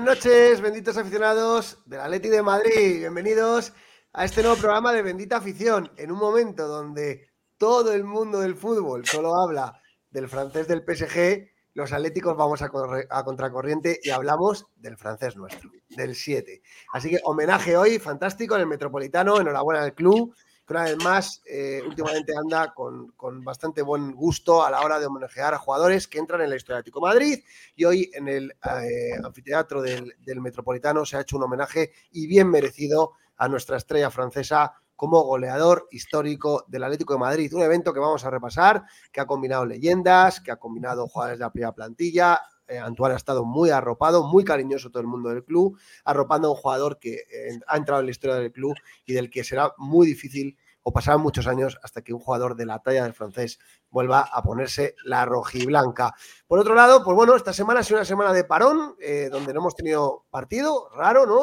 [0.00, 3.00] Buenas noches, benditos aficionados del Atleti de Madrid.
[3.00, 3.74] Bienvenidos
[4.14, 7.28] a este nuevo programa de Bendita Afición, en un momento donde
[7.58, 9.78] todo el mundo del fútbol solo habla
[10.10, 12.70] del francés del PSG, los atléticos vamos a,
[13.10, 16.62] a contracorriente y hablamos del francés nuestro, del 7.
[16.94, 20.34] Así que homenaje hoy, fantástico, en el Metropolitano, enhorabuena al club
[20.70, 23.12] una vez más, eh, últimamente anda con,
[23.44, 26.76] bastante buen gusto a la hora de homenajear a jugadores que entran en la historia
[26.76, 27.42] de Atlético Madrid.
[27.74, 32.48] Y hoy en el eh, anfiteatro del, Metropolitano se ha hecho un homenaje y bien
[32.48, 37.54] merecido a nuestra estrella francesa como goleador histórico del Atlético de Madrid.
[37.54, 41.44] Un evento que vamos a repasar, que ha combinado leyendas, que ha combinado jugadores de
[41.44, 45.44] la primera plantilla, eh, Antoine ha estado muy arropado, muy cariñoso todo el mundo del
[45.44, 49.12] club, arropando a un jugador que eh, ha entrado en la historia del club y
[49.12, 52.78] del que será muy difícil o pasarán muchos años hasta que un jugador de la
[52.78, 53.58] talla del francés
[53.90, 56.14] vuelva a ponerse la rojiblanca.
[56.46, 59.52] Por otro lado, pues bueno, esta semana ha sido una semana de parón, eh, donde
[59.52, 61.40] no hemos tenido partido, raro, ¿no?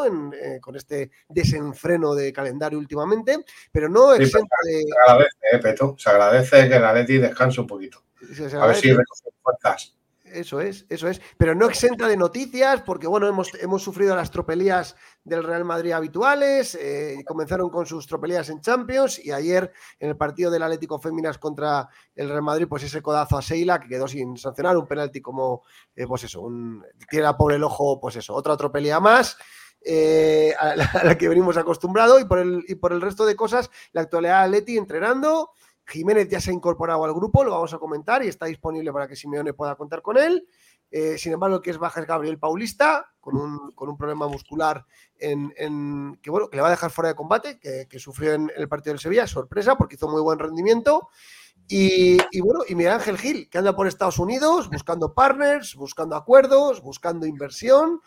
[0.61, 4.81] con este desenfreno de calendario últimamente, pero no exenta de...
[4.81, 8.03] Se agradece, Peto, se agradece que el Atleti descanse un poquito.
[8.59, 9.96] a ver si recoge fuerzas.
[10.33, 11.21] Eso es, eso es.
[11.37, 15.91] Pero no exenta de noticias, porque bueno, hemos, hemos sufrido las tropelías del Real Madrid
[15.91, 16.75] habituales.
[16.75, 21.37] Eh, comenzaron con sus tropelías en Champions y ayer en el partido del Atlético Féminas
[21.37, 25.21] contra el Real Madrid, pues ese codazo a Seila que quedó sin sancionar, un penalti
[25.21, 25.63] como,
[25.95, 29.37] eh, pues eso, un, tiene a pobre el ojo, pues eso, otra tropelía más.
[29.89, 33.69] Eh, a, la, que venimos acostumbrados y por el, y por el resto de cosas,
[33.93, 35.51] la actualidad Atleti entrenando,
[35.87, 39.07] Jiménez ya se ha incorporado al grupo, lo vamos a comentar y está disponible para
[39.07, 40.47] que Simeone pueda contar con él.
[40.91, 44.85] Eh, sin embargo, que es baja es Gabriel Paulista, con un, problema muscular
[45.17, 48.69] en, que, bueno, que le va a dejar fuera de combate, que, sufrió en, el
[48.69, 51.09] partido del Sevilla, sorpresa, porque hizo muy buen rendimiento.
[51.69, 56.81] Y, bueno, y Miguel Ángel Gil, que anda por Estados Unidos buscando partners, buscando acuerdos,
[56.81, 58.01] buscando inversión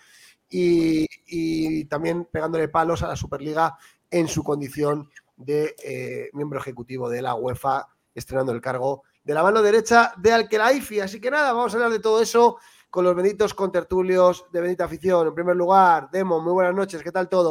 [0.49, 3.76] y, y también pegándole palos a la Superliga
[4.11, 9.42] en su condición de eh, miembro ejecutivo de la UEFA, estrenando el cargo de la
[9.42, 11.00] mano derecha de Alquelaifi.
[11.00, 12.58] Así que nada, vamos a hablar de todo eso
[12.90, 15.28] con los benditos contertulios de Bendita Afición.
[15.28, 17.50] En primer lugar, Demo, muy buenas noches, ¿qué tal todo?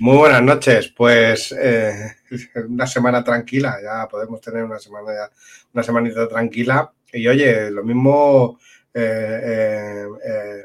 [0.00, 2.16] Muy buenas noches, pues eh,
[2.68, 5.28] una semana tranquila, ya podemos tener una semana
[5.72, 6.92] una semanita tranquila.
[7.12, 8.58] Y oye, lo mismo
[8.94, 10.06] eh,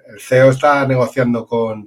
[0.08, 1.86] el CEO está negociando con,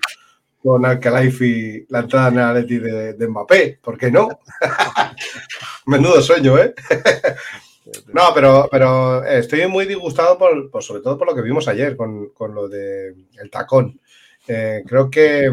[0.67, 4.29] con y la entrada en el Atleti de, Mbappé, ¿por qué no?
[5.87, 6.75] Menudo sueño, ¿eh?
[8.13, 12.33] no, pero, pero estoy muy disgustado por, sobre todo por lo que vimos ayer con,
[12.53, 14.01] lo del el tacón.
[14.49, 15.49] Eh, creo que,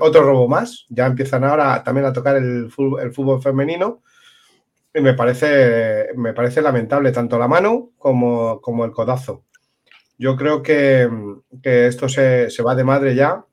[0.00, 4.02] otro robo más, ya empiezan ahora también a tocar el fútbol, el fútbol femenino
[4.92, 9.44] y me parece, me parece lamentable tanto la mano como, como el codazo.
[10.18, 11.08] Yo creo que,
[11.62, 13.45] esto se, se va de madre ya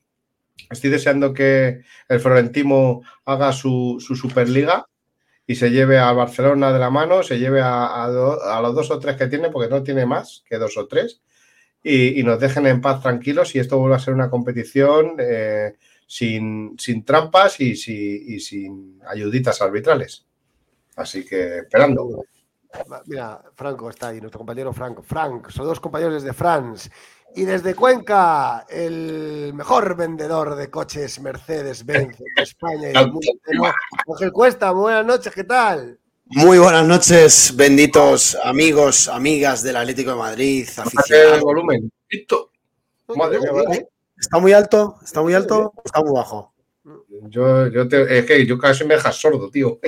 [0.70, 4.86] Estoy deseando que el Florentino haga su, Superliga
[5.46, 8.08] y se lleve a Barcelona de la mano, se lleve a,
[8.62, 11.20] los dos o tres que tiene, porque no tiene más que dos o tres,
[11.82, 15.74] y, nos dejen en paz tranquilos y esto vuelva a ser una competición eh,
[16.06, 20.26] sin, trampas y, y, sin ayuditas arbitrales.
[20.96, 22.24] Así que esperando.
[23.06, 25.02] Mira, Franco está ahí, nuestro compañero Franco.
[25.02, 26.90] Frank, son dos compañeros de France.
[27.36, 33.26] Y desde Cuenca, el mejor vendedor de coches Mercedes-Benz de España y del mundo
[34.08, 35.98] Ángel Cuesta, buenas noches, ¿qué tal?
[36.26, 41.40] Muy buenas noches, benditos amigos, amigas del Atlético de Madrid, aficionados.
[41.40, 41.90] volumen.
[42.08, 42.36] ¿Está
[44.38, 44.98] muy alto?
[45.02, 45.72] ¿Está muy alto?
[45.84, 46.54] ¿Está muy bajo?
[47.28, 49.80] Yo, yo te, es que yo casi me dejas sordo, tío.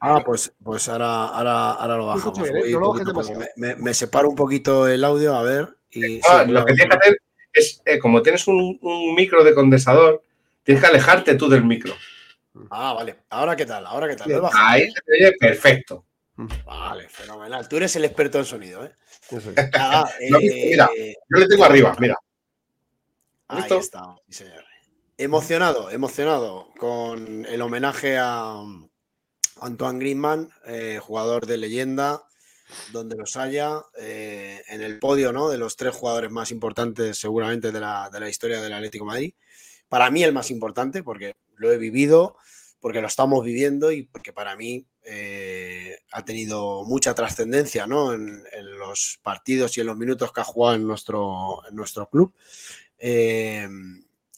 [0.00, 2.48] Ah, pues, pues ahora, ahora, ahora lo bajamos.
[2.48, 3.76] ¿eh?
[3.78, 5.79] me separo un poquito el audio, a ver.
[6.28, 7.22] Ah, lo que tienes que hacer
[7.52, 8.78] es, eh, como tienes un,
[9.14, 10.22] micro de condensador,
[10.62, 11.94] tienes que alejarte tú del micro.
[12.70, 13.16] Ah, vale.
[13.30, 13.86] ¿Ahora qué tal?
[13.86, 14.50] ¿Ahora qué tal?
[14.52, 16.04] Ahí se te oye perfecto.
[16.64, 17.68] Vale, fenomenal.
[17.68, 18.94] Tú eres el experto en sonido, ¿eh?
[20.40, 22.16] mira, eh, yo le tengo arriba, mira.
[23.48, 24.64] Ahí está, señor.
[25.18, 28.62] Emocionado, emocionado con el homenaje a
[29.60, 32.22] Antoine Griezmann, eh, jugador de leyenda,
[32.92, 35.48] donde los haya, eh, en el podio ¿no?
[35.48, 39.34] de los tres jugadores más importantes seguramente de la, historia del Atlético Madrid.
[39.88, 42.36] Para mí el más importante, porque lo he vivido,
[42.80, 48.12] porque lo estamos viviendo y porque para mí eh, ha tenido mucha trascendencia ¿no?
[48.12, 48.42] en,
[48.78, 52.32] los partidos y en los minutos que ha jugado en nuestro, en nuestro club.
[52.98, 53.68] Eh,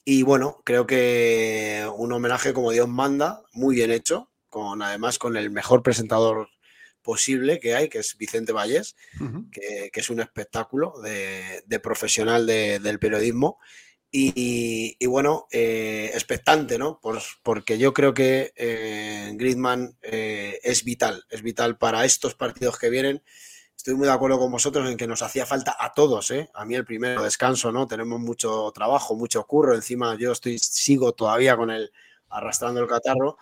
[0.04, 5.36] y bueno, creo que un homenaje como Dios manda, muy bien hecho, con además con
[5.36, 6.48] el mejor presentador
[7.02, 8.96] posible que hay, que es Vicente Valles,
[9.50, 13.58] que, es un espectáculo de, profesional del periodismo.
[14.14, 17.00] Y, bueno, eh, expectante, ¿no?
[17.42, 22.90] porque yo creo que eh, Griezmann eh, es vital, es vital para estos partidos que
[22.90, 23.22] vienen.
[23.74, 26.48] Estoy muy de acuerdo con vosotros en que nos hacía falta a todos, ¿eh?
[26.54, 27.88] A mí el primero descanso, ¿no?
[27.88, 29.74] Tenemos mucho trabajo, mucho curro.
[29.74, 31.90] Encima yo estoy, sigo todavía con el
[32.32, 33.36] arrastrando el catarro.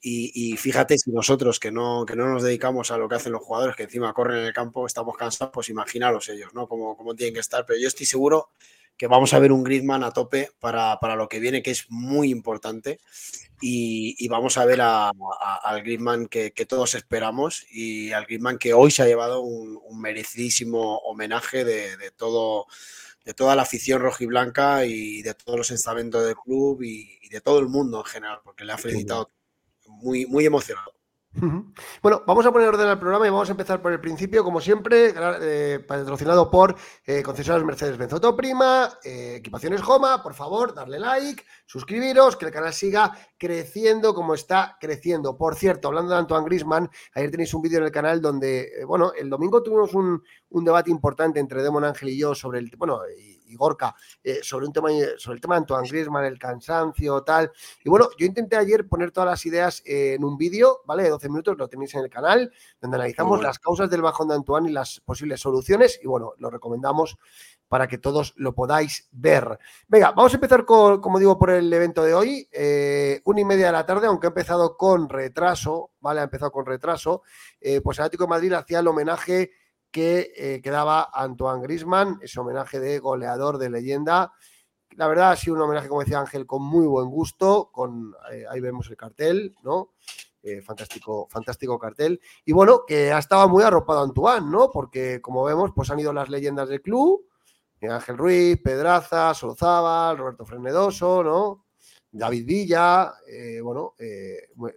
[0.00, 3.42] Y, fíjate, si nosotros que no, que no nos dedicamos a lo que hacen los
[3.42, 6.68] jugadores, que encima corren en el campo, estamos cansados, pues imaginaros ellos, ¿no?
[6.68, 7.64] Como, como tienen que estar.
[7.66, 8.50] Pero yo estoy seguro
[8.96, 12.30] que vamos a ver un Griezmann a tope para, lo que viene, que es muy
[12.30, 13.00] importante.
[13.60, 19.02] Y, vamos a ver al Griezmann que, todos esperamos y al Griezmann que hoy se
[19.02, 22.66] ha llevado un, merecidísimo homenaje de, todo,
[23.26, 27.40] de toda la afición rojiblanca y de todos los estamentos del club y, y, de
[27.40, 29.32] todo el mundo en general, porque le ha felicitado
[29.88, 30.95] muy, muy emocionado.
[32.02, 34.60] Bueno, vamos a poner orden al programa y vamos a empezar por el principio, como
[34.60, 35.12] siempre,
[35.42, 42.36] eh, patrocinado por eh, concesionarios Mercedes-Benz Prima, eh, Equipaciones Goma, por favor, darle like, suscribiros,
[42.36, 45.36] que el canal siga creciendo como está creciendo.
[45.36, 48.84] Por cierto, hablando de Antoine Grisman, ayer tenéis un vídeo en el canal donde, eh,
[48.84, 52.70] bueno, el domingo tuvimos un, un debate importante entre Demon Ángel y yo sobre el,
[52.76, 54.88] bueno, y Gorka, eh, sobre, un tema,
[55.18, 57.52] sobre el tema de Antoine Griezmann, el cansancio, tal.
[57.84, 61.04] Y bueno, yo intenté ayer poner todas las ideas en un vídeo, ¿vale?
[61.04, 64.34] De 12 minutos, lo tenéis en el canal, donde analizamos las causas del bajón de
[64.34, 66.00] Antoine y las posibles soluciones.
[66.02, 67.18] Y bueno, lo recomendamos
[67.68, 69.58] para que todos lo podáis ver.
[69.88, 72.48] Venga, vamos a empezar con, como digo, por el evento de hoy.
[72.52, 76.20] Eh, una y media de la tarde, aunque ha empezado con retraso, ¿vale?
[76.20, 77.22] Ha empezado con retraso.
[77.60, 79.50] Eh, pues el Atlético de Madrid hacía el homenaje
[79.90, 84.32] que eh, quedaba Antoine Grisman, ese homenaje de goleador de leyenda.
[84.96, 88.44] La verdad ha sido un homenaje, como decía Ángel, con muy buen gusto, con eh,
[88.50, 89.92] ahí vemos el cartel, ¿no?
[90.42, 92.20] Eh, fantástico, fantástico cartel.
[92.44, 94.70] Y bueno, que ha estado muy arropado Antoine, ¿no?
[94.70, 97.26] Porque como vemos, pues han ido las leyendas del club,
[97.82, 101.66] Ángel Ruiz, Pedraza, Solozábal, Roberto Frenedoso, ¿no?
[102.10, 103.12] David Villa,
[103.62, 103.94] bueno,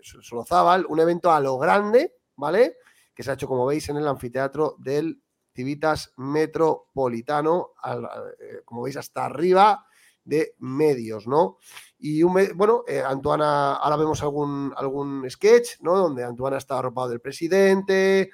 [0.01, 2.77] Solozábal, un evento a lo grande, ¿vale?
[3.19, 5.21] Que se ha hecho, como veis, en el anfiteatro del
[5.53, 9.85] Civitas Metropolitano, eh, como veis, hasta arriba
[10.23, 11.57] de medios, ¿no?
[11.97, 15.97] Y bueno, eh, Antoana, ahora vemos algún, algún sketch, ¿no?
[15.97, 18.31] Donde Antoana está arropado del presidente,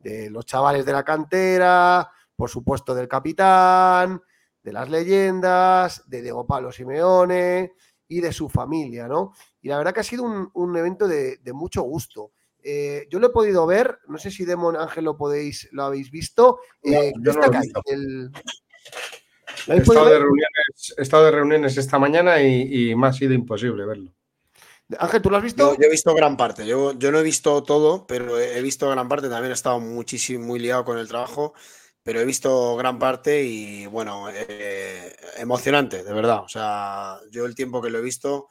[0.00, 4.20] de los chavales de la cantera, por supuesto del capitán,
[4.60, 7.74] de las leyendas, de Diego Pablo Simeone
[8.08, 9.32] y de su familia, ¿no?
[9.62, 12.32] Y la verdad que ha sido un, evento de, de mucho gusto.
[12.66, 16.10] Eh, yo lo he podido ver, no sé si Demon Ángel lo podéis, lo habéis
[16.10, 16.60] visto.
[16.82, 17.82] Eh, yo no lo he visto.
[19.66, 24.10] he, estado de reuniones, esta mañana y, me ha sido imposible verlo.
[24.98, 25.76] Ángel, ¿tú lo has visto?
[25.76, 26.66] Yo, he visto gran parte.
[26.66, 29.28] Yo, yo, no he visto todo, pero he visto gran parte.
[29.28, 31.52] También he estado muchísimo, muy liado con el trabajo,
[32.02, 36.40] pero he visto gran parte y bueno, eh, emocionante, de verdad.
[36.44, 38.48] O sea, yo el tiempo que lo he visto,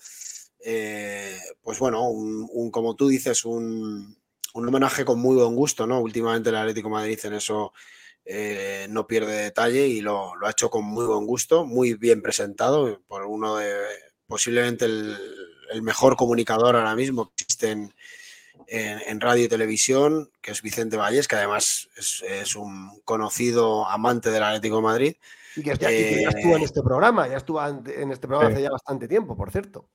[0.65, 4.17] eh, pues bueno, un, como tú dices, un,
[4.53, 5.99] homenaje con muy buen gusto, ¿no?
[5.99, 7.73] Últimamente el Atlético Madrid en eso
[8.23, 13.01] eh, no pierde detalle y lo, ha hecho con muy buen gusto, muy bien presentado
[13.07, 13.73] por uno de
[14.27, 15.17] posiblemente el,
[15.81, 17.71] mejor comunicador ahora mismo que existe
[18.67, 24.43] en, radio y televisión, que es Vicente Valles, que además es, un conocido amante del
[24.43, 25.15] Atlético de Madrid.
[25.55, 28.69] Y que, ya, estuvo en eh, este programa, ya estuvo en este programa hace ya
[28.69, 29.89] bastante tiempo, por cierto.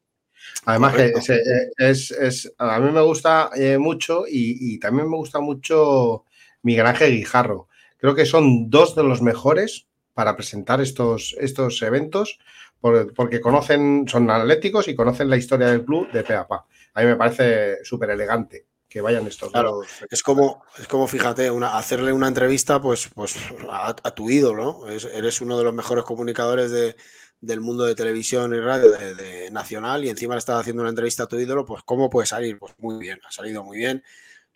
[0.64, 6.24] Además, que eh, es, a mí me gusta eh, mucho y, también me gusta mucho
[6.62, 7.68] Miguel Ángel Guijarro.
[7.96, 12.38] Creo que son dos de los mejores para presentar estos, estos eventos
[12.80, 17.16] porque conocen, son atléticos y conocen la historia del club de pe a mí me
[17.16, 22.28] parece súper elegante que vayan estos claro, Es como, es como, fíjate, una, hacerle una
[22.28, 23.36] entrevista pues, pues
[23.70, 24.88] a, tu ídolo, ¿no?
[24.88, 26.96] eres uno de los mejores comunicadores de,
[27.40, 31.24] del mundo de televisión y radio de, nacional y encima le estás haciendo una entrevista
[31.24, 32.58] a tu ídolo, pues ¿cómo puede salir?
[32.58, 34.02] Pues muy bien, ha salido muy bien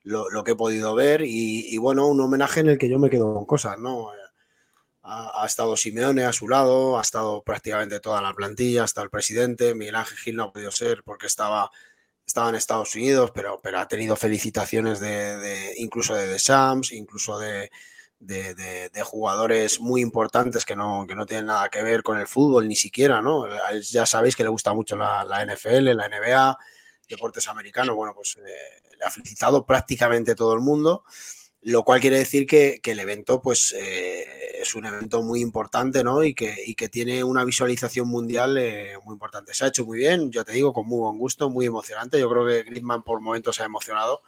[0.05, 3.33] lo, que he podido ver y, bueno, un homenaje en el que yo me quedo
[3.35, 4.11] con cosas, ¿no?
[5.05, 9.75] Ha, estado Simeone a su lado, ha estado prácticamente toda la plantilla, hasta el presidente,
[9.75, 11.71] Miguel Ángel Gil no ha podido ser porque estaba,
[12.25, 17.39] estaba en Estados Unidos, pero, pero ha tenido felicitaciones de, incluso de The Shams, incluso
[17.39, 17.71] de,
[18.23, 22.69] de, jugadores muy importantes que no, que no tienen nada que ver con el fútbol,
[22.69, 23.47] ni siquiera, ¿no?
[23.81, 26.59] Ya sabéis que le gusta mucho la, NFL, la NBA,
[27.09, 31.05] deportes americanos, bueno, pues eh, le ha felicitado prácticamente todo el mundo,
[31.63, 36.23] lo cual quiere decir que, el evento, pues, eh, es un evento muy importante, ¿no?
[36.23, 39.53] Y que, y que tiene una visualización mundial eh, muy importante.
[39.53, 42.19] Se ha hecho muy bien, yo te digo, con muy buen gusto, muy emocionante.
[42.19, 44.23] Yo creo que Griezmann por momentos se ha emocionado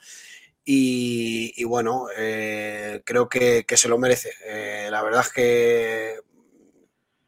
[0.65, 4.33] y, bueno, eh, creo que, se lo merece.
[4.45, 6.21] Eh, la verdad es que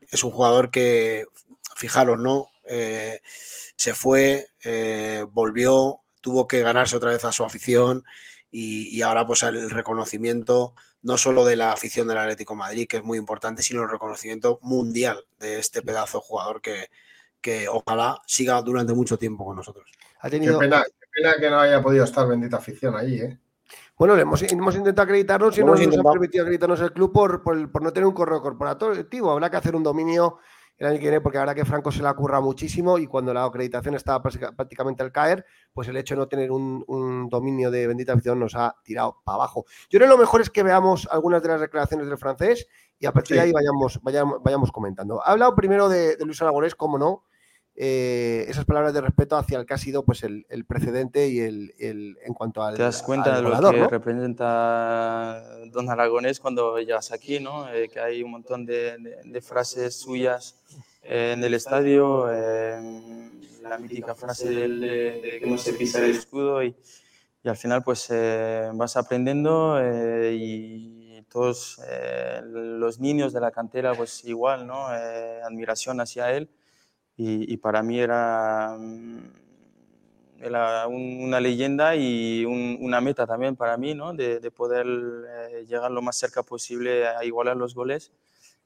[0.00, 1.26] es un jugador que
[1.74, 2.48] fijaros, ¿no?
[3.76, 4.48] se fue,
[5.30, 8.04] volvió, tuvo que ganarse otra vez a su afición
[8.50, 13.04] y, ahora pues el reconocimiento no solo de la afición del Atlético Madrid, que es
[13.04, 16.88] muy importante, sino el reconocimiento mundial de este pedazo de jugador que,
[17.40, 19.88] que ojalá siga durante mucho tiempo con nosotros.
[20.28, 20.84] Qué, pena,
[21.40, 23.38] que no haya podido estar bendita afición allí, ¿eh?
[23.98, 27.92] Bueno, hemos, intentado acreditarnos y no nos ha permitido acreditarnos el club por, por, no
[27.92, 29.30] tener un correo corporativo.
[29.30, 30.38] Habrá que hacer un dominio
[30.76, 33.44] el año que viene, porque ahora que Franco se la curra muchísimo y cuando la
[33.44, 38.12] acreditación estaba prácticamente al caer, pues el hecho de no tener un, dominio de bendita
[38.12, 39.64] afición nos ha tirado para abajo.
[39.88, 42.66] Yo creo que lo mejor es que veamos algunas de las declaraciones del francés
[42.98, 45.22] y a partir de ahí vayamos, vayamos, vayamos comentando.
[45.24, 47.24] Ha hablado primero de, de Luis Aragonés, como no,
[47.78, 51.74] eh, esas palabras de respeto hacia el que ha sido pues, el, precedente y el,
[51.78, 52.74] en cuanto al.
[52.74, 57.70] Te das cuenta de lo que representa Don Aragonés cuando llegas aquí, ¿no?
[57.70, 60.56] Eh, que hay un montón de, frases suyas
[61.02, 66.74] eh, en el estadio, la mítica frase de, que no se pisa el escudo y,
[67.44, 68.08] y al final pues
[68.72, 69.78] vas aprendiendo
[70.32, 71.78] y todos
[72.42, 74.86] los niños de la cantera pues igual, ¿no?
[74.86, 76.48] admiración hacia él
[77.18, 79.18] y, para mí era, mm,
[80.40, 84.12] era una leyenda y una meta también para mí, ¿no?
[84.12, 88.12] de, poder eh, llegar lo más cerca posible a igualar los goles,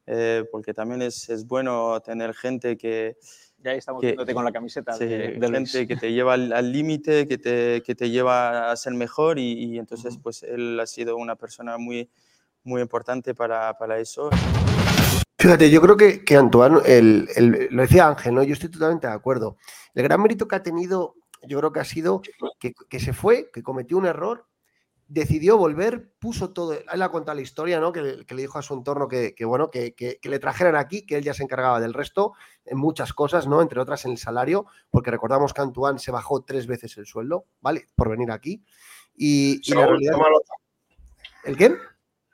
[0.07, 3.16] eh, porque también es, es, bueno tener gente que...
[3.62, 7.83] Ya estamos viéndote con la camiseta de, gente que te lleva al límite, que te,
[7.83, 12.09] que te lleva a ser mejor y, entonces pues él ha sido una persona muy,
[12.64, 14.30] muy importante para, para eso.
[15.41, 17.27] Fíjate, yo creo que, que Antoine, el,
[17.71, 18.43] lo decía Ángel, ¿no?
[18.43, 19.57] Yo estoy totalmente de acuerdo.
[19.95, 22.21] El gran mérito que ha tenido, yo creo que ha sido
[22.59, 24.47] que, se fue, que cometió un error,
[25.09, 26.75] decidió volver, puso todo.
[26.75, 27.91] Él ha contado la historia, ¿no?
[27.91, 31.33] Que, le dijo a su entorno que, bueno, que, le trajeran aquí, que él ya
[31.33, 32.35] se encargaba del resto,
[32.67, 33.63] en muchas cosas, ¿no?
[33.63, 37.47] Entre otras en el salario, porque recordamos que Antoine se bajó tres veces el sueldo,
[37.63, 37.87] ¿vale?
[37.97, 38.63] Por venir aquí.
[39.17, 40.19] Y, la realidad...
[41.45, 41.75] ¿El qué?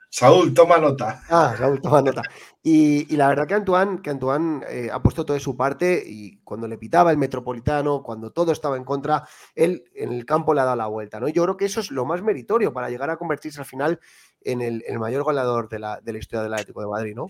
[0.09, 1.21] Saúl, toma nota.
[1.29, 2.23] Ah, Saúl, toma nota.
[2.63, 6.37] Y, la verdad que Antoine, que Antoine eh, ha puesto todo de su parte y
[6.39, 10.61] cuando le pitaba el Metropolitano, cuando todo estaba en contra, él en el campo le
[10.61, 11.19] ha dado la vuelta.
[11.19, 11.27] ¿no?
[11.27, 13.99] Yo creo que eso es lo más meritorio para llegar a convertirse al final
[14.41, 17.27] en el, mayor goleador de la, de la, historia del Atlético de Madrid, ¿no?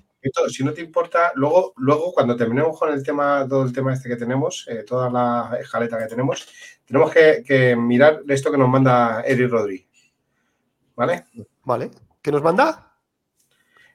[0.49, 4.09] Si no te importa, luego, luego cuando terminemos con el tema, todo el tema este
[4.09, 6.47] que tenemos, eh, toda la escaleta que tenemos,
[6.85, 9.87] tenemos que, que mirar esto que nos manda Eric Rodríguez.
[10.95, 11.25] ¿Vale?
[11.63, 11.91] Vale.
[12.27, 12.91] ¿Qué nos manda?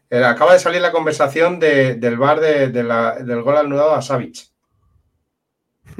[0.09, 4.47] Eh, acaba de salir la conversación del bar del gol anulado a Savic.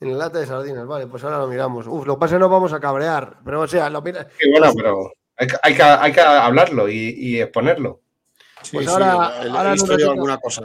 [0.00, 1.88] en el lata de sardinas, vale, pues ahora lo miramos.
[1.88, 4.28] Uf, lo que pasa es que vamos a cabrear, pero o sea, lo mira.
[4.38, 5.12] Sí, bueno, pero
[5.64, 8.00] hay, que, hablarlo y exponerlo.
[8.72, 10.64] Pues ahora, ahora en un ratito, alguna cosa,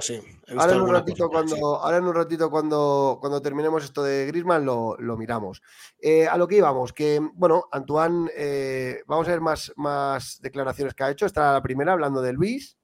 [0.58, 4.66] Ahora en un ratito, cuando, ahora en un ratito cuando, cuando terminemos esto de Grisman
[4.66, 5.62] lo, miramos.
[6.00, 10.94] Eh, a lo que íbamos, que bueno, Antoine, eh, vamos a ver más, más declaraciones
[10.94, 11.26] que ha hecho.
[11.26, 12.78] Esta la primera hablando de Luis.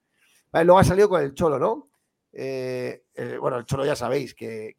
[0.52, 1.88] luego ha salido con el Cholo, ¿no?
[2.30, 3.04] Eh,
[3.40, 4.76] bueno, el Cholo ya sabéis que,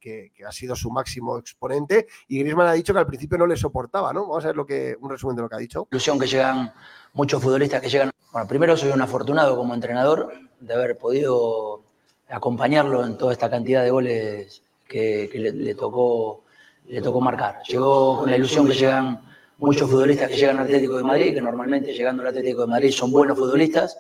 [0.48, 4.14] ha sido su máximo exponente y Grisman ha dicho que al principio no le soportaba,
[4.14, 4.22] ¿no?
[4.28, 5.88] Vamos a ver lo que, un resumen de lo que ha dicho.
[5.92, 6.72] Ilusión que llegan
[7.14, 8.12] muchos futbolistas que llegan.
[8.32, 11.82] Bueno, primero soy un afortunado como entrenador de haber podido
[12.30, 16.44] acompañarlo en toda esta cantidad de goles que, le, tocó,
[16.88, 17.62] le tocó marcar.
[17.68, 19.22] Llegó con la ilusión que llegan
[19.58, 22.92] muchos futbolistas que llegan al Atlético de Madrid, que normalmente llegando al Atlético de Madrid
[22.92, 23.98] son buenos futbolistas,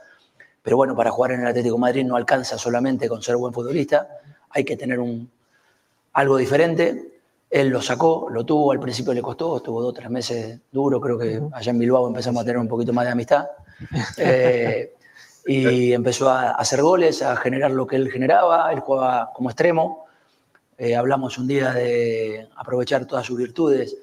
[0.62, 3.54] pero bueno, para jugar en el Atlético de Madrid no alcanza solamente con ser buen
[3.54, 4.08] futbolista,
[4.50, 5.30] hay que tener un,
[6.14, 7.19] algo diferente.
[7.50, 11.02] Él lo sacó, lo tuvo, al principio le costó, estuvo dos o tres meses duro,
[11.02, 13.48] creo que allá en Bilbao empezamos a tener un poquito más de amistad.
[14.18, 14.94] Eh,
[15.46, 20.06] y empezó a hacer goles, a generar lo que él generaba, él jugaba como extremo.
[20.78, 23.98] Eh, hablamos un día de aprovechar todas sus virtudes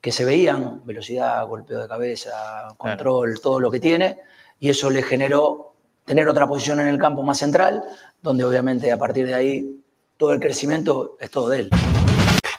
[0.00, 4.18] que se veían, velocidad, golpeo de cabeza, control, todo lo que tiene,
[4.60, 5.72] y eso le generó
[6.04, 7.82] tener otra posición en el campo más central,
[8.22, 9.80] donde obviamente a partir de ahí
[10.16, 11.70] todo el crecimiento es todo de él.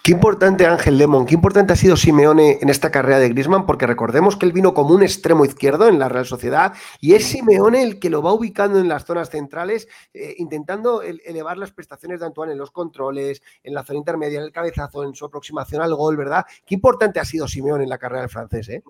[0.05, 3.87] Qué importante Ángel Lemon, qué importante ha sido Simeone en esta carrera de Grisman, porque
[3.87, 7.81] recordemos que él vino como un extremo izquierdo en la Real Sociedad y es Simeone
[7.81, 12.27] el que lo va ubicando en las zonas centrales, eh, intentando elevar las prestaciones de
[12.27, 15.95] Antoine en los controles, en la zona intermedia, en el cabezazo, en su aproximación al
[15.95, 16.45] gol, ¿verdad?
[16.63, 18.83] Qué importante ha sido Simeone en la carrera del francés, ¿eh?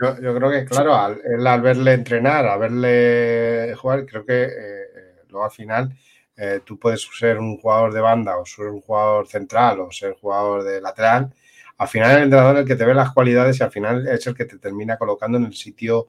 [0.00, 5.24] Yo, creo que, claro, al, al verle entrenar, a verle jugar, creo que eh, eh,
[5.28, 5.94] luego al final
[6.36, 10.14] eh, tú puedes ser un jugador de banda o ser un jugador central o ser
[10.14, 11.32] jugador de lateral.
[11.78, 14.26] Al final el entrenador es el que te ve las cualidades y al final es
[14.26, 16.08] el que te termina colocando en el sitio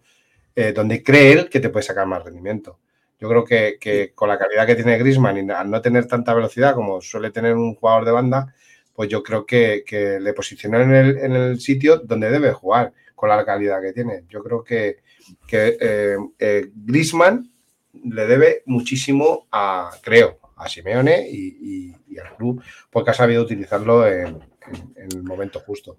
[0.76, 2.78] donde cree él que te puede sacar más rendimiento.
[3.24, 6.76] Yo creo que, con la calidad que tiene Grisman y al no tener tanta velocidad
[6.76, 8.54] como suele tener un jugador de banda,
[8.94, 9.86] pues yo creo que,
[10.20, 14.26] le posicionó en el, en el, sitio donde debe jugar con la calidad que tiene.
[14.28, 14.98] Yo creo que,
[15.48, 17.50] que eh, eh, Grisman
[17.94, 24.40] le debe muchísimo a, creo, a Simeone y, al club, porque ha sabido utilizarlo en,
[24.96, 25.98] el momento justo.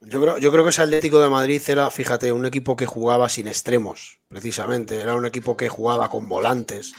[0.00, 3.28] Yo creo, yo creo que ese Atlético de Madrid era, fíjate, un equipo que jugaba
[3.28, 5.00] sin extremos, precisamente.
[5.00, 6.94] Era un equipo que jugaba con volantes.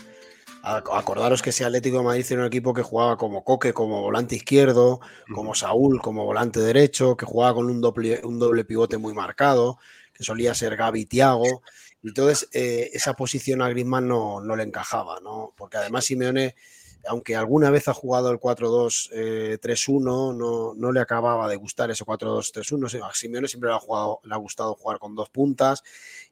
[0.61, 4.35] Acordaros que ese Atlético de Madrid era un equipo que jugaba como Coque, como volante
[4.35, 5.01] izquierdo,
[5.33, 9.79] como Saúl, como volante derecho, que jugaba con un doble, un doble pivote muy marcado,
[10.13, 11.61] que solía ser Gaby Tiago.
[12.03, 15.53] Entonces, eh, esa posición a Griezmann no, no, le encajaba, ¿no?
[15.57, 16.55] Porque además Simeone,
[17.07, 22.05] aunque alguna vez ha jugado el 4-2-3-1, eh, no, no, le acababa de gustar ese
[22.05, 23.03] 4-2-3-1.
[23.03, 25.83] A Simeone siempre le ha, jugado, le ha gustado jugar con dos puntas.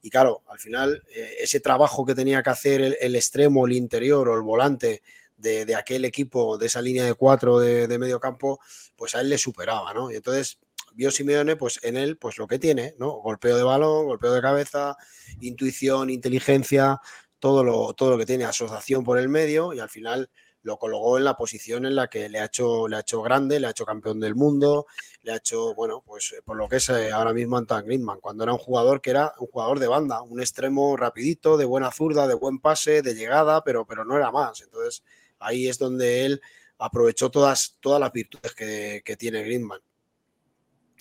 [0.02, 4.30] Y claro, al final, eh, ese trabajo que tenía que hacer el, extremo, el interior
[4.30, 5.02] o el volante
[5.36, 8.60] de, de, aquel equipo, de esa línea de cuatro de, de medio campo,
[8.96, 10.12] pues a él le superaba, ¿no?
[10.12, 10.60] Y entonces
[10.98, 13.12] vio Simeone, pues en él, pues lo que tiene, ¿no?
[13.22, 14.98] Golpeo de balón, golpeo de cabeza,
[15.40, 17.00] intuición, inteligencia,
[17.40, 20.30] todo lo, todo lo que tiene, asociación por el medio, y al final
[20.64, 23.60] lo colocó en la posición en la que le ha hecho, le ha hecho grande,
[23.60, 24.88] le ha hecho campeón del mundo,
[25.22, 28.44] le ha hecho, bueno, pues por lo que es eh, ahora mismo Antoine Griezmann, cuando
[28.44, 32.28] era un jugador que era un jugador de banda, un extremo rapidito, de buena zurda,
[32.28, 34.62] de buen pase, de llegada, pero, pero no era más.
[34.62, 35.04] Entonces
[35.38, 36.42] ahí es donde él
[36.80, 39.82] aprovechó todas, todas las virtudes que, que tiene Griezmann.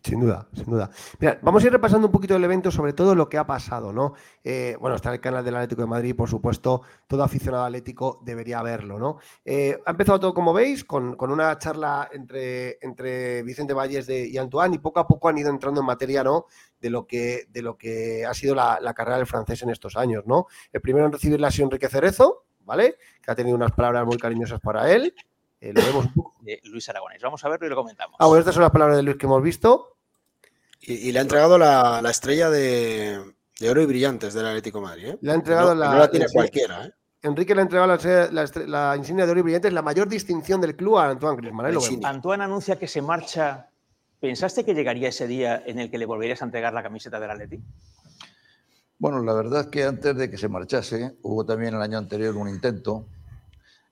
[0.06, 0.88] Sin duda, sin duda.
[1.18, 3.92] Mira, vamos a ir repasando un poquito el evento, sobre todo lo que ha pasado,
[3.92, 4.14] ¿no?
[4.44, 8.62] Eh, bueno, está el canal del Atlético de Madrid, por supuesto, todo aficionado atlético debería
[8.62, 9.18] verlo, ¿no?
[9.44, 14.38] Eh, ha empezado todo, como veis, con, una charla entre, entre Vicente Valles de, y
[14.38, 16.46] Antoine, y poco a poco han ido entrando en materia, ¿no?
[16.80, 20.22] De lo que, de lo que ha sido la, carrera del francés en estos años,
[20.24, 20.46] ¿no?
[20.72, 22.96] El primero en recibirla ha sido Enrique Cerezo, ¿vale?
[23.20, 25.12] Que ha tenido unas palabras muy cariñosas para él.
[25.60, 26.36] Eh, lo vemos un poco.
[26.64, 27.20] Luis Aragonés.
[27.22, 28.16] Vamos a verlo y lo comentamos.
[28.20, 29.95] Ah, bueno, estas son las palabras de Luis que hemos visto.
[30.88, 33.20] Y, le ha entregado la, estrella de,
[33.68, 35.08] oro y brillantes del Atlético Madrid.
[35.08, 35.18] ¿eh?
[35.20, 35.90] Le ha entregado la.
[35.90, 36.86] No la tiene cualquiera.
[36.86, 36.92] ¿eh?
[37.22, 37.88] Enrique le ha entregado
[38.66, 41.74] la, insignia de oro y brillantes, la mayor distinción del club a Antoine Griezmann.
[41.74, 42.00] ¿eh?
[42.04, 43.68] Antoine anuncia que se marcha.
[44.20, 47.30] ¿Pensaste que llegaría ese día en el que le volverías a entregar la camiseta del
[47.30, 47.60] Atleti?
[48.98, 52.36] Bueno, la verdad es que antes de que se marchase, hubo también el año anterior
[52.36, 53.06] un intento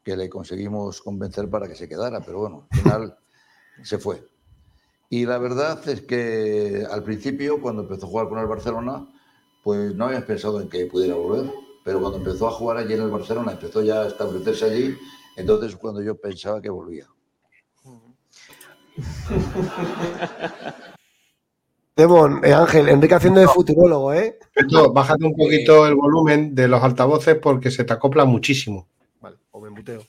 [0.03, 3.19] que le conseguimos convencer para que se quedara, pero bueno, al final
[3.83, 4.23] se fue.
[5.15, 9.07] Y la verdad es que al principio, cuando empezó a jugar con el Barcelona,
[9.63, 11.53] pues no habías pensado en que pudiera volver.
[11.85, 14.99] Pero cuando empezó a jugar allí en el Barcelona, empezó ya a establecerse allí,
[15.37, 17.07] entonces cuando yo pensaba que volvía.
[21.97, 24.37] Demon, eh, Ángel, Enrique haciendo de futurólogo, ¿eh?
[24.93, 28.89] bájate un poquito el volumen de los altavoces porque se te acopla muchísimo.
[29.21, 30.03] Vale, o me muteo.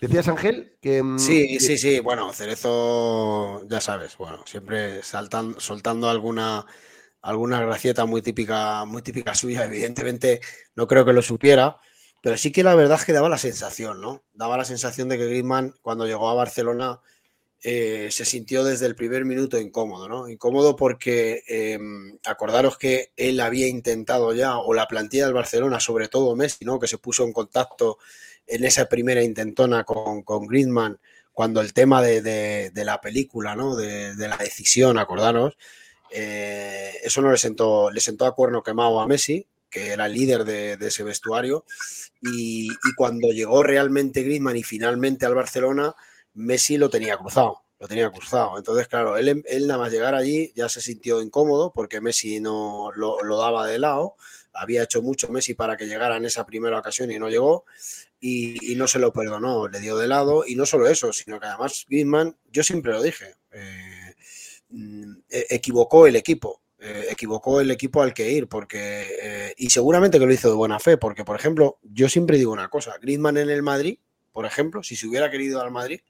[0.00, 1.02] Decías, Ángel, que...
[1.02, 2.00] Mm, sí, sí, sí.
[2.00, 6.66] Bueno, Cerezo, ya sabes, bueno, siempre saltando, soltando alguna,
[7.22, 9.64] alguna gracieta muy típica, muy típica suya.
[9.64, 10.40] Evidentemente,
[10.74, 11.78] no creo que lo supiera,
[12.22, 14.24] pero sí que la verdad es que daba la sensación, ¿no?
[14.32, 17.00] Daba la sensación de que Griezmann, cuando llegó a Barcelona,
[17.62, 20.28] eh, se sintió desde el primer minuto incómodo, ¿no?
[20.28, 26.08] Incómodo porque em, acordaros que él había intentado ya, o la plantilla del Barcelona, sobre
[26.08, 26.78] todo Messi, ¿no?
[26.78, 27.98] Que se puso en contacto
[28.46, 30.98] en esa primera intentona con, con Griezmann,
[31.36, 33.76] cuando el tema de, la película, ¿no?
[33.76, 35.58] de, la decisión, acordaros,
[36.10, 40.14] eh, eso no le sentó, le sentó a cuerno quemado a Messi, que era el
[40.14, 41.66] líder de, ese vestuario,
[42.22, 45.94] y, cuando llegó realmente Griezmann y finalmente al Barcelona,
[46.32, 48.56] Messi lo tenía cruzado, lo tenía cruzado.
[48.56, 52.92] Entonces, claro, él, él nada más llegar allí ya se sintió incómodo porque Messi no
[52.96, 54.16] lo, lo daba de lado,
[54.54, 57.66] había hecho mucho Messi para que llegara en esa primera ocasión y no llegó
[58.28, 61.46] y, no se lo perdonó, le dio de lado y no solo eso, sino que
[61.46, 64.14] además Griezmann, yo siempre lo dije, eh,
[64.70, 69.70] mm, e, equivocó el equipo, eh, equivocó el equipo al que ir, porque eh, y
[69.70, 72.96] seguramente que lo hizo de buena fe, porque por ejemplo, yo siempre digo una cosa,
[73.00, 73.98] Griezmann en el Madrid,
[74.32, 76.00] por ejemplo, si se hubiera querido al Madrid,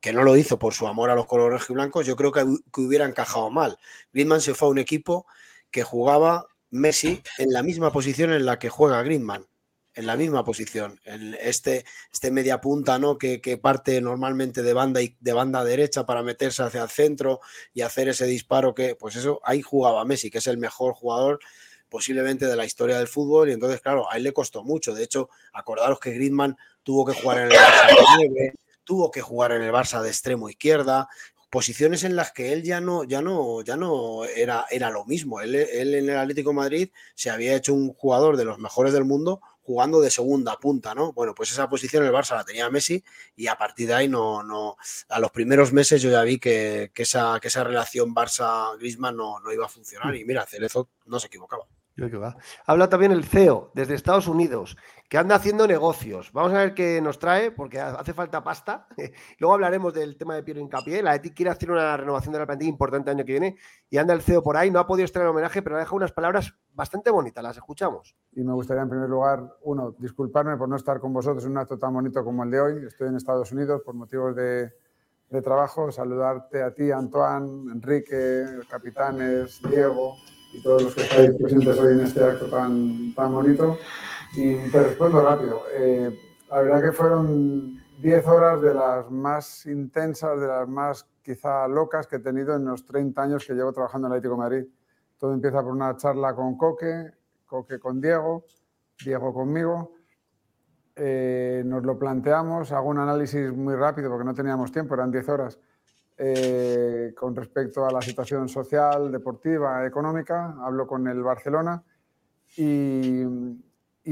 [0.00, 2.80] que no lo hizo por su amor a los colores blancos, yo creo que, que
[2.82, 3.78] hubiera encajado mal.
[4.12, 5.26] Griezmann se fue a un equipo
[5.70, 9.46] que jugaba Messi en la misma posición en la que juega Griezmann
[9.96, 11.00] en la misma posición.
[11.40, 13.18] este, este media punta, ¿no?
[13.18, 17.40] Que, parte normalmente de banda y de banda derecha para meterse hacia el centro
[17.72, 21.40] y hacer ese disparo que, pues eso, ahí jugaba Messi, que es el mejor jugador
[21.88, 23.48] posiblemente de la historia del fútbol.
[23.48, 24.94] Y entonces, claro, a él le costó mucho.
[24.94, 28.52] De hecho, acordaros que Griezmann tuvo que jugar en el Barça de
[28.84, 31.08] tuvo que jugar en el Barça de extremo izquierda,
[31.50, 35.40] posiciones en las que él ya no, ya no, ya no era, era lo mismo.
[35.40, 39.40] Él en el Atlético Madrid se había hecho un jugador de los mejores del mundo
[39.66, 41.12] jugando de segunda punta, ¿no?
[41.12, 43.02] Bueno, pues esa posición el Barça la tenía Messi
[43.34, 44.76] y a partir de ahí no, no,
[45.08, 49.52] a los primeros meses yo ya vi que, esa, que esa relación Barça-Griezmann no, no
[49.52, 51.66] iba a funcionar y mira, Cerezo no se equivocaba.
[52.66, 54.76] Habla también el CEO desde Estados Unidos,
[55.08, 56.32] que anda haciendo negocios.
[56.32, 58.88] Vamos a ver qué nos trae, porque hace falta pasta.
[59.38, 61.02] Luego hablaremos del tema de Piero Incapié.
[61.02, 63.56] La ETI quiere hacer una renovación de la plantilla importante el año que viene
[63.88, 64.70] y anda el CEO por ahí.
[64.70, 67.42] No ha podido estar en homenaje, pero ha dejado unas palabras bastante bonitas.
[67.42, 68.16] Las escuchamos.
[68.32, 71.58] Y me gustaría, en primer lugar, uno, disculparme por no estar con vosotros en un
[71.58, 72.86] acto tan bonito como el de hoy.
[72.86, 74.72] Estoy en Estados Unidos por motivos de,
[75.30, 75.92] de trabajo.
[75.92, 80.16] Saludarte a ti, Antoine, Enrique, capitanes, Diego
[80.52, 83.78] y todos los que estáis presentes hoy en este acto tan, tan bonito.
[84.34, 85.62] Y te respondo rápido.
[85.72, 86.18] Eh,
[86.50, 92.06] la verdad que fueron 10 horas de las más intensas, de las más quizá locas
[92.06, 94.66] que he tenido en los 30 años que llevo trabajando en el Atlético de Madrid.
[95.18, 97.12] Todo empieza por una charla con Coque,
[97.46, 98.44] Coque con Diego,
[99.04, 99.94] Diego conmigo.
[100.94, 105.28] Eh, nos lo planteamos, hago un análisis muy rápido porque no teníamos tiempo, eran 10
[105.28, 105.58] horas
[106.16, 110.56] eh, con respecto a la situación social, deportiva, económica.
[110.62, 111.82] Hablo con el Barcelona
[112.56, 113.22] y,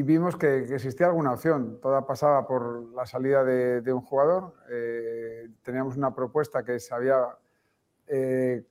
[0.02, 1.78] vimos que, existía alguna opción.
[1.80, 4.54] Toda pasaba por la salida de, un jugador.
[4.70, 7.20] Eh, teníamos una propuesta que se había,
[8.06, 8.64] eh,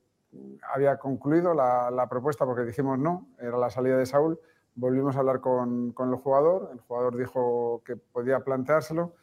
[0.74, 4.40] había concluido la, la, propuesta porque dijimos no, era la salida de Saúl.
[4.76, 6.70] Volvimos a hablar con, con el jugador.
[6.74, 9.14] El jugador dijo que podía planteárselo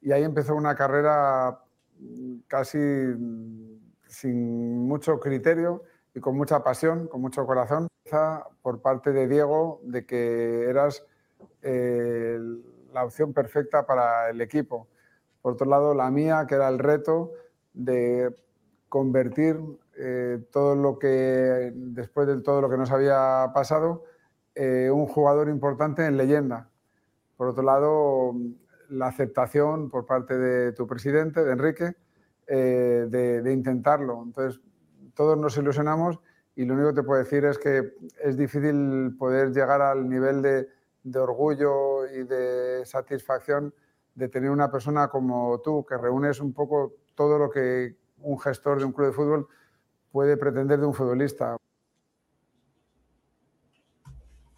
[0.00, 1.60] y ahí empezó una carrera
[2.46, 2.78] casi
[4.06, 5.82] sin mucho criterio
[6.14, 7.88] y con mucha pasión, con mucho corazón,
[8.62, 11.04] por parte de Diego de que eras
[11.62, 14.88] la opción perfecta para el equipo.
[15.42, 17.32] Por otro lado, la mía, que era el reto
[17.72, 18.34] de
[18.88, 19.56] convertir
[19.98, 24.04] eh, todo lo que, después de todo lo que nos había pasado,
[24.54, 26.70] eh, un jugador importante en leyenda.
[27.36, 28.34] Por otro lado,
[28.88, 31.94] la aceptación por parte de tu presidente, de Enrique,
[32.46, 34.22] eh, de, intentarlo.
[34.22, 34.60] Entonces,
[35.14, 36.20] todos nos ilusionamos
[36.54, 40.42] y lo único que te puedo decir es que es difícil poder llegar al nivel
[40.42, 40.68] de,
[41.14, 43.74] orgullo y de satisfacción
[44.14, 48.78] de tener una persona como tú, que reúnes un poco todo lo que un gestor
[48.78, 49.48] de un club de fútbol
[50.10, 51.56] puede pretender de un futbolista.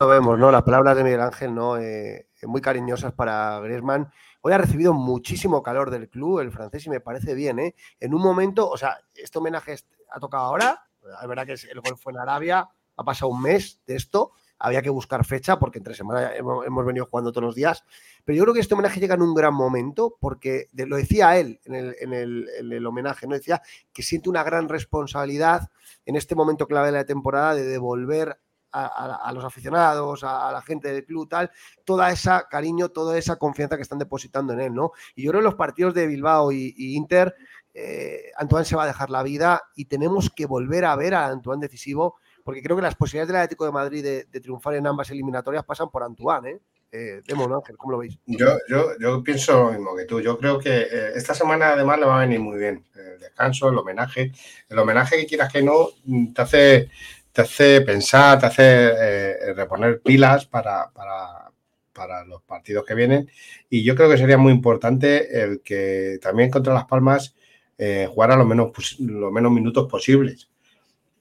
[0.01, 0.53] Lo vemos, ¿no?
[0.53, 1.77] Las palabras de Miguel Ángel, ¿no?
[1.77, 4.09] Eh, muy cariñosas para Griezmann.
[4.43, 7.75] Hoy ha recibido muchísimo calor del club, el francés, y me parece bien, ¿eh?
[7.99, 9.75] En un momento, o sea, este homenaje
[10.13, 10.85] ha tocado ahora,
[11.21, 14.83] es verdad que el gol fue en Arabia, ha pasado un mes de esto, había
[14.83, 17.85] que buscar fecha porque entre semana hemos, venido jugando todos los días,
[18.25, 21.61] pero yo creo que este homenaje llega en un gran momento porque lo decía él
[21.65, 23.35] en el, en, homenaje, ¿no?
[23.35, 25.71] decía que siente una gran responsabilidad
[26.07, 28.39] en este momento clave de la temporada de devolver
[28.71, 31.51] a, los aficionados, a, la gente del club, tal,
[31.85, 34.93] toda esa cariño, toda esa confianza que están depositando en él, ¿no?
[35.15, 37.35] Y yo creo que los partidos de Bilbao y, Inter,
[37.75, 41.29] eh, Antoine se va a dejar la vida y tenemos que volver a ver a
[41.29, 42.17] Antoine decisivo,
[42.49, 45.91] porque creo que las posibilidades del Atlético de Madrid de, triunfar en ambas eliminatorias pasan
[45.91, 46.61] por Antoine, ¿eh?
[46.91, 48.19] Eh, Ángel, ¿cómo lo veis?
[48.25, 50.19] Yo, yo, yo pienso lo mismo que tú.
[50.23, 52.83] Yo creo que eh, esta semana además le va a venir muy bien.
[52.95, 54.33] El descanso, el homenaje.
[54.67, 55.89] El homenaje que quieras que no,
[56.35, 56.91] te hace
[57.33, 63.31] te hace pensar, te hace eh, reponer pilas para, para, los partidos que vienen.
[63.69, 67.35] Y yo creo que sería muy importante el que también contra Las Palmas
[67.77, 70.48] eh, jugara lo menos, los menos minutos posibles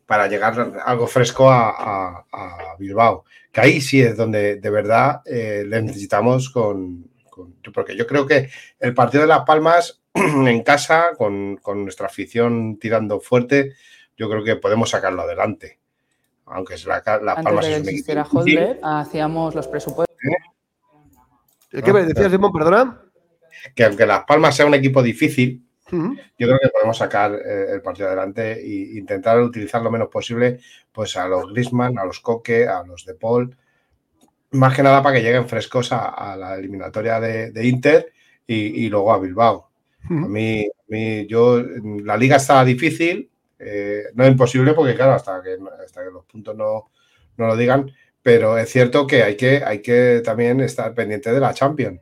[0.08, 2.26] para llegar algo fresco a,
[2.80, 3.26] Bilbao.
[3.52, 7.10] Que ahí sí es donde de verdad eh, le necesitamos con,
[7.74, 12.80] Porque yo creo que el partido de Las Palmas en casa, con, con nuestra afición
[12.80, 13.74] tirando fuerte,
[14.18, 15.80] yo creo que podemos sacarlo adelante
[16.48, 20.16] aunque es la, la Antes de que existiera Holder, hacíamos los presupuestos.
[21.72, 21.82] ¿Eh?
[21.84, 22.52] ¿Qué me decías, Simón?
[22.54, 23.02] Perdona.
[23.76, 27.82] Que aunque Las Palmas sea un equipo difícil, yo creo que podemos sacar eh, el
[27.82, 30.60] partido adelante e intentar utilizar lo menos posible
[30.92, 33.56] pues a los Grisman, a los Coque, a los De Paul,
[34.52, 38.12] más que nada para que lleguen frescos a, la eliminatoria de, Inter
[38.46, 39.70] y, luego a Bilbao.
[40.10, 45.14] A mí, a mí, yo, la liga está difícil, eh, no es imposible porque, claro,
[45.14, 46.90] hasta que, hasta que los puntos no,
[47.38, 51.54] lo digan, pero es cierto que hay que, hay que también estar pendiente de la
[51.54, 52.00] Champions.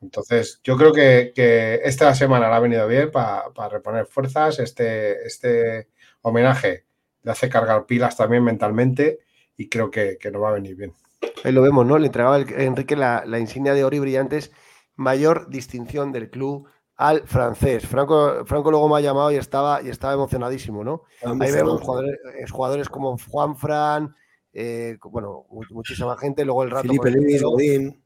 [0.00, 4.58] Entonces, yo creo que, esta semana le ha venido bien para reponer fuerzas.
[4.58, 5.88] Este, este
[6.22, 6.86] homenaje
[7.22, 9.20] le hace cargar pilas también mentalmente
[9.56, 10.94] y creo que, que nos va a venir bien.
[11.42, 11.98] Ahí lo vemos, ¿no?
[11.98, 14.52] Le entregaba Enrique la, la insignia de oro y brillantes,
[14.96, 17.86] mayor distinción del club al francés.
[17.86, 21.02] Franco, Franco luego me ha llamado y estaba, y estaba emocionadísimo, ¿no?
[21.22, 24.14] Ahí vemos jugadores, eh, jugadores como Juan Fran,
[24.52, 26.44] eh, bueno, muchísima gente.
[26.44, 26.86] Luego el rato.
[26.86, 28.03] Felipe Luis, Odín.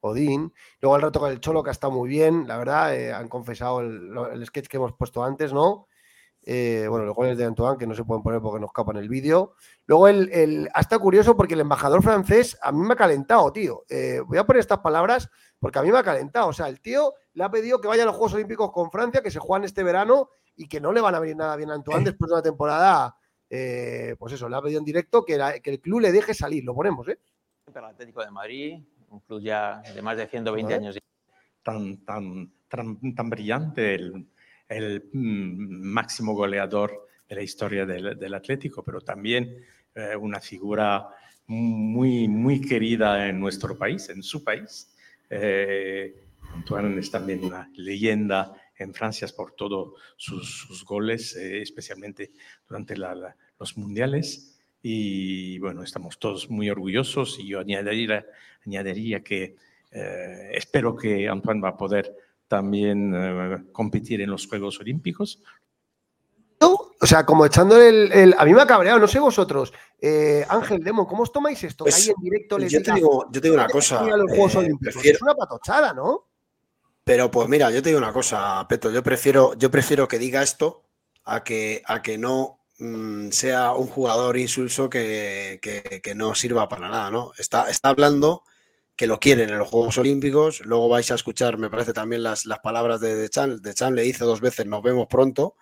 [0.00, 0.52] Odín.
[0.80, 2.94] Luego el rato con el Cholo, que ha estado muy bien, la verdad.
[2.94, 5.86] Eh, han confesado el, sketch que hemos puesto antes, ¿no?
[6.46, 9.52] bueno, los goles de Antoine, que no se pueden poner porque nos capan el vídeo.
[9.84, 13.84] Luego, el, el, hasta curioso porque el embajador francés a mí me ha calentado, tío.
[14.26, 15.28] voy a poner estas palabras
[15.60, 16.48] porque a mí me ha calentado.
[16.48, 19.22] O sea, el tío le ha pedido que vaya a los Juegos Olímpicos con Francia,
[19.22, 21.74] que se juegan este verano y que no le van a venir nada bien a
[21.74, 23.16] Antoine después de una temporada.
[23.50, 26.64] Eh, pues eso, le ha pedido en directo que, el club le deje salir.
[26.64, 27.18] Lo ponemos, ¿eh?
[27.72, 30.98] Para el Atlético de Madrid, un club ya de más de 120 años.
[31.62, 33.94] Tan, tan, tan, brillante,
[34.68, 41.08] el, mm, máximo goleador de la historia del, Atlético, pero también eh, una figura
[41.46, 44.94] muy, muy querida en nuestro país, en su país.
[45.28, 52.32] Eh, Antoine es también una leyenda en Francia por todos sus, goles, eh, especialmente
[52.66, 54.57] durante los mundiales.
[54.82, 58.24] Y bueno, estamos todos muy orgullosos y yo añadiría,
[58.66, 59.56] añadiría que
[59.90, 62.14] eh, espero que Antoine va a poder
[62.46, 65.42] también eh, competir en los Juegos Olímpicos.
[67.00, 69.72] O sea, como echando el, A mí me ha cabreado, no sé vosotros.
[70.48, 71.84] Ángel, Demon, ¿cómo os tomáis esto?
[71.84, 74.04] que pues, en directo yo, te digo, yo te digo una cosa.
[75.04, 76.28] Es una patochada, ¿no?
[77.08, 80.42] Pero pues mira, yo te digo una cosa, Peto, yo prefiero, yo prefiero que diga
[80.42, 80.84] esto
[81.24, 85.60] a que, a que no mm, sea un jugador insulso que,
[86.16, 87.32] no sirva para nada, ¿no?
[87.38, 88.44] Está, está hablando
[88.96, 92.46] que lo quieren en los Juegos Olímpicos, luego vais a escuchar, me parece también las,
[92.46, 95.54] las palabras de, de Chan, de Chan le dice dos veces, nos vemos pronto,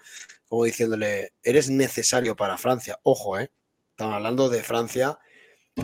[0.48, 3.50] como diciéndole, eres necesario para Francia, ojo, ¿eh?
[3.90, 5.18] Estamos hablando de Francia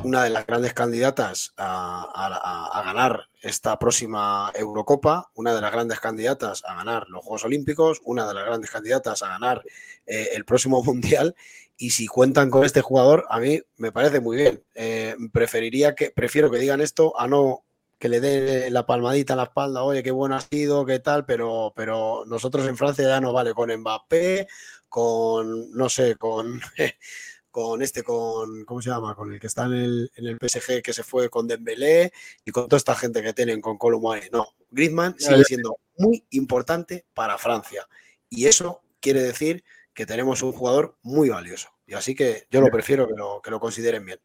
[0.02, 6.62] una de las grandes candidatas a, ganar esta próxima Eurocopa, una de las grandes candidatas
[6.66, 9.62] a ganar los Juegos Olímpicos, una de las grandes candidatas a ganar
[10.07, 11.35] eh, el próximo Mundial.
[11.76, 14.62] Y si cuentan con este jugador, a mí me parece muy bien.
[14.74, 17.64] Eh, preferiría que, prefiero que digan esto a no
[17.98, 21.24] que le dé la palmadita en la espalda, oye, qué bueno ha sido, qué tal,
[21.24, 24.48] pero, pero nosotros en Francia ya no vale con Mbappé,
[24.88, 26.61] con, no sé, con
[27.53, 29.15] con este, con, ¿cómo se llama?
[29.15, 32.12] Con el que está en el, en el PSG que se fue con Dembélé
[32.45, 34.31] y con toda esta gente que tienen con Colomboane.
[34.33, 37.87] No, Griezmann sigue siendo muy importante para Francia
[38.29, 39.62] y eso quiere decir
[39.93, 41.69] que tenemos un jugador muy valioso.
[41.87, 44.19] Y así que yo lo prefiero que lo, que lo consideren bien.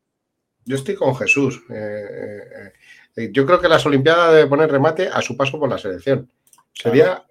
[0.63, 1.62] Yo estoy con Jesús.
[1.70, 2.74] Eh, eh,
[3.18, 6.32] eh, yo creo que las Olimpiadas debe poner remate a su paso por la selección.
[6.74, 7.26] Sería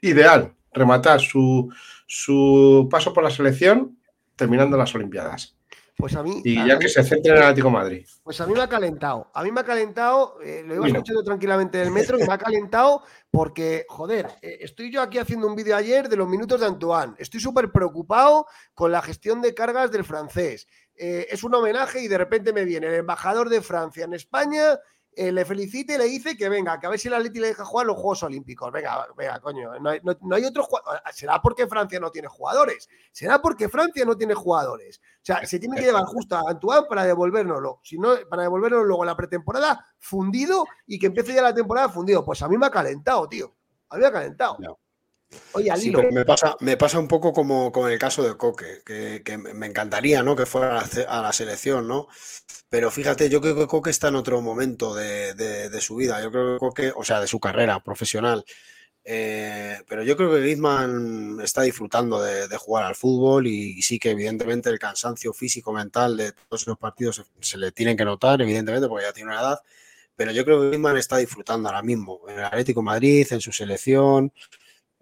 [0.00, 1.72] ideal rematar su,
[2.06, 3.96] su paso por la selección
[4.36, 5.56] terminando las Olimpiadas.
[5.96, 6.42] Pues a mí.
[6.44, 8.06] Y ya que se centre en el Atlético Madrid.
[8.22, 9.30] Pues a mí me ha calentado.
[9.32, 10.38] A mí me ha calentado.
[10.42, 14.92] Eh, lo iba escuchando tranquilamente del metro y me ha calentado porque, joder, eh, estoy
[14.92, 17.14] yo aquí haciendo un vídeo ayer de los minutos de Antoine.
[17.16, 20.66] Estoy súper preocupado con la gestión de cargas del francés.
[20.96, 24.78] Eh, es un homenaje y de repente me viene el embajador de Francia en España
[25.18, 27.48] eh, le felicite y le dice que venga, que a ver si el Atleti le
[27.48, 28.70] deja jugar los Juegos Olímpicos.
[28.70, 30.68] Venga, venga, coño, no hay, no, hay otros
[31.10, 32.86] ¿Será porque Francia no tiene jugadores?
[33.12, 34.98] ¿Será porque Francia no tiene jugadores?
[34.98, 37.80] O sea, se tiene que llevar justo a Antoine para devolvérnoslo.
[37.82, 42.22] Si no, para devolvernos luego la pretemporada fundido y que empiece ya la temporada fundido.
[42.22, 43.54] Pues a mí me ha calentado, tío.
[43.88, 44.58] A mí me ha calentado.
[45.52, 48.82] Oye, sí, pero me pasa, me pasa un poco como, con el caso de Coque,
[48.84, 50.36] que, me encantaría ¿no?
[50.36, 52.08] que fuera a la, selección, ¿no?
[52.68, 56.22] Pero fíjate, yo creo que Coque está en otro momento de, su vida.
[56.22, 58.44] Yo creo que Coque, o sea, de su carrera profesional.
[59.08, 64.10] Eh, pero yo creo que Griezmann está disfrutando de, jugar al fútbol y, sí que
[64.10, 68.88] evidentemente el cansancio físico, mental de todos los partidos se, le tienen que notar, evidentemente,
[68.88, 69.58] porque ya tiene una edad.
[70.16, 73.52] Pero yo creo que Griezmann está disfrutando ahora mismo en el Atlético Madrid, en su
[73.52, 74.32] selección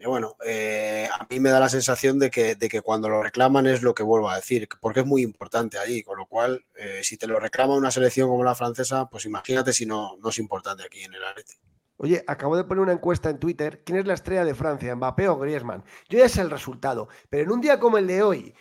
[0.06, 3.66] bueno, eh, a mí me da la sensación de que, de que, cuando lo reclaman
[3.66, 7.00] es lo que vuelvo a decir, porque es muy importante allí, con lo cual, eh,
[7.02, 10.38] si te lo reclama una selección como la francesa, pues imagínate si no, no es
[10.38, 11.54] importante aquí en el Atleti.
[11.96, 13.82] Oye, acabo de poner una encuesta en Twitter.
[13.84, 15.84] ¿Quién es la estrella de Francia, Mbappé o Griezmann?
[16.08, 18.52] Yo ya sé el resultado, pero en un día como el de hoy,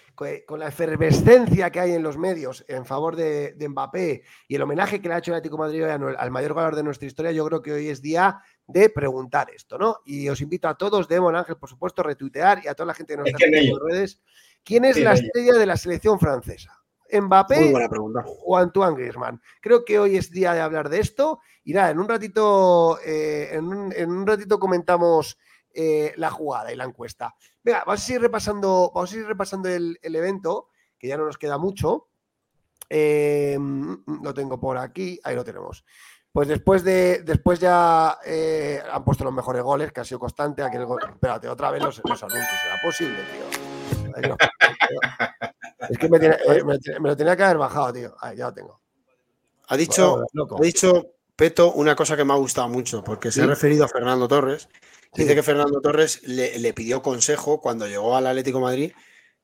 [0.45, 5.01] con la efervescencia que hay en los medios en favor de, Mbappé y el homenaje
[5.01, 7.63] que le ha hecho el Atlético Madrid al mayor goleador de nuestra historia, yo creo
[7.63, 9.97] que hoy es día de preguntar esto, ¿no?
[10.05, 12.93] Y os invito a todos, Demon Ángel, por supuesto, a retuitear y a toda la
[12.93, 14.21] gente que nos está en las redes.
[14.63, 16.83] ¿Quién es la estrella de la selección francesa?
[17.11, 17.73] ¿Mbappé
[18.45, 19.41] o Antoine Griezmann?
[19.61, 21.41] Creo que hoy es día de hablar de esto.
[21.63, 25.37] Y nada, en un ratito, eh, en, un, ratito comentamos
[25.73, 27.35] eh, la jugada y la encuesta.
[27.63, 31.37] Venga, vamos a seguir repasando, vamos a ir repasando el, evento, que ya no nos
[31.37, 32.07] queda mucho.
[32.89, 35.85] Eh, mm, lo tengo por aquí, ahí lo tenemos.
[36.33, 40.63] Pues después de después ya eh, han puesto los mejores goles, que ha sido constante.
[40.63, 40.99] Aquel gol.
[41.07, 42.47] Espérate, otra vez los, los anuncios.
[42.63, 44.35] ¿Será posible, tío?
[45.89, 48.15] Es que me, tiene- eh, me- me lo tenía que haber bajado, tío.
[48.21, 48.81] Ahí, ya lo tengo.
[49.67, 53.41] Ha dicho, Bueno, ha dicho Peto una cosa que me ha gustado mucho, porque se
[53.41, 54.69] ha referido a Fernando Torres.
[55.13, 55.35] Dice Sí.
[55.35, 58.91] que Fernando Torres le, le pidió consejo cuando llegó al Atlético de Madrid,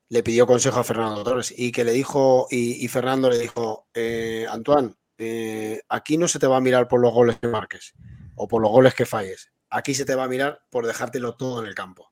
[0.08, 3.86] le pidió consejo a Fernando Torres y que le dijo, y, y Fernando le dijo,
[3.94, 7.92] eh, Antoine, eh, aquí no se te va a mirar por los goles que marques
[8.34, 9.52] o por los goles que falles.
[9.68, 12.10] Aquí se te va a mirar por dejártelo todo en el campo.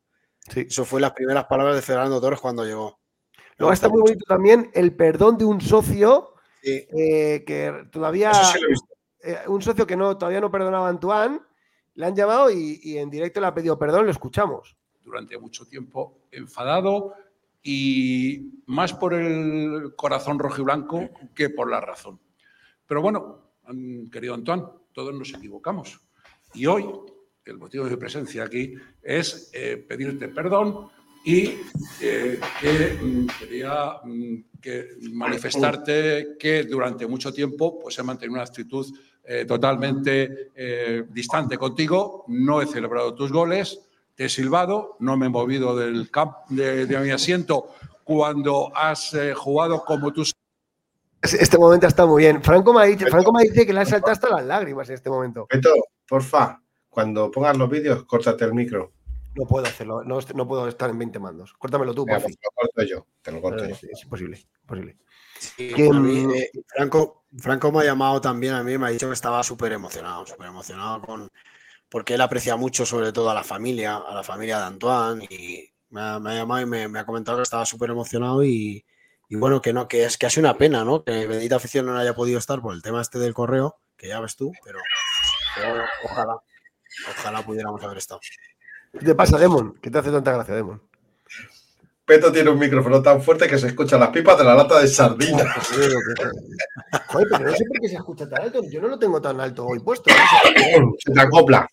[0.51, 0.66] Sí.
[0.68, 3.01] Eso fue las primeras palabras de Fernando Torres cuando llegó.
[3.57, 6.87] Luego está muy bonito también el perdón de un socio Sí.
[6.97, 8.31] eh, que todavía.
[8.31, 8.88] Eso sí lo he visto.
[9.23, 11.40] eh, un socio que no, todavía no perdonaba a Antoine.
[11.94, 14.77] Le han llamado y, y en directo le ha pedido perdón, lo escuchamos.
[15.03, 17.14] durante mucho tiempo enfadado
[17.62, 22.21] y más por el corazón rojo y blanco que por la razón.
[22.88, 23.53] Pero bueno,
[24.11, 26.01] querido Antoine, todos nos equivocamos.
[26.55, 26.87] Y hoy,
[27.44, 30.88] el motivo de mi presencia aquí es eh, pedirte perdón
[31.24, 31.59] y
[32.01, 38.87] eh, que mm, quería mm, manifestarte que durante mucho tiempo pues, he mantenido una actitud
[39.22, 40.51] eh, totalmente
[41.11, 43.79] distante contigo, no he celebrado tus goles,
[44.14, 47.74] te he silbado, no me he movido del camp de, mi asiento
[48.05, 50.24] cuando has jugado como tú
[51.22, 52.42] Este momento está muy bien.
[52.42, 54.94] Franco me, ha dicho, Franco me dice que le han saltado hasta las lágrimas en
[54.94, 55.46] este momento.
[55.50, 55.74] Beto,
[56.07, 58.92] porfa, cuando pongas los vídeos, córtate el micro.
[59.35, 61.54] No puedo hacerlo, no, no puedo estar en 20 mandos.
[61.59, 63.74] Córtamelo tú, Venga, por te lo corto yo, te lo corto yo.
[63.74, 64.96] Es, es imposible, imposible.
[65.38, 69.07] Sí, mí, mm, eh, Franco, Franco me ha llamado también a mí, me ha dicho
[69.07, 71.31] que estaba súper emocionado, súper emocionado con,
[71.88, 75.70] porque él aprecia mucho sobre todo a la familia, a la familia de Antoine y
[75.90, 78.84] me ha, me ha llamado y me, me ha comentado que estaba súper emocionado y,
[79.29, 81.05] y bueno, que no, que es que ha sido una pena, ¿no?
[81.05, 84.20] Que Bendita Afición no haya podido estar por el tema este del correo, que ya
[84.20, 84.79] ves tú, pero,
[85.57, 86.37] pero ojalá,
[87.11, 88.20] ojalá pudiéramos haber estado.
[88.93, 89.79] ¿Qué te pasa, Demon?
[89.83, 90.83] ¿Qué te hace tanta gracia, Demon?
[92.07, 94.89] Beto tiene un micrófono tan fuerte que se escuchan las pipas de la lata de
[94.89, 95.45] sardina.
[97.09, 98.62] Joder, pero no sé por qué se escucha tan alto.
[98.70, 100.11] Yo no lo tengo tan alto hoy puesto.
[100.99, 101.68] Se acopla.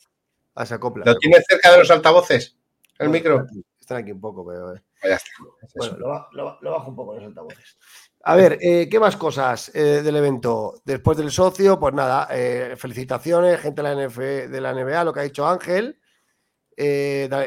[0.55, 1.05] Ah, se acopla.
[1.05, 2.57] ¿Lo tienes cerca de los altavoces?
[2.99, 3.45] El micro.
[3.85, 4.73] Están aquí un poco, pero.
[4.75, 4.81] eh.
[5.03, 5.29] Ya está.
[5.75, 7.77] Bueno, lo, ba- lo ba- lo bajo un poco los altavoces.
[8.23, 10.81] A ver, eh, ¿qué más cosas eh, del evento?
[10.83, 12.27] Después del socio, pues nada,
[12.77, 14.17] felicitaciones, gente de la, NF
[14.49, 15.99] de la NBA, lo que ha dicho Ángel,
[16.75, 17.45] Da-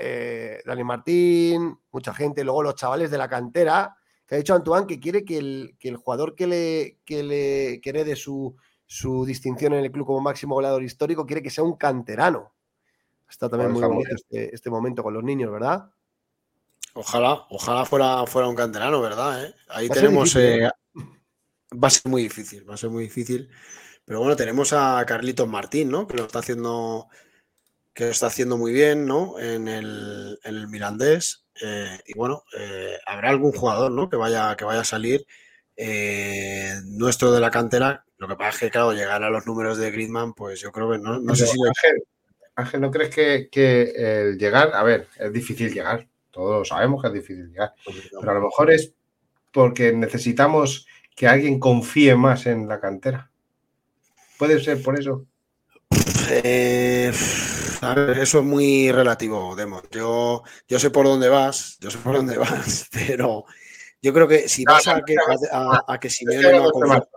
[0.64, 5.01] Dani Martín, mucha gente, luego los chavales de la cantera, que ha dicho Antoine que
[5.01, 8.55] quiere que el, que el jugador que le, que le que herede su,
[8.86, 12.53] su distinción en el club como máximo goleador histórico, quiere que sea un canterano.
[13.28, 15.91] Está también muy bonito este, este momento con los niños, ¿verdad?
[17.01, 19.45] Ojalá, ojalá fuera, fuera un canterano, ¿verdad?
[19.45, 19.55] eh?
[19.69, 20.35] Ahí Va tenemos.
[20.35, 20.71] difícil, eh, ¿eh?
[21.73, 23.49] va a ser muy difícil, va a ser muy difícil.
[24.05, 26.09] Pero bueno, tenemos a Carlitos Martín, ¿no?
[26.09, 27.07] Que lo está haciendo,
[27.95, 29.39] que lo está haciendo muy bien, ¿no?
[29.39, 31.45] En el, en el Mirandés.
[31.63, 32.43] eh, y bueno,
[33.07, 34.09] habrá algún jugador, ¿no?
[34.09, 35.25] Que vaya, que vaya a salir.
[36.87, 38.05] nuestro de la cantera.
[38.17, 40.91] Lo que pasa es que, claro, llegar a los números de Griezmann, pues yo creo
[40.91, 42.03] que no, no sé si Ángel,
[42.57, 47.09] Ángel, ¿no crees que, que el llegar, a ver, es difícil llegar, todos sabemos que
[47.09, 47.74] es difícil llegar,
[48.20, 48.93] pero a lo mejor es
[49.53, 50.86] porque necesitamos
[51.16, 53.28] que alguien confíe más en la cantera.
[54.39, 55.26] Puede ser por eso.
[56.30, 57.11] Eh,
[57.80, 59.82] a ver, eso es muy relativo, Demo.
[59.91, 63.45] Yo, yo sé por dónde vas, yo sé por dónde vas, pero
[64.01, 65.16] yo creo que si No, vas no, a que,
[65.51, 67.09] a, a que Simeone no confía-.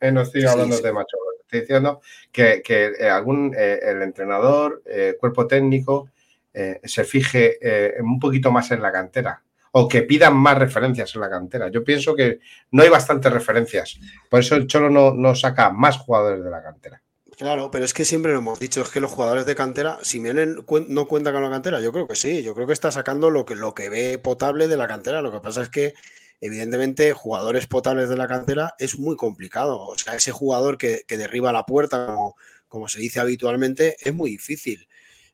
[0.00, 0.82] Eh, no estoy hablando sí.
[0.82, 1.18] de macho.
[1.42, 2.00] Estoy diciendo
[2.32, 6.08] que, que, eh, algún eh, el entrenador, eh, cuerpo técnico,
[6.56, 9.42] eh, se fije eh, un poquito más en la cantera
[9.72, 11.68] o que pidan más referencias en la cantera.
[11.68, 12.40] Yo pienso que
[12.70, 13.98] no hay bastantes referencias.
[14.30, 17.02] Por eso el Cholo no, no saca más jugadores de la cantera.
[17.36, 20.56] Claro, pero es que siempre lo hemos dicho, es que los jugadores de cantera, Simeone
[20.64, 23.28] cuen- no cuenta con la cantera, yo creo que sí, yo creo que está sacando
[23.28, 25.20] lo que, lo que ve potable de la cantera.
[25.20, 25.92] Lo que pasa es que,
[26.40, 29.78] evidentemente, jugadores potables de la cantera es muy complicado.
[29.80, 32.36] O sea, ese jugador que, que derriba la puerta, como,
[32.68, 34.88] como se dice habitualmente, es muy difícil.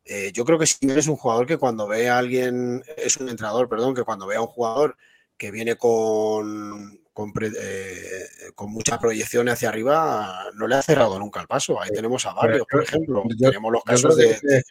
[0.05, 3.29] Eh, yo creo que Simeone es un jugador que cuando ve a alguien, es un
[3.29, 4.97] entrenador, perdón, que cuando ve a un jugador
[5.37, 11.41] que viene con, con, eh, con mucha proyección hacia arriba, no le ha cerrado nunca
[11.41, 11.81] el paso.
[11.81, 13.23] Ahí tenemos a Barrios, por ejemplo.
[13.37, 14.63] Yo- tenemos los casos de,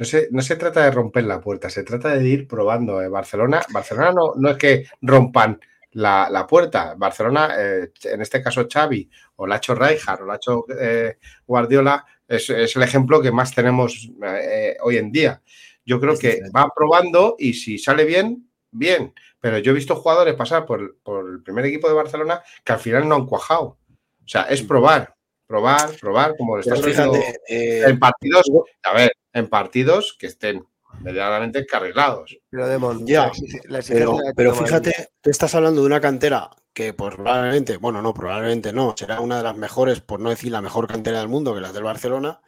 [0.00, 3.00] se, no se trata de romper la puerta, se trata de ir probando.
[3.00, 3.08] eh.
[3.08, 5.60] Barcelona, Barcelona no, no es que rompan
[5.92, 6.94] la, la puerta.
[6.96, 12.76] Barcelona, eh, en este caso Xavi, o Lacho Rijkaard, o Lacho eh, Guardiola, es, es
[12.76, 15.42] el ejemplo que más tenemos eh, hoy en día.
[15.84, 19.12] Yo creo que va probando y si sale bien, bien.
[19.40, 22.78] Pero yo he visto jugadores pasar por, por el primer equipo de Barcelona que al
[22.78, 23.78] final no han cuajado.
[24.24, 25.14] O sea, es probar,
[25.46, 28.50] probar, probar, como Pero estás fíjate, haciendo eh, en partidos,
[28.82, 30.64] a ver, en partidos que estén
[31.04, 32.36] medianamente carrilados.
[32.50, 33.30] Pero Demon, Ya,
[33.68, 38.12] la pero, pero fíjate, tú estás hablando de una cantera que pues, probablemente, bueno, no,
[38.12, 41.54] probablemente no, será una de las mejores, por no decir la mejor cantera del mundo,
[41.54, 42.40] que las del Barcelona,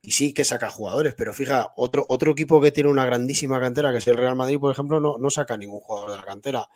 [0.00, 3.92] y sí que saca jugadores, pero fija, otro, otro equipo que tiene una grandísima cantera,
[3.92, 6.68] que es el Real Madrid, por ejemplo, no, no saca ningún jugador de la cantera.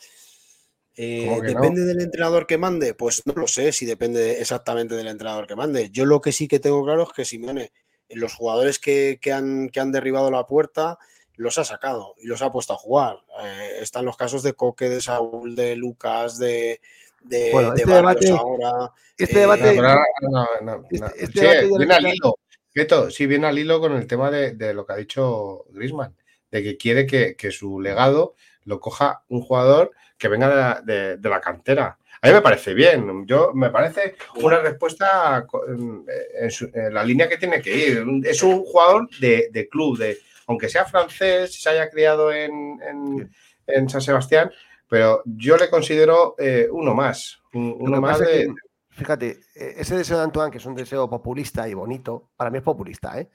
[0.94, 1.40] Eh.
[1.42, 2.92] ¿Depende del entrenador que mande?
[2.92, 5.90] Pues no lo sé si depende exactamente del entrenador que mande.
[5.90, 7.72] Yo lo que sí que tengo claro es que Simeone,
[8.10, 10.98] los jugadores que, que han, que han derribado la puerta,
[11.36, 13.18] los ha sacado y los ha puesto a jugar.
[13.42, 16.80] Eh, están los casos de Coque, de Saúl, de Lucas, de,
[17.22, 18.90] de, Bueno, de este debate- ahora.
[19.16, 19.62] Este eh, debate.
[19.62, 20.86] No, pero ahora- no, no, no.
[20.90, 22.38] Este- este Sí, debate ya viene al hilo.
[22.74, 26.16] Beto, sí, viene al hilo con el tema de, de lo que ha dicho Grisman,
[26.50, 30.80] de que quiere que, que su legado lo coja un jugador que venga de la,
[30.84, 31.98] de- de la cantera.
[32.24, 33.26] A mí me parece bien.
[33.26, 36.04] Yo me parece una respuesta co- en,
[36.40, 38.04] en su- en la línea que tiene que ir.
[38.24, 40.18] Es un jugador de, de club, de,
[40.52, 43.30] aunque sea francés, se haya criado en, en-
[43.66, 44.50] en San Sebastián,
[44.88, 47.40] pero yo le considero eh, uno más.
[47.54, 48.54] un- Uno más es de, que,
[48.90, 52.58] fíjate, eh, ese deseo de Antoine, que es un deseo populista y bonito, para mí
[52.58, 53.30] es populista, ¿eh?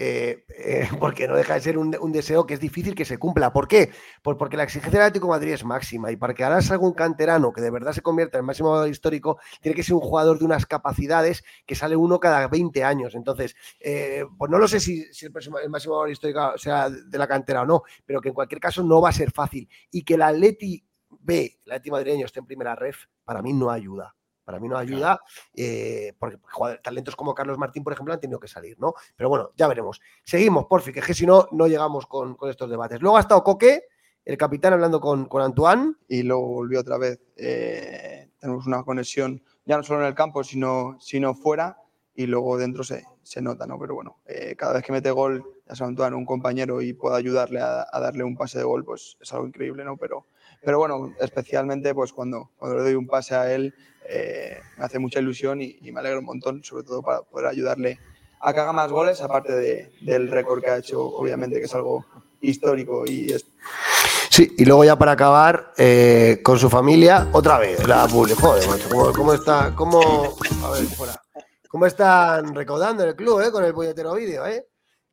[0.00, 3.52] Eh, eh, porque no deja de ser un, deseo que es difícil que se cumpla.
[3.52, 3.90] ¿Por qué?
[4.22, 6.86] Pues porque la exigencia del Atlético de Madrid es máxima y para que ahora salga
[6.86, 10.38] un canterano que de verdad se convierta en máximo histórico, tiene que ser un jugador
[10.38, 13.16] de unas capacidades que sale uno cada 20 años.
[13.16, 17.62] Entonces, eh, pues no lo sé si, el, próximo- el histórico sea de la cantera
[17.62, 19.68] o no, pero que en cualquier caso no va a ser fácil.
[19.90, 23.70] Y que el Atleti B, el Atleti madrileño esté en primera ref, para mí no
[23.70, 24.14] ayuda.
[24.48, 25.20] Para mí no ayuda,
[25.54, 28.94] eh, porque jugadores- talentos como Carlos Martín, por ejemplo, han tenido que salir, ¿no?
[29.14, 30.00] Pero bueno, ya veremos.
[30.24, 32.98] Seguimos, porfi, que es que si no, no llegamos con, con estos debates.
[33.02, 33.82] Luego ha estado Coque,
[34.24, 35.96] el capitán, hablando con, con Antoine.
[36.08, 37.20] y luego volvió otra vez.
[37.36, 41.76] Eh, tenemos una conexión ya no solo en el campo, sino, sino fuera
[42.14, 43.78] y luego dentro se, se nota, ¿no?
[43.78, 47.16] Pero bueno, eh, cada vez que mete gol, ya sea Antoine, un compañero y pueda
[47.16, 49.98] ayudarle a, a darle un pase de gol, pues es algo increíble, ¿no?
[49.98, 50.26] Pero,
[50.62, 53.74] pero bueno, especialmente pues cuando, cuando le doy un pase a él,
[54.08, 57.98] eh, me hace mucha ilusión y, me alegra un montón, sobre todo para poder ayudarle
[58.40, 61.74] a que haga más goles, aparte de- del récord que ha hecho, obviamente, que es
[61.74, 62.04] algo
[62.40, 63.34] histórico y
[64.30, 68.34] Sí, y luego ya para acabar, eh, con su familia, otra vez, la publi.
[68.34, 68.64] Joder,
[69.14, 69.74] ¿cómo, está?
[69.74, 70.36] ¿Cómo.
[71.68, 74.66] ¿Cómo están recaudando el club, eh, con el puñetero vídeo, eh?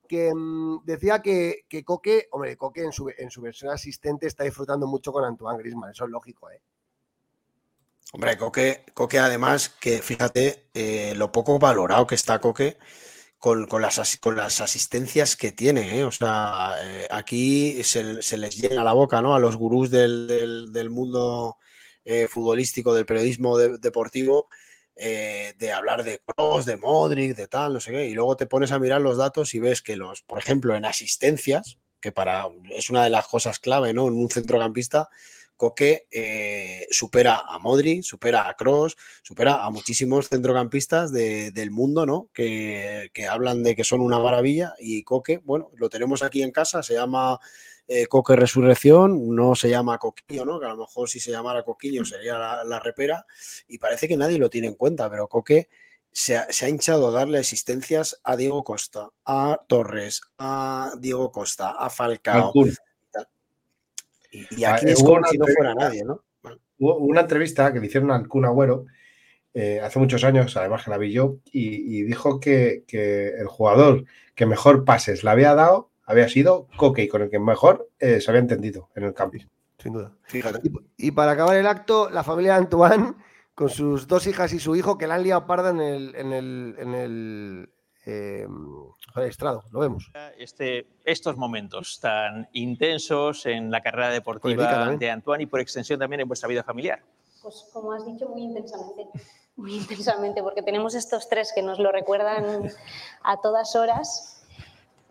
[0.07, 4.43] Que mm, decía que, que Coque, hombre, Coque en su, en su versión asistente está
[4.43, 6.61] disfrutando mucho con Antoine Grisman, eso es lógico, ¿eh?
[8.13, 12.77] Hombre, Coque, Coque además, que fíjate eh, lo poco valorado que está Coque
[13.39, 15.99] con, con las, as- con las asistencias que tiene.
[15.99, 16.03] ¿eh?
[16.05, 19.35] O sea, eh, aquí se, se les llena la boca ¿no?
[19.35, 21.57] a los gurús del, del- mundo
[22.05, 24.47] eh, futbolístico, del periodismo de- deportivo,
[24.95, 28.07] eh, de hablar de Kroos, de Modric, de tal, no sé qué.
[28.07, 30.85] Y luego te pones a mirar los datos y ves que los, por ejemplo, en
[30.85, 34.07] asistencias, que para es una de las cosas clave, ¿no?
[34.07, 35.09] En un centrocampista,
[35.57, 42.05] Coque eh, supera a Modric, supera a Kroos, supera a muchísimos centrocampistas de- del mundo,
[42.05, 42.29] ¿no?
[42.33, 46.51] Que, que hablan de que son una maravilla y Coque, bueno, lo tenemos aquí en
[46.51, 47.39] casa, se llama
[47.87, 50.59] eh, Coque Resurrección, no se llama Coquillo, ¿no?
[50.59, 53.25] Que a lo mejor si se llamara Coquillo sería la, la repera
[53.67, 55.69] y parece que nadie lo tiene en cuenta, pero Coque
[56.11, 61.31] se ha, se ha hinchado a darle asistencias a Diego Costa, a Torres, a Diego
[61.31, 62.53] Costa, a Falcao.
[64.31, 66.23] Y, y aquí Ah, es como si no fuera nadie, ¿no?
[66.77, 68.85] Hubo una entrevista que le hicieron al Kun Agüero
[69.53, 73.47] eh, hace muchos años, además que la vi yo, y, y dijo que, que el
[73.47, 74.05] jugador
[74.35, 78.21] que mejor pases le había dado había sido Coque y con el que mejor eh,
[78.21, 79.37] se había entendido en el campo.
[79.77, 80.13] Sin duda.
[80.23, 80.59] Fíjate.
[80.97, 83.13] Y para acabar el acto, la familia de Antoine,
[83.53, 86.33] con sus dos hijas y su hijo, que la han liado parda en el, en
[86.33, 87.69] el, en el
[88.05, 88.47] eh,
[89.13, 90.11] joder, estrado, lo vemos.
[90.37, 96.21] este, estos momentos tan intensos en la carrera deportiva de Antoine y por extensión también
[96.21, 97.01] en vuestra vida familiar.
[97.41, 99.07] Pues como has dicho, muy intensamente.
[99.55, 102.69] Muy intensamente, porque tenemos estos tres que nos lo recuerdan
[103.23, 104.34] a todas horas,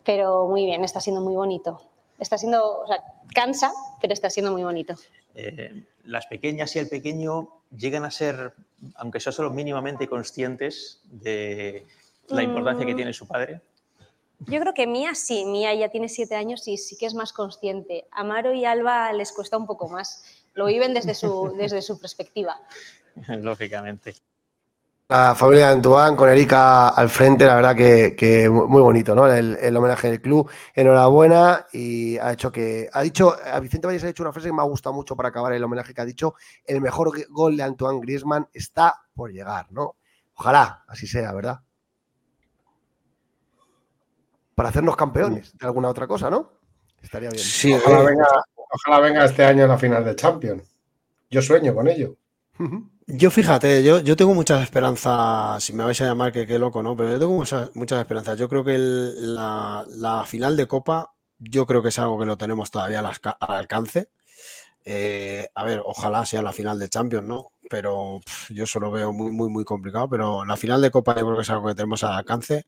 [0.05, 1.81] pero muy bien, está siendo muy bonito.
[2.19, 3.03] Está siendo, o sea,
[3.35, 4.95] cansa, pero está siendo muy bonito.
[5.35, 8.55] Eh, las pequeñas y el pequeño llegan a ser,
[8.97, 11.87] aunque sea solo mínimamente conscientes de
[12.29, 12.97] la importancia que Mm.
[12.97, 13.61] tiene su padre.
[14.47, 17.33] Yo creo que Mía sí, Mía ya tiene siete años y sí que es más
[17.33, 18.07] consciente.
[18.11, 20.25] A Maro y Alba les cuesta un poco más.
[20.55, 22.61] Lo viven desde su, desde su perspectiva.
[23.29, 24.15] Lógicamente.
[25.07, 29.31] La familia de Antoine con Erika al frente, la verdad que, que muy bonito, ¿no?
[29.31, 30.51] El, el homenaje del club.
[30.75, 32.89] Enhorabuena y ha hecho que.
[32.91, 35.29] Ha dicho, a Vicente Valles ha dicho una frase que me ha gustado mucho para
[35.29, 36.35] acabar el homenaje que ha dicho.
[36.65, 39.97] El mejor gol de Antoine Griezmann está por llegar, ¿no?
[40.37, 41.61] Ojalá así sea, ¿verdad?
[44.55, 46.53] Para hacernos campeones de alguna otra cosa, ¿no?
[47.03, 47.43] Estaría bien.
[47.43, 48.27] Sí, ojalá, venga,
[48.57, 50.75] ojalá venga este año la final de Champions.
[51.29, 52.17] Yo sueño con ello.
[53.07, 56.83] Yo fíjate, yo, yo tengo muchas esperanzas, si me vais a llamar que qué loco,
[56.83, 56.97] ¿no?
[56.97, 58.39] Pero yo tengo muchas, esperanzas.
[58.39, 62.71] Yo creo que la, final de Copa, yo creo que es algo que lo tenemos
[62.71, 64.09] todavía al, alcance.
[64.85, 67.53] Eh, a ver, ojalá sea la final de Champions, ¿no?
[67.69, 70.09] Pero yo solo veo muy, muy, muy complicado.
[70.09, 72.67] Pero la final de Copa yo creo que es algo que tenemos al alcance.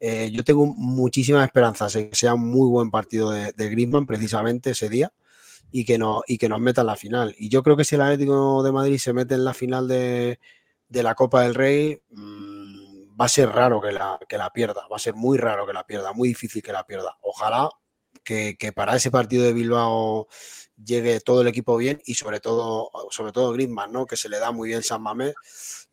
[0.00, 4.06] Eh, yo tengo muchísimas esperanzas en que sea un muy buen partido de, de Griezmann
[4.06, 5.12] precisamente ese día
[5.76, 7.34] y que, no, y que nos meta en la final.
[7.36, 10.38] Y yo creo que si el Atlético de Madrid se mete en la final de,
[10.88, 14.94] la Copa del Rey, mm, va a ser raro que la, que la pierda, va
[14.94, 17.18] a ser muy raro que la pierda, muy difícil que la pierda.
[17.22, 17.68] Ojalá
[18.22, 20.28] que, que para ese partido de Bilbao
[20.76, 24.06] llegue todo el equipo bien y sobre todo, sobre todo Griezmann, ¿no?
[24.06, 25.34] que se le da muy bien San Mamés,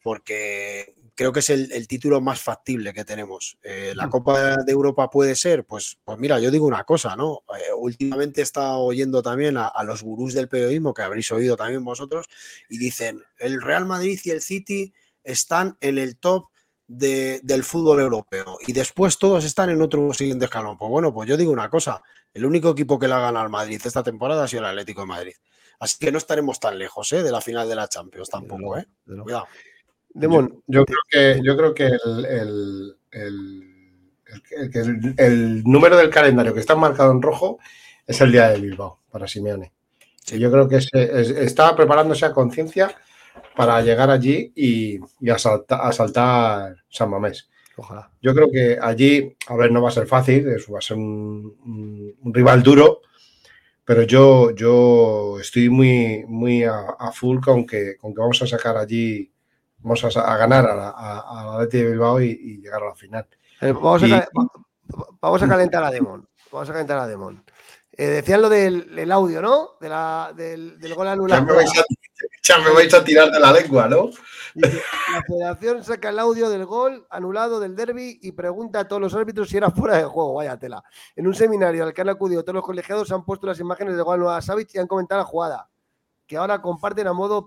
[0.02, 3.58] porque creo que es el, título más factible que tenemos.
[3.64, 4.10] Eh, ¿La mm.
[4.10, 5.66] Copa de Europa puede ser?
[5.66, 7.44] Pues, pues mira, yo digo una cosa, ¿no?
[7.58, 11.84] Eh, últimamente he estado oyendo también a, los gurús del periodismo, que habréis oído también
[11.84, 12.28] vosotros,
[12.70, 14.94] y dicen, el Real Madrid y el City
[15.24, 16.46] están en el top
[16.88, 20.78] del fútbol europeo y después todos están en otro siguiente escalón.
[20.78, 22.02] Pues bueno, pues yo digo una cosa,
[22.34, 25.02] el único equipo que le ha ganado al Madrid esta temporada ha sido el Atlético
[25.02, 25.34] de Madrid.
[25.80, 27.24] Así que no estaremos tan lejos ¿eh?
[27.24, 28.78] de la final de la Champions tampoco.
[28.78, 28.86] ¿eh?
[29.06, 29.48] Cuidado.
[30.14, 31.90] Yo, creo que, yo creo que
[35.18, 37.60] el, número del calendario que está marcado en rojo
[38.06, 39.72] es el día de Bilbao para Simeone.
[40.28, 42.96] Yo creo que estaba preparándose a conciencia
[43.56, 45.00] para llegar allí y,
[45.30, 47.50] asaltar, San Mamés.
[47.78, 48.12] Ojalá.
[48.22, 52.16] Yo creo que allí, a ver, no va a ser fácil, va a ser un,
[52.26, 53.02] rival duro,
[53.86, 58.78] pero yo, yo estoy muy, muy a, full con que, con que vamos a sacar
[58.78, 59.32] allí
[59.84, 63.28] vamos a, ganar a la, a, de Bilbao y, llegar a la final.
[63.62, 66.28] Eh, vamos, a, calentar a Demon.
[66.52, 67.44] Vamos a calentar a Demon.
[67.92, 69.72] Eh, decían lo del audio, ¿no?
[69.80, 71.46] De la, del, gol anulado.
[72.44, 74.10] Ya me, vais a, tirar de la lengua, ¿no?
[74.56, 79.14] La federación saca el audio del gol anulado del derby y pregunta a todos los
[79.14, 80.36] árbitros si era fuera de juego.
[80.36, 80.84] Vaya tela.
[81.16, 84.04] En un seminario al que han acudido todos los colegiados han puesto las imágenes del
[84.04, 85.71] gol anulado a Savic y han comentado la jugada
[86.32, 87.46] que ahora comparten a modo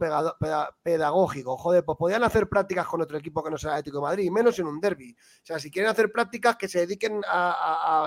[0.82, 1.56] pedagógico.
[1.56, 4.58] Joder, pues podían hacer prácticas con otro equipo que no sea Atlético de Madrid, menos
[4.58, 5.16] en un derby.
[5.16, 8.06] O sea, si quieren hacer prácticas, que se dediquen a,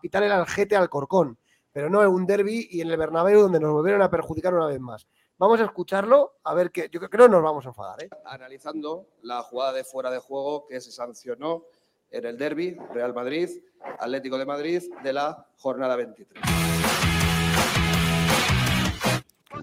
[0.00, 1.38] pitar el aljete al Corcón,
[1.70, 4.66] pero no en un derby y en el Bernabéu donde nos volvieron a perjudicar una
[4.66, 5.06] vez más.
[5.36, 6.88] Vamos a escucharlo, a ver qué.
[6.90, 8.02] Yo creo que no nos vamos a enfadar.
[8.02, 8.08] ¿eh?
[8.24, 11.64] Analizando la jugada de fuera de juego que se sancionó
[12.08, 13.50] en el derby Real Madrid,
[13.98, 16.83] Atlético de Madrid de la jornada 23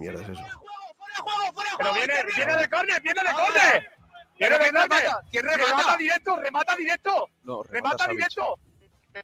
[0.01, 0.43] mierda es eso?
[1.77, 3.91] Pero viene, viene de córner, viene de córner.
[4.39, 5.01] Viene de córner.
[5.31, 5.67] ¿Quién remata?
[5.67, 7.29] Remata directo, remata directo.
[7.43, 8.59] No, remata, directo.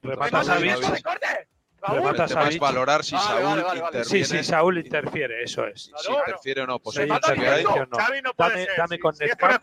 [0.01, 1.47] Remata directo de córner.
[1.79, 2.59] Remata Savic.
[2.59, 4.05] valorar si Saúl interfiere.
[4.05, 5.91] Sí, sí, Saúl interfiere, eso es.
[5.95, 7.63] Si interfiere o no, pues ahí interfiere.
[7.63, 7.97] No.
[8.37, 9.61] Dame, dame con Nespa.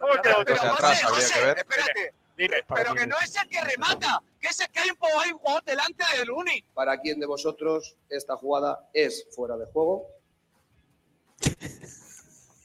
[1.19, 2.15] Espérate.
[2.37, 5.63] Dime, pero que no es el que remata, que es el que hay un jugador
[5.65, 6.65] delante del Uni.
[6.75, 10.09] ¿Para quién de vosotros esta jugada es fuera de juego?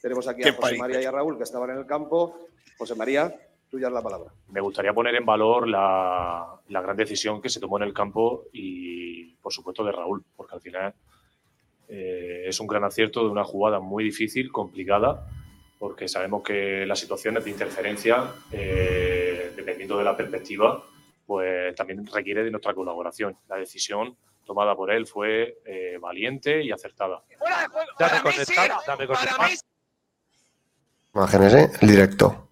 [0.02, 2.46] Tenemos aquí a José María y a Raúl que estaban en el campo.
[2.78, 3.34] José María,
[3.68, 4.32] tuya es la palabra.
[4.48, 9.34] Me gustaría poner en valor la, gran decisión que se tomó en el campo y,
[9.36, 10.94] por supuesto, de Raúl, porque al final
[11.88, 15.28] eh, es un gran acierto de una jugada muy difícil, complicada,
[15.78, 20.82] porque sabemos que las situaciones de interferencia, eh, dependiendo de la perspectiva,
[21.26, 23.36] pues también requiere de nuestra colaboración.
[23.48, 27.22] La decisión tomada por él fue eh, valiente y acertada.
[27.98, 28.32] Dame con
[28.86, 29.16] dame con
[31.14, 31.70] Imágenes, ¿eh?
[31.80, 32.48] El directo.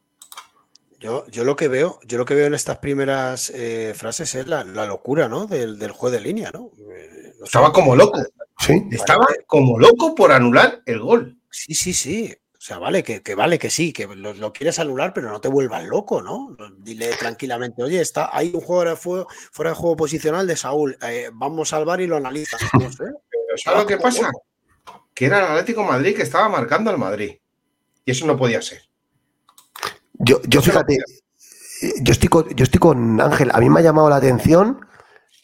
[0.98, 4.48] Yo, yo, lo que veo, yo lo que veo en estas primeras eh, frases es
[4.48, 5.46] la, locura, ¿no?
[5.46, 6.72] Del, del, juez de línea, ¿no?
[6.90, 8.18] Eh, Estaba como loco.
[8.58, 8.82] Sí.
[8.90, 11.38] Estaba como loco por anular el gol.
[11.50, 12.34] Sí, sí, sí.
[12.68, 15.86] O sea, vale, que, vale que sí, que lo, quieres anular, pero no te vuelvas
[15.86, 16.54] loco, ¿no?
[16.76, 21.72] Dile tranquilamente, oye, está, hay un jugador fuera de juego posicional de Saúl, eh, vamos
[21.72, 22.60] al bar y lo analizas.
[22.74, 23.04] No sé.
[23.56, 24.30] ¿Sabes lo que pasa?
[25.14, 27.38] Que era el Atlético Madrid que estaba marcando al Madrid.
[28.04, 28.82] Y eso no podía ser.
[30.12, 30.98] Yo, yo fíjate,
[32.02, 34.86] yo estoy, con, yo estoy con Ángel, a mí me ha llamado la atención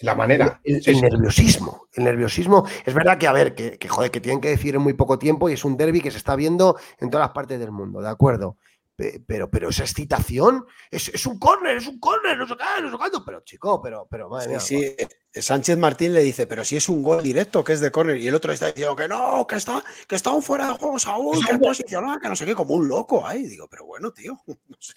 [0.05, 0.61] la manera.
[0.62, 1.88] El, nerviosismo.
[1.92, 2.66] El nerviosismo.
[2.84, 5.48] Es verdad que, a ver, que, joder, que tienen que decir en muy poco tiempo
[5.48, 8.09] y es un derby que se está viendo en todas las partes del mundo, ¿de
[8.09, 8.59] acuerdo?
[8.96, 12.96] Pero, pero esa excitación es, un córner, es un córner, no sé qué, no sé
[12.96, 13.24] cuánto.
[13.24, 14.76] Pero chico, pero, pero madre mía, sí.
[14.76, 15.09] Eh,
[15.42, 18.28] Sánchez Martín le dice, pero si es un gol directo, que es de córner, y
[18.28, 21.44] el otro está diciendo que no, que está, que está un fuera de juego Saúl,
[21.44, 23.42] que es posicionado, que no sé qué, como un loco ahí.
[23.48, 24.94] Digo, pero bueno, tío, no sé.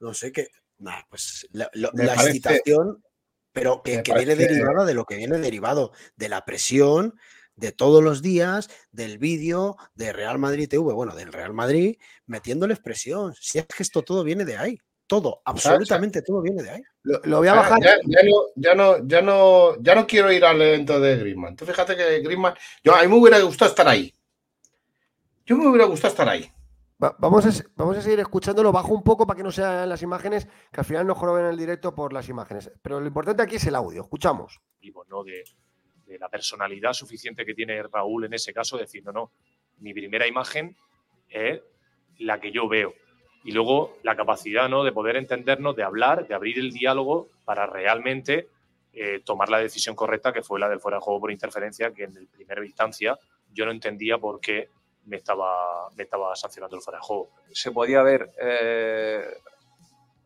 [0.00, 0.48] no sé qué.
[0.78, 1.70] Nah, pues la,
[2.24, 3.02] excitación,
[3.58, 7.18] pero que, viene derivada de lo que viene derivado, de la presión
[7.56, 11.96] de todos los días, del vídeo de Real Madrid TV, bueno, del Real Madrid,
[12.26, 13.34] metiéndoles presión.
[13.40, 14.78] Si es que esto todo viene de ahí.
[15.08, 16.82] Todo, absolutamente todo viene de ahí.
[17.02, 17.80] Lo, voy a bajar.
[17.82, 21.56] Ya, no, ya, no, ya, no, ya no quiero ir al evento de Griezmann.
[21.56, 22.54] Tú fíjate que Griezmann,
[22.84, 24.14] yo a mí me hubiera gustado estar ahí.
[25.46, 26.48] Yo me hubiera gustado estar ahí.
[26.98, 28.72] Vamos, a, vamos a seguir escuchándolo.
[28.72, 31.50] Bajo un poco para que no sean las imágenes, que al final no joroben en
[31.52, 32.70] el directo por las imágenes.
[32.82, 34.02] Pero lo importante aquí es el audio.
[34.02, 34.60] Escuchamos.
[35.08, 35.24] ¿no?
[35.24, 35.44] De,
[36.06, 39.32] de la personalidad suficiente que tiene Raúl en ese caso, diciendo, no,
[39.78, 40.76] mi primera imagen
[41.28, 41.60] es
[42.18, 42.94] la que yo veo
[43.44, 44.84] y luego la capacidad ¿no?
[44.84, 48.48] de poder entendernos, de hablar, de abrir el diálogo para realmente
[48.92, 52.04] eh, tomar la decisión correcta, que fue la del fuera de juego por interferencia, que
[52.04, 53.18] en primera instancia
[53.52, 54.68] yo no entendía por qué
[55.08, 57.30] me estaba, me estaba sancionando el fuera de juego.
[57.52, 59.24] Se podía haber eh,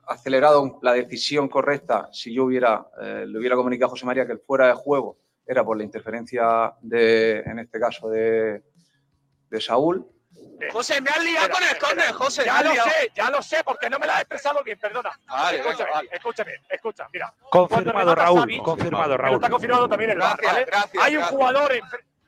[0.06, 4.32] acelerado la decisión correcta si yo hubiera, eh, le hubiera comunicado a José María que
[4.32, 5.16] el fuera de juego
[5.46, 8.62] era por la interferencia de, en este caso, de,
[9.50, 10.06] de Saúl
[10.70, 12.44] José, me has liado con el córner, José.
[12.44, 15.10] Ya lo sé, ya lo sé, porque no me lo has expresado bien, perdona.
[15.26, 16.08] Vale, escúchame, vale.
[16.12, 17.34] escúchame, escucha, mira.
[17.50, 19.36] Confirmado, Raúl, confirmado, Raúl.
[19.36, 20.64] Está confirmado también el gracias, ¿vale?
[20.64, 21.72] Gracias, hay un jugador,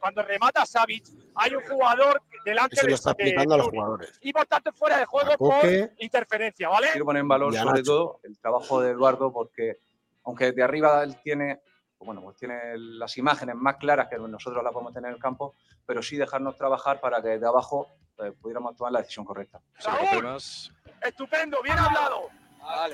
[0.05, 4.18] cuando remata Savic, hay un jugador delante Eso lo está aplicando a los jugadores.
[4.20, 5.64] Y por tanto fuera de juego por
[5.96, 6.88] interferencia, ¿vale?
[6.90, 9.78] Quiero poner en valor sobre todo el trabajo de Eduardo, porque
[10.24, 11.62] aunque de arriba él tiene
[12.00, 15.55] bueno, pues tiene las imágenes más claras que nosotros las podemos tener en el campo,
[15.86, 17.88] pero sí dejarnos trabajar para que de abajo
[18.18, 19.62] eh, pudiéramos tomar la decisión correcta.
[21.00, 22.28] estupendo, bien hablado.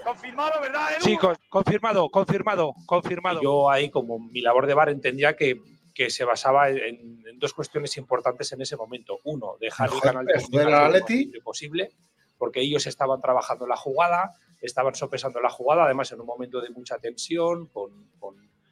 [0.04, 1.04] Confirmado, ¿verdad, Edu?
[1.04, 3.42] Sí, confirmado, confirmado, confirmado.
[3.42, 5.61] Yo ahí, como mi labor de bar, entendía que,
[6.01, 9.18] que se basaba en, dos cuestiones importantes en ese momento.
[9.24, 11.90] Uno, dejar el canal de posible,
[12.38, 16.70] porque ellos estaban trabajando la jugada, estaban sopesando la jugada, además en un momento de
[16.70, 18.09] mucha tensión, con,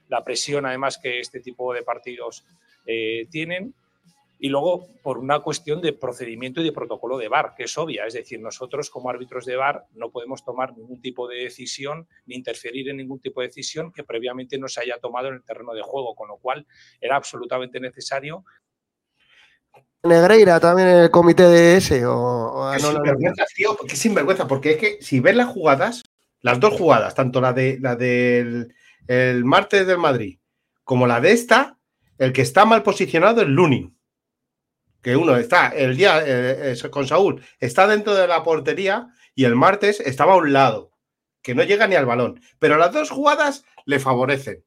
[0.09, 2.47] la presión además que este tipo de partidos
[2.87, 3.75] eh, tienen
[4.39, 8.07] y luego por una cuestión de procedimiento y de protocolo de VAR, que es obvia.
[8.07, 12.37] Es decir, nosotros como árbitros de VAR no podemos tomar ningún tipo de decisión ni
[12.37, 15.75] interferir en ningún tipo de decisión que previamente no se haya tomado en el terreno
[15.75, 16.67] de juego, con lo cual
[17.01, 18.45] era absolutamente necesario.
[20.05, 24.77] Negreira también en el comité de ese o, qué, sinvergüenza, tío, qué sinvergüenza, porque es
[24.77, 26.05] que si ves las jugadas,
[26.41, 28.73] las dos jugadas, tanto la de la del
[29.09, 30.39] el martes del Madrid
[30.85, 31.79] como la de esta,
[32.19, 33.98] el que está mal posicionado es Lunin
[35.03, 39.45] que uno está el día eh, eh, con Saúl, está dentro de la portería y
[39.45, 40.93] el martes estaba a un lado,
[41.43, 42.41] que no llega ni al balón.
[42.59, 44.65] Pero las dos jugadas le favorecen.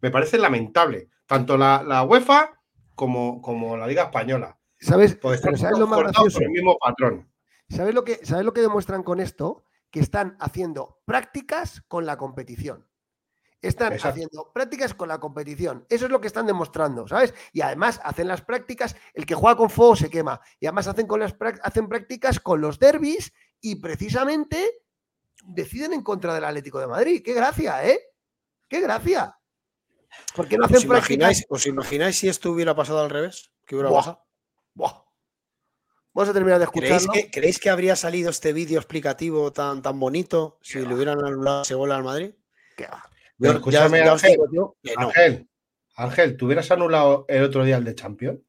[0.00, 2.60] Me parece lamentable, tanto la, UEFA
[2.94, 4.58] como, como, la Liga Española.
[4.80, 5.18] ¿Sabes?
[5.20, 6.40] ¿sabes lo más gracioso?
[6.40, 7.28] el mismo patrón.
[7.68, 9.64] ¿Sabes lo, que, ¿Sabes lo que demuestran con esto?
[9.90, 12.87] Que están haciendo prácticas con la competición.
[13.60, 15.84] Están haciendo prácticas con la competición.
[15.88, 17.34] Eso es lo que están demostrando, ¿sabes?
[17.52, 20.40] Y además hacen las prácticas, el que juega con fuego se quema.
[20.60, 24.82] Y además hacen, con las, hacen prácticas con los derbis y precisamente
[25.44, 27.22] deciden en contra del Atlético de Madrid.
[27.24, 28.00] ¡Qué gracia, eh!
[28.68, 29.36] ¡Qué gracia!
[30.36, 33.50] ¿Por qué no hacen ¿Os imagináis, ¿Os imagináis si esto hubiera pasado al revés?
[33.66, 34.24] ¿Qué hubiera pasado?
[36.14, 37.12] Vamos a terminar de escucharlo.
[37.30, 41.74] ¿Creéis que, habría salido este vídeo explicativo tan, tan bonito si le hubieran anulado ese
[41.74, 42.32] gol al Madrid?
[42.76, 43.08] ¿Qué va?
[43.40, 45.48] Escúchame, Ángel,
[45.94, 48.40] Ángel, ¿tú hubieras anulado el otro día el de Champions?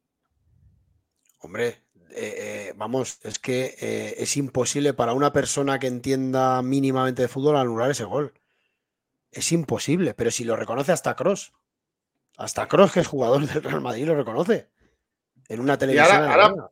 [1.39, 7.21] Hombre, eh, eh, vamos, es que eh, es imposible para una persona que entienda mínimamente
[7.21, 8.33] de fútbol anular ese gol.
[9.31, 11.53] Es imposible, pero si lo reconoce hasta Cross.
[12.37, 14.69] Hasta Cross, que es jugador del Real Madrid, lo reconoce.
[15.47, 16.69] En una televisión.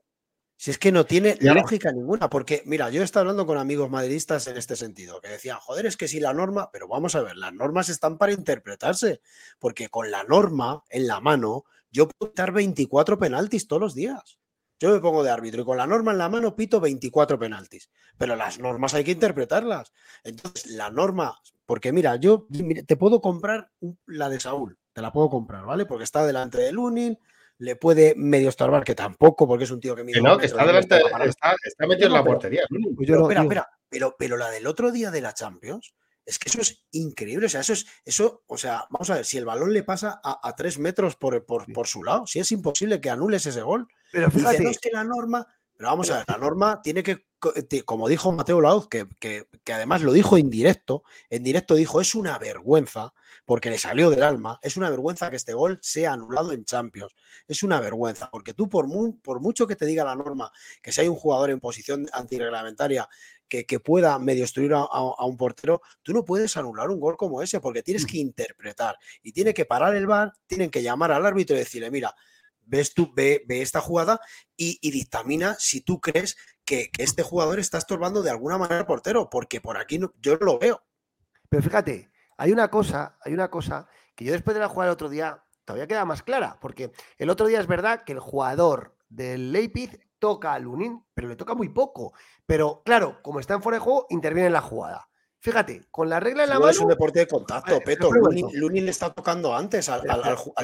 [0.59, 3.91] Si es que no tiene lógica ninguna, porque mira, yo he estado hablando con amigos
[3.91, 7.21] madridistas en este sentido, que decían, joder, es que si la norma, pero vamos a
[7.21, 9.21] ver, las normas están para interpretarse,
[9.59, 14.39] porque con la norma en la mano, yo puedo quitar 24 penaltis todos los días.
[14.79, 17.89] Yo me pongo de árbitro y con la norma en la mano pito 24 penaltis,
[18.17, 19.93] pero las normas hay que interpretarlas.
[20.23, 22.47] Entonces, la norma, porque mira, yo
[22.87, 23.69] te puedo comprar
[24.07, 25.85] la de Saúl, te la puedo comprar, ¿vale?
[25.85, 27.19] Porque está delante de Lunin,
[27.59, 30.21] le puede medio estorbar, que tampoco, porque es un tío que mide.
[30.21, 32.63] no, que está delante, está, metido en la portería.
[32.69, 35.93] Pues pero, espera, espera, pero, pero la del otro día de la Champions,
[36.27, 37.45] es que eso es increíble.
[37.45, 40.19] O sea, eso es, eso, o sea, vamos a ver, si el balón le pasa
[40.23, 43.87] a, tres metros por, por, su lado, si es imposible que anules ese gol.
[44.11, 47.25] Pero fíjate, es que la norma, pero vamos a ver, la norma tiene que,
[47.85, 52.01] como dijo Mateo Lauz, que, que, que, además lo dijo en directo, en directo dijo,
[52.01, 53.13] es una vergüenza
[53.47, 54.59] porque le salió del alma.
[54.61, 57.15] Es una vergüenza que este gol sea anulado en Champions.
[57.47, 58.85] Es una vergüenza, porque tú por,
[59.21, 63.07] por mucho que te diga la norma que si hay un jugador en posición antirreglamentaria
[63.47, 67.61] que, pueda medio destruir a, un portero, tú no puedes anular un gol como ese
[67.61, 71.55] porque tienes que interpretar y tiene que parar el bar, tienen que llamar al árbitro
[71.55, 72.13] y decirle, mira,
[72.65, 74.19] ves tú, ve, esta jugada
[74.57, 76.35] y, dictamina si tú crees
[76.65, 80.45] que, este jugador está estorbando de alguna manera al portero, porque por aquí yo no
[80.45, 80.83] lo veo.
[81.47, 84.93] Pero fíjate, hay una cosa, hay una cosa que yo después de la jugada el
[84.93, 88.95] otro día todavía queda más clara, porque el otro día es verdad que el jugador
[89.09, 92.13] del Leipzig toca a Lunin, pero le toca muy poco.
[92.45, 95.09] Pero claro, como está en fuera de juego, interviene en la jugada.
[95.39, 96.71] Fíjate, con la regla en la mano.
[96.71, 98.09] Es un deporte de contacto, Peto.
[98.11, 100.03] Lunin, le está tocando antes al,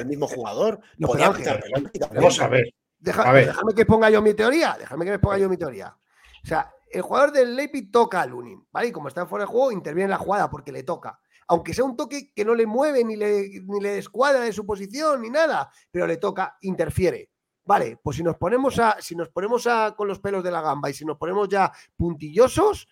[0.06, 0.80] mismo jugador.
[0.98, 2.74] Vamos a ver.
[2.98, 4.76] Déjame que ponga yo mi teoría.
[4.78, 5.96] Déjame que me ponga yo mi teoría.
[6.42, 8.88] O sea, el jugador del Leipzig toca a Lunin, ¿vale?
[8.88, 11.20] Y como está en fuera de juego, interviene en la jugada porque le toca.
[11.48, 14.64] Aunque sea un toque que no le mueve ni le, ni le descuadra de su
[14.64, 17.30] posición ni nada, pero le toca, interfiere.
[17.66, 20.60] Vale, pues si nos ponemos a, si nos ponemos a con los pelos de la
[20.60, 22.88] gamba y si nos ponemos ya puntillosos,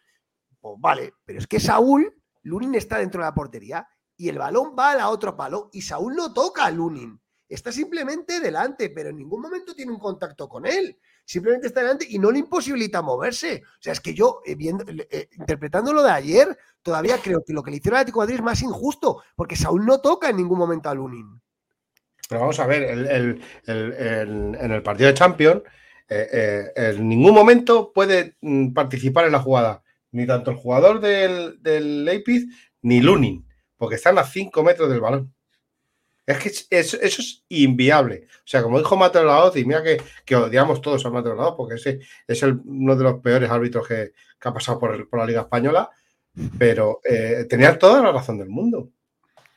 [0.60, 3.86] pues vale, pero es que Saúl, Lunin está dentro de la portería
[4.16, 7.20] y el balón va a la otro palo y Saúl no toca a Lunin.
[7.48, 10.98] Está simplemente delante, pero en ningún momento tiene un contacto con él.
[11.24, 13.62] Simplemente está delante y no le imposibilita moverse.
[13.64, 17.52] O sea, es que yo, eh, viendo, eh, interpretando lo de ayer, todavía creo que
[17.52, 20.36] lo que le hicieron a Atlético Madrid es más injusto, porque Saúl no toca en
[20.36, 21.40] ningún momento a Lunin.
[22.28, 22.82] Pero vamos a ver,
[23.66, 25.62] en el partido de Champions,
[26.14, 26.28] eh,
[26.76, 31.62] eh, en ningún momento puede mm, participar en la jugada, ni tanto el jugador del,
[31.62, 32.48] del Leipzig
[32.82, 33.46] ni Lunin,
[33.78, 35.34] porque están a 5 metros del balón.
[36.32, 38.26] Es que eso, es inviable.
[38.38, 41.74] O sea, como dijo Mateo Laoz, y mira que, odiamos todos a Mateo Laoz, porque
[41.74, 45.90] ese es uno de los peores árbitros que, ha pasado por, la Liga Española,
[46.58, 48.90] pero eh, tenía toda la razón del mundo.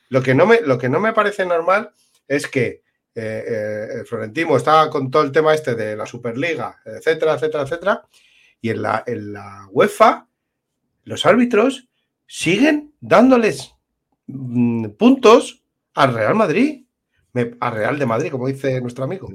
[0.10, 1.92] Lo que, no me, lo que no me parece normal
[2.28, 2.84] es que
[3.16, 7.64] eh, eh, el Florentino estaba con todo el tema este de la Superliga, etcétera, etcétera,
[7.64, 8.08] etcétera,
[8.62, 10.28] y en la, en la UEFA
[11.06, 11.88] los árbitros
[12.28, 13.74] siguen dándoles
[14.28, 15.65] mm, puntos
[15.96, 16.86] al Real Madrid,
[17.60, 19.28] al Real de Madrid, como dice nuestro amigo.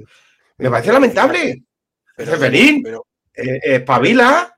[0.57, 1.63] Me parece lamentable.
[2.15, 2.33] Pero,
[2.83, 4.51] pero, eh, Pavila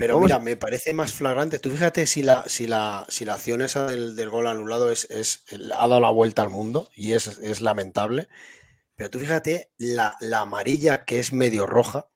[0.00, 1.58] pero mira, me parece más flagrante.
[1.58, 5.44] Tú fíjate si la, si la, si la acción esa del, gol anulado es, es,
[5.52, 8.26] ha dado la vuelta al mundo y es, es lamentable.
[8.96, 12.06] Pero tú fíjate la, amarilla que es medio roja,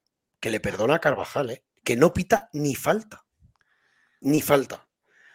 [0.41, 1.63] que le perdona a Carvajal, ¿eh?
[1.85, 3.27] que no pita ni falta.
[4.23, 4.89] Ni falta.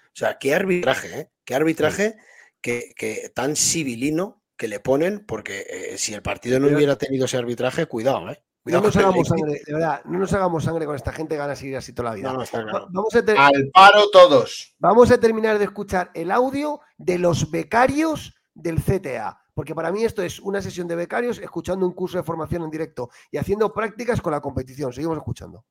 [0.07, 1.31] O sea, qué arbitraje, ¿eh?
[1.45, 2.17] Qué arbitraje
[2.61, 7.37] que, tan civilino que le ponen, porque eh, si el partido no hubiera tenido ese
[7.37, 8.43] arbitraje, cuidado, ¿eh?
[8.65, 11.77] no nos hagamos sangre, de verdad, no nos hagamos sangre con esta gente, gana seguir
[11.77, 12.31] así toda la vida.
[12.31, 14.75] Vamos a Al paro todos.
[14.79, 20.03] Vamos a terminar de escuchar el audio de los becarios del CTA, porque para mí
[20.03, 23.73] esto es una sesión de becarios escuchando un curso de formación en directo y haciendo
[23.73, 24.91] prácticas con la competición.
[24.91, 25.65] Seguimos escuchando.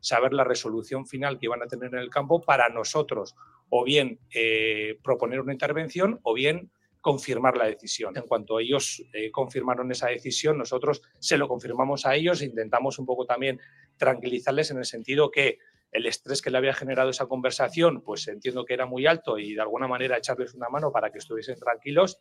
[0.00, 3.34] Saber la resolución final que van a tener en el campo para nosotros,
[3.68, 6.70] o bien eh, proponer una intervención, o bien
[7.00, 8.16] confirmar la decisión.
[8.16, 12.98] En cuanto ellos eh, confirmaron esa decisión, nosotros se lo confirmamos a ellos e intentamos
[12.98, 13.60] un poco también
[13.96, 15.58] tranquilizarles en el sentido que
[15.92, 19.54] el estrés que le había generado esa conversación, pues entiendo que era muy alto y
[19.54, 22.18] de alguna manera echarles una mano para que estuviesen tranquilos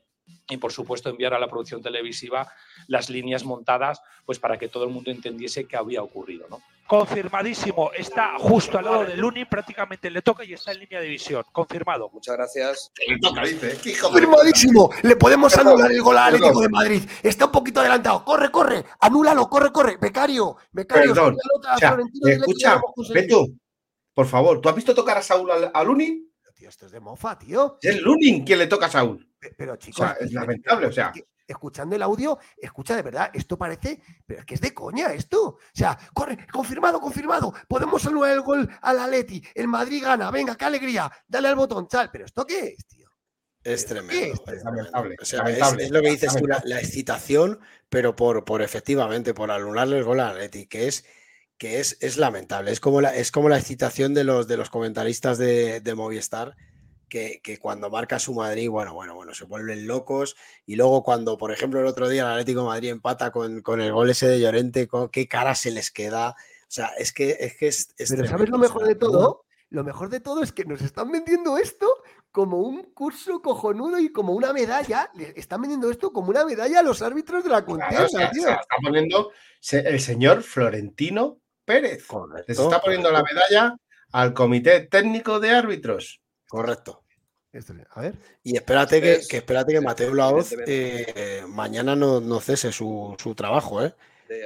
[0.49, 2.51] y por supuesto enviar a la producción televisiva
[2.87, 6.47] las líneas montadas pues para que todo el mundo entendiese qué había ocurrido.
[6.49, 6.61] ¿no?
[6.87, 11.07] Confirmadísimo, está justo al lado de Luni, prácticamente le toca y está en línea de
[11.07, 11.43] visión.
[11.51, 12.09] Confirmado.
[12.13, 12.91] Muchas gracias.
[14.01, 14.91] Confirmadísimo.
[15.01, 17.03] Le podemos anular el gol al Atlético de Madrid.
[17.23, 18.23] Está un poquito adelantado.
[18.23, 18.85] Corre, corre.
[18.99, 19.97] Anúlalo, corre, corre.
[19.97, 21.13] Becario, becario.
[21.13, 21.37] Perdón.
[22.27, 22.79] escucha,
[23.27, 23.57] tú,
[24.13, 26.31] por favor, ¿tú has visto tocar a Saúl a, Lunin?
[26.55, 27.79] Tío, esto es de mofa, tío.
[27.81, 29.27] Es Lunin quien le toca a Saúl.
[29.57, 31.11] Pero, chicos, es lamentable, o sea
[31.47, 35.43] escuchando el audio, escucha de verdad, esto parece, pero es que es de coña esto.
[35.45, 40.55] O sea, corre, confirmado, confirmado, podemos anular el gol al Atleti, el Madrid gana, venga,
[40.55, 43.09] qué alegría, dale al botón, chal, pero ¿esto qué es, tío?
[43.63, 44.43] Es tremendo.
[44.45, 45.15] Es, lamentable.
[45.19, 49.97] O sea, es, lo que dices tú, la, excitación, pero por, por efectivamente, por anularle
[49.97, 51.05] el gol al Atleti, que es
[51.57, 52.71] que es, es lamentable.
[52.71, 56.55] Es como la, es como la excitación de los, de los comentaristas de, de Movistar
[57.07, 60.35] que, cuando marca su Madrid, bueno, bueno, bueno, se vuelven locos.
[60.65, 63.91] Y luego cuando, por ejemplo, el otro día el Atlético de Madrid empata con, el
[63.91, 66.31] gol ese de Llorente, qué cara se les queda.
[66.31, 69.45] O sea, es que es que es, Pero ¿sabes lo mejor de todo?
[69.69, 71.87] Lo mejor de todo es que nos están vendiendo esto
[72.31, 75.09] como un curso cojonudo y como una medalla.
[75.35, 79.31] están vendiendo esto como una medalla a los árbitros de la contienda, está poniendo
[79.71, 82.05] el señor Florentino Pérez.
[82.47, 83.75] Les está poniendo la medalla
[84.11, 86.21] al Comité Técnico de Árbitros.
[86.55, 87.01] Correcto.
[87.91, 88.15] A ver.
[88.43, 93.93] Y espérate que, espérate que Mateo Laoz eh, mañana no, cese su, trabajo, ¿eh?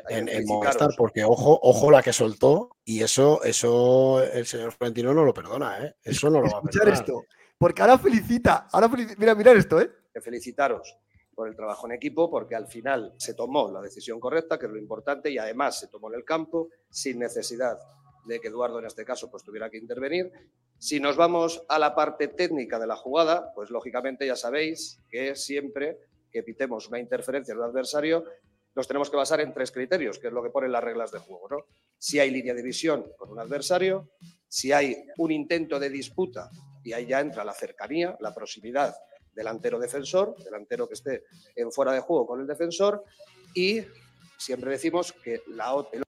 [0.10, 5.14] en, en Movistar, porque ojo, ojo la que soltó y eso, eso el señor Florentino
[5.14, 5.96] no lo perdona, ¿eh?
[6.04, 7.02] Eso no lo va a Escuchar perdonar.
[7.02, 7.24] esto,
[7.58, 9.90] porque ahora felicita, ahora felici- mira, mirar esto, ¿eh?
[10.14, 10.96] que felicitaros
[11.34, 14.72] por el trabajo en equipo, porque al final se tomó la decisión correcta, que es
[14.72, 17.78] lo importante, y además se tomó en el campo sin necesidad
[18.26, 20.30] de que Eduardo en este caso pues tuviera que intervenir.
[20.80, 25.36] Si nos vamos a la parte técnica de la jugada, pues lógicamente ya sabéis que
[25.36, 26.00] siempre
[26.32, 28.24] que pitemos una interferencia en un adversario,
[28.76, 31.20] nos tenemos que basar en tres criterios, que es lo que ponen las reglas de
[31.20, 31.50] juego.
[31.50, 31.58] ¿no?
[31.98, 34.12] Si hay línea de visión con un adversario,
[34.48, 36.50] si hay un intento de disputa,
[36.84, 38.96] y ahí ya entra la cercanía, la proximidad
[39.34, 41.24] delantero-defensor, delantero que esté
[41.56, 43.04] en fuera de juego con el defensor,
[43.54, 43.82] y
[44.38, 46.04] siempre decimos que la o- el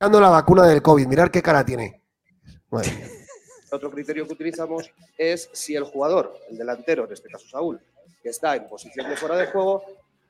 [0.00, 2.05] Dando la vacuna del COVID, mirar qué cara tiene.
[2.70, 2.82] Mía.
[3.72, 7.80] otro criterio que utilizamos es si el jugador, el delantero, en este caso Saúl,
[8.22, 9.82] que está en posición de fuera de juego,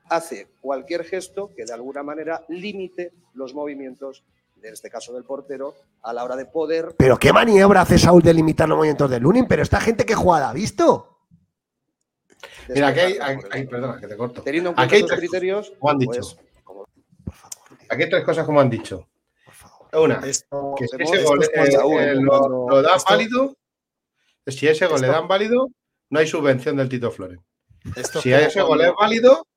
[0.09, 4.23] hace cualquier gesto que de alguna manera limite los movimientos,
[4.61, 8.21] en este caso del portero, a la hora de poder Pero qué maniobra hace Saúl
[8.23, 11.13] de limitar los movimientos del Lunin, pero esta gente que jugada, ¿ha visto?
[12.69, 14.41] Mira, aquí hay, hay- hay- perdona, que te corto.
[14.43, 16.21] Teniendo en Aquí cuenta hay esos tres criterios, como han dicho.
[16.65, 16.87] pues,
[17.89, 19.07] Aquí hay tres cosas como han dicho.
[19.93, 23.55] Una, Esto- que si esto ese gol eh, eh, lo, cuando- lo da esto- válido,
[24.47, 25.69] si ese gol le dan válido,
[26.09, 27.39] no hay subvención del Tito Flores.
[27.95, 29.47] Esto Si ese gol es válido,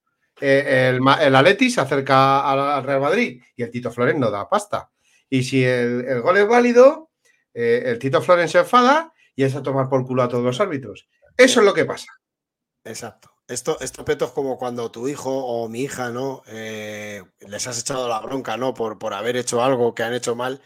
[0.40, 4.30] eh, el, el Atleti se acerca al al Real Madrid y el Tito Flores no
[4.30, 4.90] da pasta.
[5.28, 7.10] Y si el, el gol es válido,
[7.54, 10.60] eh, el Tito Flores se enfada y es a tomar por culo a todos los
[10.60, 11.08] árbitros.
[11.36, 12.12] Eso es lo que pasa.
[12.84, 13.30] Exacto.
[13.50, 16.44] Esto, esto Peto, es como cuando tu hijo o mi hija, ¿no?
[16.46, 18.74] Eh, les has echado la bronca, ¿no?
[18.74, 20.62] Por, por haber hecho algo que han hecho mal.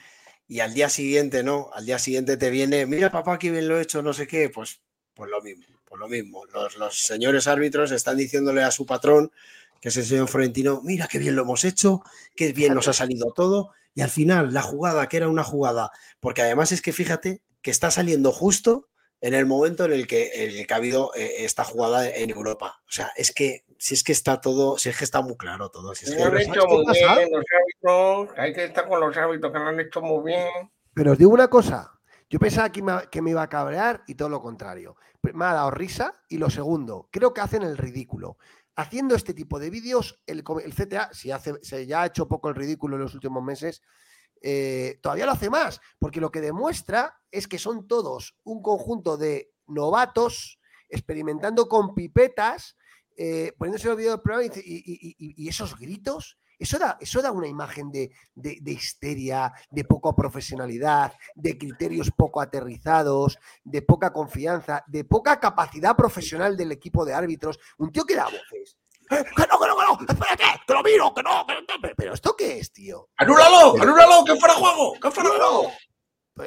[0.46, 1.70] Y al día siguiente, ¿no?
[1.72, 4.50] Al día siguiente te viene, mira, papá, que bien lo he hecho, no sé qué.
[4.50, 4.82] Pues,
[5.14, 6.44] pues lo mismo, pues lo mismo.
[6.52, 9.32] Los, los señores árbitros están diciéndole a su patrón,
[9.80, 12.02] que es el señor Florentino, mira qué bien lo hemos hecho,
[12.36, 13.72] qué bien nos ha salido todo.
[13.94, 17.70] Y al final, la jugada, que era una jugada, porque además es que fíjate que
[17.70, 18.90] está saliendo justo
[19.26, 22.28] en el momento en el que, en el que ha habido eh, esta jugada en
[22.28, 22.82] Europa.
[22.86, 25.70] O sea, es que si es que está todo, si es que está muy claro
[25.70, 25.94] todo.
[25.94, 27.16] Si es que- Lo han ¿sabes hecho qué muy pasa?
[27.16, 28.38] bien los árbitros.
[28.38, 30.48] Hay que estar con los árbitros que lo han hecho muy bien.
[30.92, 31.90] Pero os digo una cosa.
[32.28, 34.96] Yo pensaba que me, que me iba a cabrear y todo lo contrario.
[35.22, 38.36] Me ha dado risa y lo segundo, creo que hacen el ridículo.
[38.76, 42.50] Haciendo este tipo de vídeos, el, el CTA, si hace, se ya ha hecho poco
[42.50, 43.80] el ridículo en los últimos meses,
[44.46, 49.16] eh, todavía lo hace más, porque lo que demuestra es que son todos un conjunto
[49.16, 50.58] de novatos
[50.90, 52.76] experimentando con pipetas,
[53.16, 57.48] eh, poniéndose los vídeos del programa y- y esos gritos, eso da, eso da una
[57.48, 64.84] imagen de, de- de histeria, de poca profesionalidad, de criterios poco aterrizados, de poca confianza,
[64.86, 67.58] de poca capacidad profesional del equipo de árbitros.
[67.78, 68.76] Un tío que da voces.
[69.20, 71.94] "Eh, que no, que no, que no, espérate, que lo miro, que no, que no,
[71.96, 73.08] pero- ¿esto qué es, tío?
[73.16, 73.80] ¡Anúlalo!
[73.80, 74.24] ¡Anúlalo!
[74.24, 74.92] ¡Que fuera juego!
[75.00, 75.72] ¡Que fuera juego!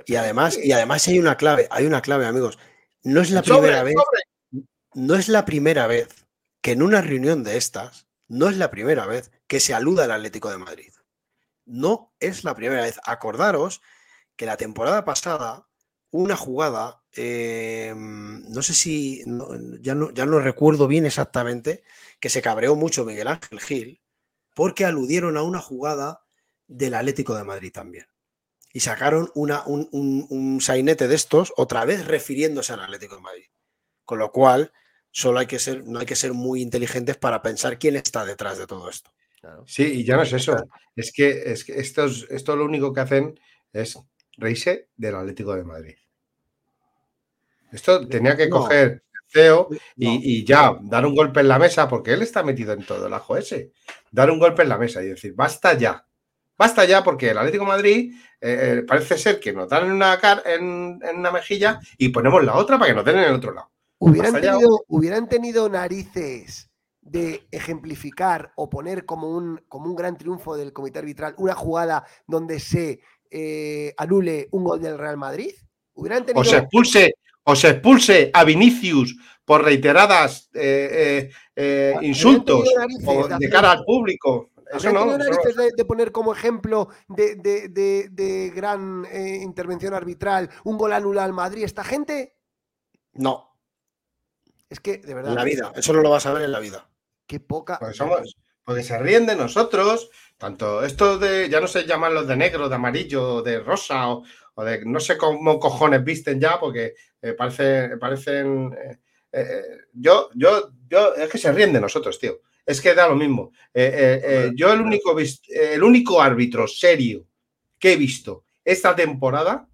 [0.06, 2.58] Y además, y además hay una clave, hay una clave, amigos.
[3.04, 4.66] No es la sobre, primera vez, sobre.
[4.96, 6.10] no es la primera vez
[6.62, 10.12] que en una reunión de estas, no es la primera vez que se aluda al
[10.12, 10.92] Atlético de Madrid.
[11.66, 13.00] No es la primera vez.
[13.06, 13.82] Acordaros
[14.36, 15.68] que la temporada pasada,
[16.12, 19.48] una jugada, eh, no sé si, no-
[19.82, 21.84] ya, no, ya no recuerdo bien exactamente,
[22.20, 24.02] que se cabreó mucho Miguel Ángel Gil,
[24.56, 26.22] porque aludieron a una jugada
[26.68, 28.06] del Atlético de Madrid también.
[28.74, 33.22] Y sacaron una, un, un- un sainete de estos, otra vez refiriéndose al Atlético de
[33.22, 33.46] Madrid.
[34.04, 34.72] Con lo cual,
[35.12, 38.58] solo hay que ser, no hay que ser muy inteligentes para pensar quién está detrás
[38.58, 39.12] de todo esto.
[39.66, 40.56] Sí, y ya no es eso.
[40.96, 43.40] Es que, es que estos, esto lo único que hacen
[43.72, 43.98] es
[44.38, 45.96] reírse del Atlético de Madrid.
[47.72, 48.58] Esto tenía que No.
[48.58, 52.74] coger CEO y, y ya dar un golpe en la mesa, porque él está metido
[52.74, 53.72] en todo el ajo ese.
[54.12, 56.06] Dar un golpe en la mesa y decir, basta ya.
[56.58, 59.92] Basta ya, porque el Atlético de Madrid eh, eh, parece ser que nos dan en
[59.92, 63.24] una, car- en, en una mejilla y ponemos la otra para que nos den en
[63.26, 63.70] el otro lado.
[64.00, 66.70] Hubieran tenido, hubieran tenido narices
[67.02, 72.06] de ejemplificar o poner como un, como un gran triunfo del comité arbitral una jugada
[72.28, 73.00] donde se
[73.32, 75.52] eh, anule un gol del Real Madrid.
[75.94, 76.42] Hubieran tenido.
[76.42, 77.14] o se expulse,
[77.50, 83.50] o se expulse a Vinicius por reiteradas eh, eh, eh, insultos tenido narices o de
[83.50, 84.52] cara al público.
[84.70, 85.18] Eso ¿Habrían no.
[85.18, 90.92] de, de poner como ejemplo de, de- de- de gran eh, intervención arbitral un gol
[90.92, 92.36] anulado al Madrid esta gente?
[93.14, 93.58] No,
[94.70, 95.32] Es que, de verdad.
[95.32, 95.72] en la vida.
[95.74, 96.90] Eso no lo vas a ver en la vida.
[97.26, 97.80] Qué poca.
[97.80, 98.36] Porque, somos-
[98.66, 102.68] porque se ríen de nosotros, tanto esto de, ya no se llaman los de negro,
[102.68, 104.24] de amarillo, de rosa, o,
[104.56, 106.94] o de no sé cómo cojones visten ya, porque
[107.30, 108.74] eh, parece- parecen...
[108.74, 108.98] eh,
[109.32, 109.62] eh,
[109.94, 112.42] yo, yo, yo, es que se ríen de nosotros, tío.
[112.66, 113.52] es que da lo mismo.
[113.74, 117.28] Eh, eh, eh, yo el único, el único árbitro serio
[117.78, 119.70] que he visto esta temporada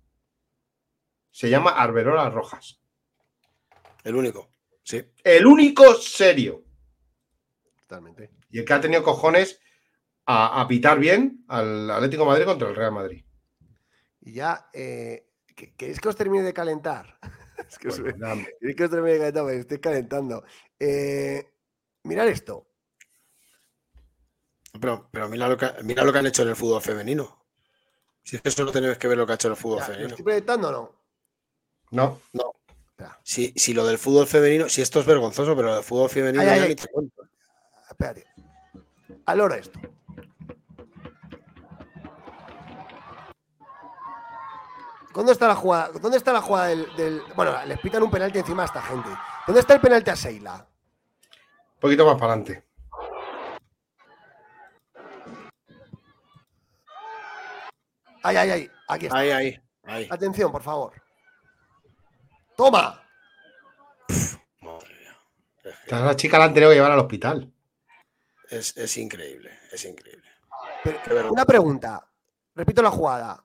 [1.31, 2.79] se llama Arberola Rojas.
[4.03, 4.51] El único,
[4.83, 5.01] sí.
[5.23, 6.63] El único serio.
[7.87, 8.31] Totalmente.
[8.49, 9.59] Y el que ha tenido cojones
[10.25, 13.25] a, pitar bien al Atlético de Madrid contra el Real Madrid.
[14.21, 17.17] Y ya, ¿queréis que os termine de calentar?
[17.67, 20.43] es que, os, que os termine de calentar, me estoy calentando.
[22.03, 22.67] mirad esto.
[24.79, 27.45] Pero, pero mira, lo que, mira lo que han hecho en el fútbol femenino.
[28.23, 30.09] Si es que solo tenemos que ver lo que ha hecho el fútbol femenino.
[30.09, 31.03] estoy proyectando o no?
[31.91, 32.21] No.
[32.33, 32.53] No.
[33.23, 36.41] Si, si, lo del fútbol femenino, si esto es vergonzoso, pero lo del fútbol femenino
[36.41, 37.23] ay, ay, cuento.
[37.89, 38.25] Espérate.
[39.25, 39.79] Alora esto.
[45.13, 45.89] ¿Dónde está la jugada?
[45.99, 49.09] ¿Dónde está la jugada del, del, Bueno, les pitan un penalti encima a esta gente.
[49.45, 50.67] ¿Dónde está el penalti a Seila?
[51.75, 52.63] Un poquito más para adelante.
[58.23, 58.71] Ay, ay, ay.
[58.87, 59.17] Aquí está.
[59.17, 60.07] Ahí, ahí, ahí.
[60.09, 60.93] Atención, por favor.
[62.55, 63.01] ¡Toma!
[64.61, 65.17] madre mía.
[65.89, 67.51] La chica la han tenido que llevar al hospital.
[68.49, 70.29] Es, increíble, es increíble.
[71.29, 72.07] una pregunta.
[72.55, 73.43] Repito la jugada.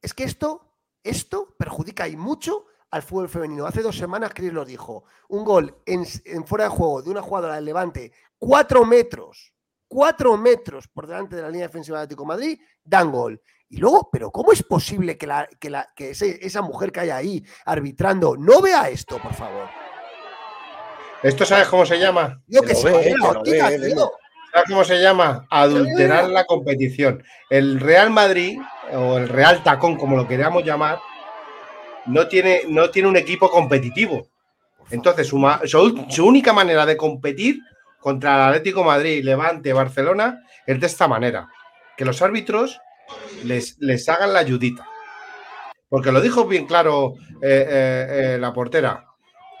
[0.00, 0.65] Es que esto,
[1.08, 3.66] esto perjudica y mucho al fútbol femenino.
[3.66, 5.04] Hace dos semanas Chris lo dijo.
[5.28, 9.52] Un gol en, en fuera de juego de una jugadora del Levante, cuatro metros,
[9.88, 13.40] cuatro metros por delante de la línea defensiva de Atlético Madrid, dan gol.
[13.68, 17.10] Y luego, pero ¿cómo es posible que, la, que, la, que esa mujer que hay
[17.10, 19.68] ahí arbitrando no vea esto, por favor?
[21.22, 22.40] ¿Esto sabes cómo se llama?
[22.46, 23.14] Yo que sé,
[24.52, 25.46] ¿Sabes cómo se llama?
[25.50, 27.22] Adulterar la competición.
[27.50, 28.58] El Real Madrid,
[28.92, 30.98] o el Real Tacón, como lo queramos llamar,
[32.06, 34.28] no tiene, no tiene un equipo competitivo.
[34.90, 35.40] Entonces, su,
[36.08, 37.60] su única manera de competir
[38.00, 41.48] contra el Atlético Madrid, Levante, Barcelona es de esta manera.
[41.96, 42.80] Que los árbitros
[43.44, 44.86] les, les hagan la ayudita.
[45.88, 49.04] Porque lo dijo bien claro eh, eh, eh, la portera,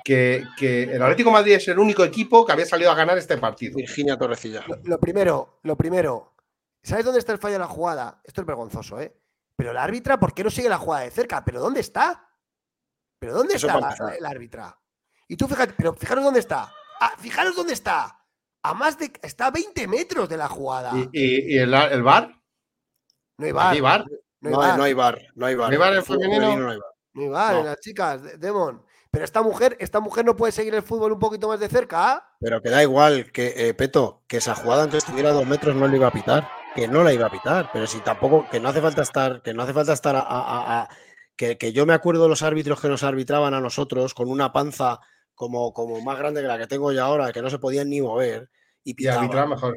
[0.04, 3.76] que, el Atlético Madrid es el único equipo que había salido a ganar este partido.
[3.76, 4.64] Virginia Torrecilla.
[4.84, 6.32] Lo, primero, lo primero,
[6.86, 8.20] ¿sabes dónde está el fallo de la jugada?
[8.24, 9.14] Esto es vergonzoso, ¿eh?
[9.56, 11.44] Pero la árbitra, ¿por qué no sigue la jugada de cerca?
[11.44, 12.28] ¿Pero dónde está?
[13.18, 13.80] ¿Pero dónde está
[14.20, 14.78] la, árbitra?
[15.26, 16.72] Y tú fíjate, pero fijaros dónde está.
[17.00, 18.24] Ah, fijaros dónde está.
[18.62, 19.10] A más de.
[19.22, 20.92] Está a 20 metros de la jugada.
[21.12, 22.40] ¿Y, el, el bar?
[23.38, 24.04] No hay bar.
[24.40, 24.76] No hay bar.
[24.78, 25.22] No, hay bar.
[25.34, 25.94] No hay bar.
[25.94, 26.56] en femenino?
[26.56, 26.92] No hay bar.
[27.14, 28.84] No hay bar en las chicas, Demon.
[29.10, 32.12] Pero esta mujer, esta mujer no puede seguir el fútbol un poquito más de cerca.
[32.12, 32.36] ¿ah?
[32.38, 35.74] Pero que da igual, que eh, Peto, que esa jugada aunque estuviera a dos metros
[35.74, 36.46] no le iba a pitar.
[36.76, 37.70] Que no la iba a pitar.
[37.72, 40.88] Pero si tampoco, que no hace falta estar, que no hace falta estar a,
[41.34, 44.52] que, que, yo me acuerdo de los árbitros que nos arbitraban a nosotros con una
[44.52, 45.00] panza
[45.34, 48.00] como, como más grande que la que tengo yo ahora, que no se podían ni
[48.00, 48.50] mover.
[48.84, 49.48] Y, pitaban.
[49.48, 49.76] mejor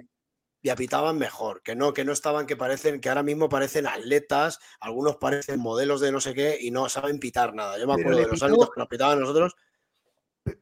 [0.62, 4.60] y apitaban mejor, que no, que no estaban, que parecen, que ahora mismo parecen atletas,
[4.80, 7.78] algunos parecen modelos de no sé qué y no saben pitar nada.
[7.78, 9.56] Yo me acuerdo de los árbitros que nos pitaban nosotros.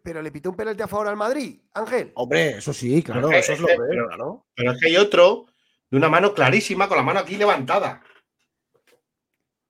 [0.04, 2.12] Pero le pitó un penalti a favor al Madrid, Ángel.
[2.16, 4.46] Hombre, eso sí, claro, eso es lo que claro.
[4.54, 5.46] Pero es que hay otro
[5.90, 8.02] de una mano clarísima, con la mano aquí levantada.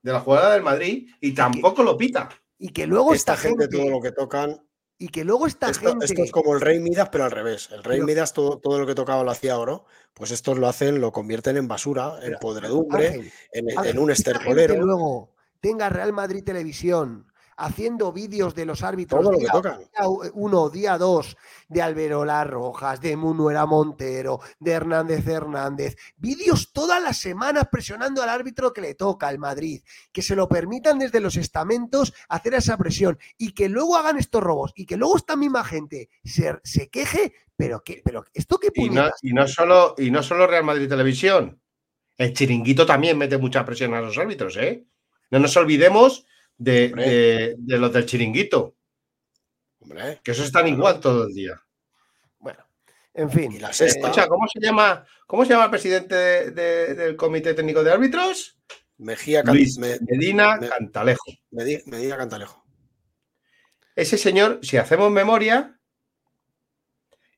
[0.02, 2.30] De la jugada del Madrid, y tampoco lo pita.
[2.58, 4.68] Y que luego esta, gente, todo lo que tocan
[5.00, 6.06] y que luego esta gente.
[6.06, 7.70] Esto es como el Rey Midas, pero al revés.
[7.72, 9.86] El Rey Midas, todo, todo, lo que tocaba lo hacía oro.
[10.14, 14.74] Pues estos lo hacen, lo convierten en basura, en podredumbre, en, un estercolero.
[14.74, 19.22] Que luego tenga Real Madrid Televisión, haciendo vídeos de los árbitros.
[19.22, 19.80] Todo lo que tocan.
[19.80, 21.36] Día uno, día dos,
[21.68, 25.98] de Alberola Rojas, de Munuera Montero, de Hernández Hernández.
[26.16, 29.82] Vídeos todas las semanas presionando al árbitro que le toca al Madrid.
[30.12, 34.42] Que se lo permitan desde los estamentos hacer esa presión y que luego hagan estos
[34.44, 37.34] robos y que luego esta misma gente se, se queje.
[37.56, 40.88] Pero, que, pero esto qué y no, y no solo Y no solo Real Madrid
[40.88, 41.60] Televisión.
[42.16, 44.86] El chiringuito también mete mucha presión a los árbitros, ¿eh?
[45.30, 46.26] No nos olvidemos
[46.58, 48.76] de, los del chiringuito.
[50.24, 51.62] que eso están igual todo el día.
[52.40, 52.66] Bueno,
[53.14, 53.52] en fin.
[53.52, 54.28] ¿Y la sexta?
[54.28, 58.58] ¿cómo se llama, cómo se llama el presidente del Comité Técnico de Árbitros?
[58.98, 61.32] Mejía Medina Cantalejo.
[61.52, 62.64] Medina Cantalejo.
[63.96, 65.80] Ese señor, si hacemos memoria,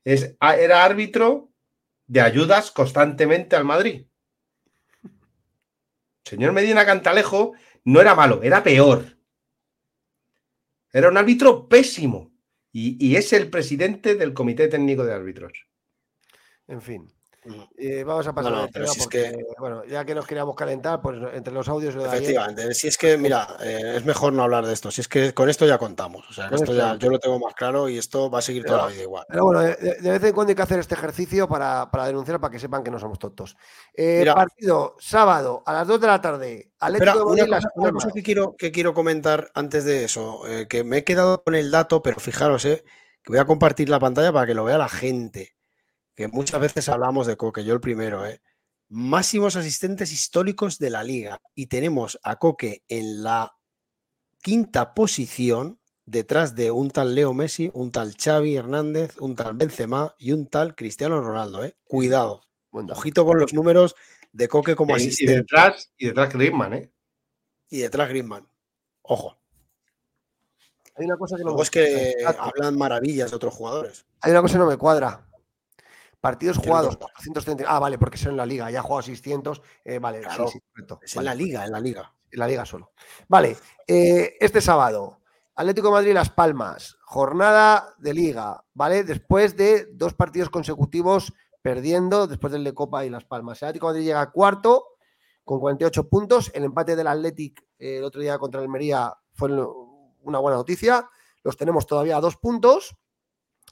[0.04, 1.50] es, era árbitro
[2.06, 4.06] de ayudas constantemente al Madrid.
[6.24, 7.54] Señor Medina Cantalejo
[7.84, 9.18] no era malo, era peor.
[10.92, 12.30] Era un árbitro pésimo.
[12.72, 15.66] Y, es el presidente del Comité Técnico de Árbitros.
[16.68, 17.12] En fin.
[17.78, 20.14] Eh, vamos a pasar No, no, al pero tema si es porque, bueno, ya que
[20.14, 24.04] nos queríamos calentar, pues entre los audios lo Efectivamente, si es que, mira, eh, es
[24.04, 24.90] mejor no hablar de esto.
[24.90, 26.28] Si es que con esto ya contamos.
[26.28, 28.64] O sea, Con esto ya, yo lo tengo más claro y esto va a seguir
[28.64, 29.24] toda la vida igual.
[29.28, 32.40] Pero bueno, de, de vez en cuando hay que hacer este ejercicio para, para denunciar,
[32.40, 33.56] para que sepan que no somos tontos.
[33.94, 34.34] Eh, Mira.
[34.34, 36.72] partido sábado a las 2 de la tarde.
[36.78, 38.14] Atlético Espera, de una, cosa, una cosa Palmas.
[38.14, 41.70] que quiero, que quiero comentar antes de eso, eh, que me he quedado con el
[41.70, 42.84] dato, pero fijaros, eh,
[43.22, 45.54] que voy a compartir la pantalla para que lo vea la gente,
[46.20, 48.42] que muchas veces hablamos de Coque, yo el primero, eh.
[48.90, 53.56] máximos asistentes históricos de la liga y tenemos a Coque en la
[54.42, 60.14] quinta posición detrás de un tal Leo Messi, un tal Xavi Hernández, un tal Benzema
[60.18, 61.74] y un tal Cristiano Ronaldo, eh.
[61.84, 62.42] Cuidado.
[62.70, 63.94] Ojito con los números
[64.30, 65.36] de Coque como Y- y asistente.
[65.36, 66.92] detrás, y detrás Griezmann, ¿eh?
[67.70, 68.46] Y detrás Griezmann.
[69.00, 69.38] Ojo.
[70.96, 74.04] Hay una cosa que no Luego me es que hablan maravillas de otros jugadores.
[74.20, 75.26] Hay una cosa que no me cuadra.
[76.20, 77.64] Partidos ¿Qué no jugados, te 430.
[77.66, 78.70] Ah, vale, porque son en la liga.
[78.70, 79.62] Ya ha jugado 600.
[79.84, 81.00] eh, vale, Claro, sí, sí, correcto.
[81.02, 82.12] Es en la liga, en la liga.
[82.30, 82.92] En la liga solo.
[83.28, 83.56] Vale,
[83.86, 85.20] eh, este sábado,
[85.54, 89.02] Atlético de Madrid Las Palmas, jornada de liga, ¿vale?
[89.04, 93.60] Después de dos partidos consecutivos perdiendo, después del de Copa y Las Palmas.
[93.62, 94.86] El Atlético de Madrid llega a cuarto
[95.44, 96.50] con 48 puntos.
[96.54, 99.50] El empate del Athletic eh, el otro día contra el Almería fue
[100.22, 101.08] una buena noticia.
[101.42, 102.94] Los tenemos todavía a dos puntos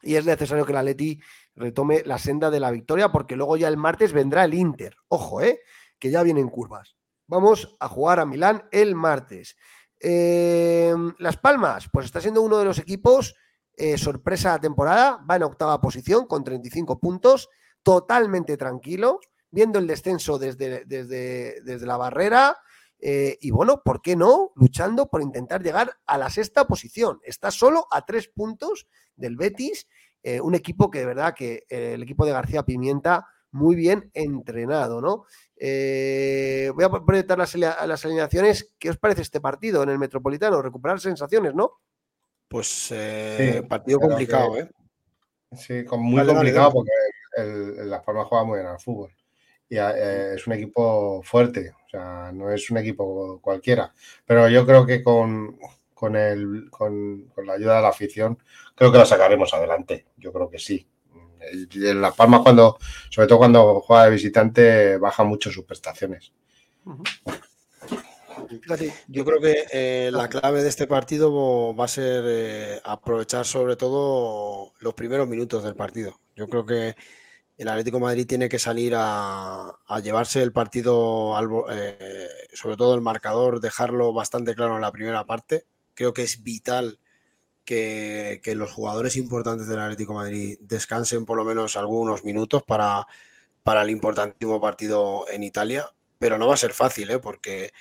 [0.02, 1.20] y es necesario que el Atleti
[1.58, 4.96] retome la senda de la victoria porque luego ya el martes vendrá el Inter.
[5.08, 5.60] Ojo, ¿eh?
[5.98, 6.96] Que ya vienen curvas.
[7.26, 9.56] Vamos a jugar a Milán el martes.
[10.00, 13.34] Eh, Las Palmas, pues está siendo uno de los equipos
[13.76, 15.24] eh, sorpresa de temporada.
[15.28, 17.48] Va en octava posición con 35 puntos,
[17.82, 19.20] totalmente tranquilo,
[19.50, 22.56] viendo el descenso desde, desde, desde la barrera.
[23.00, 24.50] eh, y bueno, ¿por qué no?
[24.56, 27.20] Luchando por intentar llegar a la sexta posición.
[27.22, 29.86] Está solo a tres puntos del Betis,
[30.22, 34.10] eh, un equipo que de verdad que eh, el equipo de García Pimienta muy bien
[34.14, 35.24] entrenado, ¿no?
[35.56, 38.72] Eh, voy a proyectar las, las alineaciones.
[38.78, 40.60] ¿Qué os parece este partido en el Metropolitano?
[40.60, 41.72] Recuperar sensaciones, ¿no?
[42.48, 44.70] Pues eh, Sí, partido complicado, que- ¿eh?
[45.56, 46.90] Sí, con- muy complicado porque
[47.36, 49.10] el, el Las Palmas juega muy bien al fútbol.
[49.70, 53.92] Y eh, es un equipo fuerte, o sea, no es un equipo cualquiera.
[54.26, 55.58] Pero yo creo que con,
[55.98, 58.38] con, el, con, con la ayuda de la afición,
[58.74, 60.06] creo que lo sacaremos adelante.
[60.16, 60.86] Yo creo que sí.
[61.50, 62.78] Y en Las Palmas, cuando,
[63.10, 66.32] sobre todo cuando juega de visitante, baja mucho sus prestaciones.
[69.08, 73.76] Yo creo que eh, la clave de este partido va a ser eh, aprovechar sobre
[73.76, 76.20] todo los primeros minutos del partido.
[76.36, 76.94] Yo creo que
[77.56, 82.28] el Atlético de Madrid tiene que salir a, a llevarse el partido, al bo- eh,
[82.52, 85.66] sobre todo el marcador, dejarlo bastante claro en la primera parte.
[85.98, 87.00] Creo que es vital
[87.64, 93.04] que, los jugadores importantes del Atlético Madrid descansen por lo menos algunos minutos para,
[93.64, 95.90] para el importantísimo partido en Italia.
[96.20, 97.18] Pero no va a ser fácil, ¿eh?
[97.18, 97.72] porque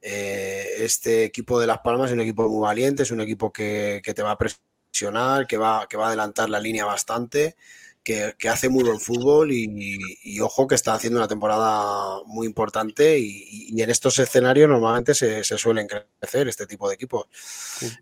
[0.00, 4.00] eh, este equipo de Las Palmas es un equipo muy valiente, es un equipo que,
[4.02, 7.56] que te va a presionar, que va, que va a adelantar la línea bastante,
[8.06, 12.46] que, que hace muy buen fútbol y, y ojo que está haciendo una temporada muy
[12.46, 17.26] importante y, y en estos escenarios normalmente se, se suelen crecer este tipo de equipos.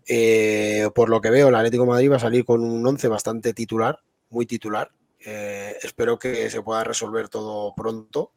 [0.05, 3.07] Eh, por lo que veo, el Atlético de Madrid va a salir con un 11
[3.07, 3.99] bastante titular,
[4.29, 4.91] muy titular.
[5.25, 8.33] Eh, espero que se pueda resolver todo pronto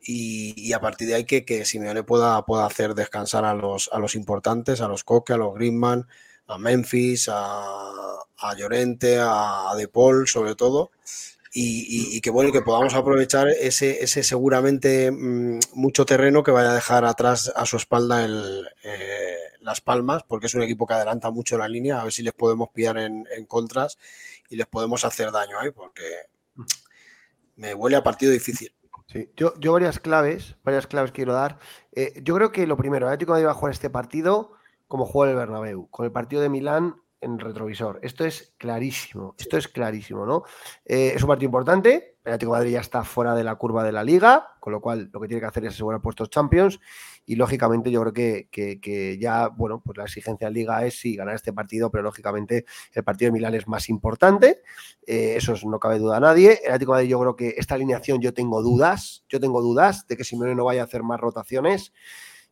[0.00, 3.90] y, y a partir de ahí que, que Simeone pueda, pueda hacer descansar a los,
[3.92, 6.08] a los importantes, a los Coque, a los Griezmann,
[6.46, 10.90] a Memphis, a, Llorente, a, De Paul sobre todo.
[11.54, 16.74] Y, que bueno, que podamos aprovechar ese, ese seguramente mm, mucho terreno que vaya a
[16.74, 21.30] dejar atrás a su espalda el, eh, Las Palmas, porque es un equipo que adelanta
[21.30, 23.98] mucho la línea, a ver si les podemos pillar en, contras
[24.48, 26.04] y les podemos hacer daño ahí, porque
[27.56, 28.72] me huele a partido difícil.
[29.08, 31.58] Sí, yo, yo varias claves, varias claves quiero dar.
[31.94, 34.52] Eh, yo creo que lo primero, el Atlético va a jugar este partido
[34.92, 37.98] como juega el Bernabéu, con el partido de Milán en retrovisor.
[38.02, 40.42] Esto es clarísimo, esto es clarísimo, ¿no?
[40.84, 43.84] Eh, es un partido importante, el Atlético de Madrid ya está fuera de la curva
[43.84, 46.78] de la Liga, con lo cual lo que tiene que hacer es asegurar puestos Champions
[47.24, 51.00] y lógicamente yo creo que, que- que ya, bueno, pues la exigencia en Liga es
[51.00, 54.60] sí ganar este partido, pero lógicamente el partido de Milán es más importante,
[55.06, 56.60] eh, eso es- no cabe duda a nadie.
[56.62, 60.06] El Atlético de Madrid yo creo que esta alineación yo tengo dudas, yo tengo dudas
[60.06, 61.94] de que Simeone no vaya a hacer más rotaciones.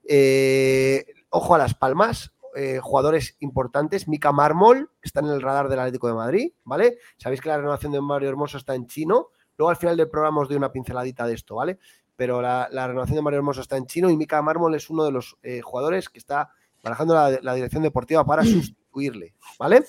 [0.08, 4.08] Eh, ojo a las palmas, eh, jugadores importantes.
[4.08, 6.98] Mica Mármol está en el radar del Atlético de Madrid, ¿vale?
[7.16, 9.28] Sabéis que la renovación de Mario Hermoso está en chino.
[9.56, 11.78] Luego al final del programa os doy una pinceladita de esto, ¿vale?
[12.16, 15.04] Pero la, la renovación de Mario Hermoso está en chino y Mica Mármol es uno
[15.04, 16.50] de los eh, jugadores que está
[16.82, 19.84] barajando la, la dirección deportiva para sustituirle, ¿vale?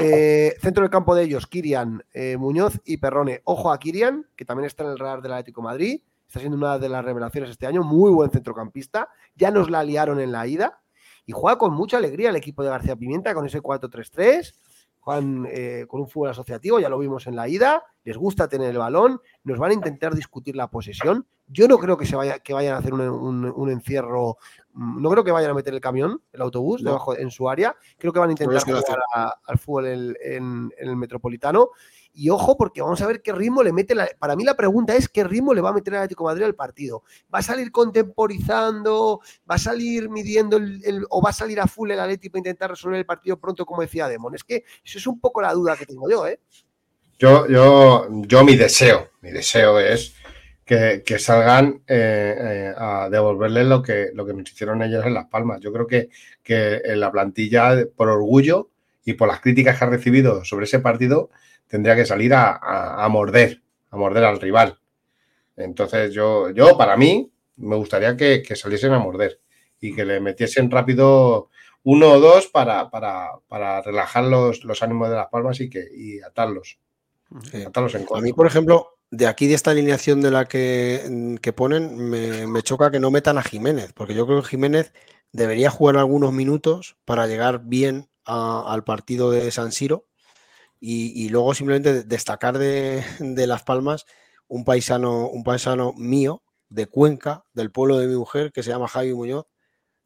[0.00, 2.04] eh, centro del campo de ellos, Kirian,
[2.38, 3.42] Muñoz y Perrone.
[3.44, 6.00] Ojo a Kirian, que también está en el radar del Atlético de Madrid.
[6.26, 7.82] Está siendo una de las revelaciones este año.
[7.82, 9.08] Muy buen centrocampista.
[9.34, 10.80] Ya nos la liaron en la ida.
[11.24, 14.54] Y juega con mucha alegría el equipo de García Pimienta con ese 4-3-3
[15.06, 18.70] juegan eh, con un fútbol asociativo, ya lo vimos en la ida, les gusta tener
[18.70, 21.28] el balón, nos van a intentar discutir la posesión.
[21.46, 24.36] Yo no creo que, se vaya, que vayan a hacer un, encierro,
[24.72, 27.76] mm, no creo que vayan a meter el camión, el autobús, debajo en su área.
[27.98, 28.82] Creo que van a intentar jugar
[29.44, 31.70] al fútbol en, el Metropolitano.
[32.18, 33.94] Y ojo, porque vamos a ver qué ritmo le mete.
[34.18, 36.44] para mí la pregunta es qué ritmo le va a meter el Atlético de Madrid
[36.46, 37.02] al partido.
[37.32, 39.20] ¿Va a salir contemporizando?
[39.48, 42.70] ¿Va a salir midiendo el, o va a salir a full el Atlético para intentar
[42.70, 44.34] resolver el partido pronto, como decía Demon?
[44.34, 46.40] Es que eso es un poco la duda que tengo yo, ¿eh?
[47.18, 50.14] Yo, yo, yo mi deseo, mi deseo es
[50.64, 55.26] que, salgan eh, eh, a devolverle lo que, lo que nos hicieron ellos en Las
[55.26, 55.60] Palmas.
[55.60, 56.08] Yo creo que,
[56.42, 58.70] que en la plantilla, por orgullo
[59.04, 61.30] y por las críticas que ha recibido sobre ese partido,
[61.68, 64.78] tendría que salir a, morder, a morder al rival.
[65.56, 69.40] Entonces yo, yo para mí, me gustaría que, saliesen a morder
[69.80, 71.50] y que le metiesen rápido
[71.82, 76.78] uno o dos para, para, relajar los, ánimos de las palmas y, que, y atarlos.
[77.66, 81.96] atarlos en A mí, por ejemplo, de aquí de esta alineación de la que, ponen,
[81.96, 84.92] me, choca que no metan a Jiménez, porque yo creo que Jiménez
[85.32, 90.06] debería jugar algunos minutos para llegar bien al partido de San Siro
[90.80, 94.06] y, luego simplemente destacar de, Las Palmas
[94.48, 98.88] un paisano, un paisano mío de Cuenca, del pueblo de mi mujer, que se llama
[98.88, 99.46] Javi Muñoz,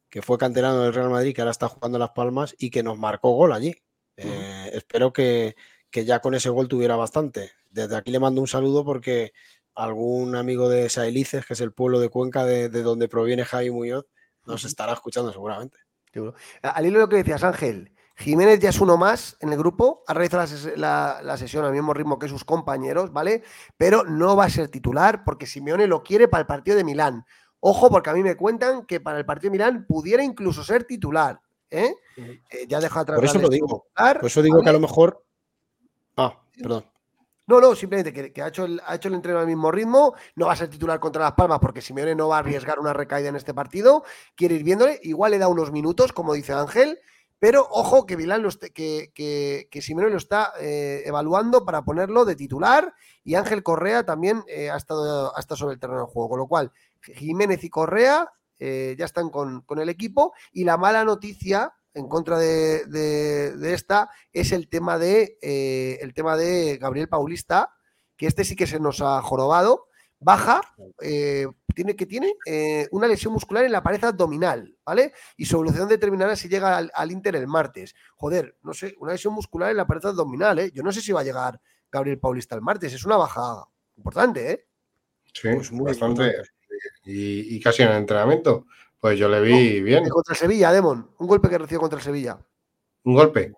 [0.09, 2.97] que fue canterano del Real Madrid, que ahora está jugando Las Palmas y que nos
[2.97, 3.75] marcó gol allí.
[4.17, 5.55] Eh, espero que,
[5.91, 7.51] ya con ese gol tuviera bastante.
[7.69, 9.31] Desde aquí le mando un saludo porque
[9.73, 14.05] algún amigo de Saelices, que es el pueblo de Cuenca de, donde proviene Javi Muñoz,
[14.45, 15.77] nos estará escuchando seguramente.
[16.61, 20.03] Al hilo de lo que decías, Ángel, Jiménez ya es uno más en el grupo,
[20.07, 20.45] ha realizado
[20.77, 23.43] la, sesión al mismo ritmo que sus compañeros, ¿vale?
[23.77, 27.25] Pero no va a ser titular porque Simeone lo quiere para el partido de Milán.
[27.59, 30.83] Ojo, porque a mí me cuentan que para el partido de Milán pudiera incluso ser
[30.83, 31.41] titular.
[31.69, 31.95] ¿eh?
[32.17, 33.17] eh ya deja atrás.
[33.17, 33.87] Por eso lo digo.
[33.95, 35.23] Por eso digo que a lo mejor.
[36.15, 36.85] Ah, perdón.
[37.47, 40.45] No, no, simplemente que, ha, hecho el, ha hecho el entreno al mismo ritmo, no
[40.45, 43.27] va a ser titular contra Las Palmas porque Simeone no va a arriesgar una recaída
[43.27, 46.99] en este partido, quiere ir viéndole, igual le da unos minutos, como dice Ángel,
[47.41, 52.93] pero ojo que Vilán que, que, que lo está eh, evaluando para ponerlo de titular
[53.23, 56.29] y Ángel Correa también eh, ha, estado, hasta sobre el terreno de juego.
[56.29, 60.33] Con lo cual, Jiménez y Correa eh, ya están con, el equipo.
[60.51, 65.39] Y la mala noticia en contra de, esta es el tema de,
[65.99, 67.73] el tema de Gabriel Paulista,
[68.17, 69.87] que este sí que se nos ha jorobado.
[70.23, 70.61] Baja,
[71.73, 75.13] tiene, que tiene eh, una lesión muscular en la pared abdominal, ¿vale?
[75.35, 77.95] Y su evolución determinará si llega al, Inter el martes.
[78.15, 80.71] Joder, no sé, una lesión muscular en la pared abdominal, ¿eh?
[80.73, 81.59] Yo no sé si va a llegar
[81.91, 83.65] Gabriel Paulista el martes, es una baja
[83.97, 84.67] importante, ¿eh?
[85.33, 86.35] Sí, pues muy bastante.
[87.03, 88.67] Y, casi en el entrenamiento.
[88.99, 90.07] Pues yo le vi bien.
[90.07, 91.09] Contra el Sevilla, Demon.
[91.17, 92.37] Un golpe que recibió contra el Sevilla.
[93.03, 93.53] ¿Un golpe?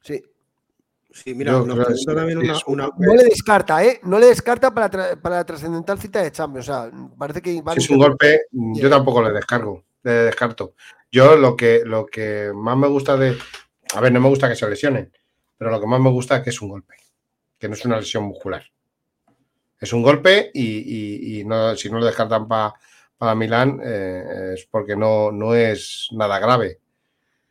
[0.00, 0.20] Sí.
[1.12, 4.00] Sí, mira, No le descarta, ¿eh?
[4.04, 6.68] No le descarta para, la trascendental cita de Champions.
[6.68, 7.62] O sea, parece que.
[7.76, 10.74] es un golpe, yo tampoco le descargo, le descarto.
[11.10, 13.36] Yo lo que, lo que más me gusta de.
[13.94, 15.12] A ver, no me gusta que se lesionen,
[15.58, 16.94] pero lo que más me gusta es que es un golpe,
[17.58, 18.62] que no es una lesión muscular.
[19.80, 25.32] Es un golpe y, no, si no lo descartan para Milán eh, es porque no,
[25.32, 26.78] no es nada grave.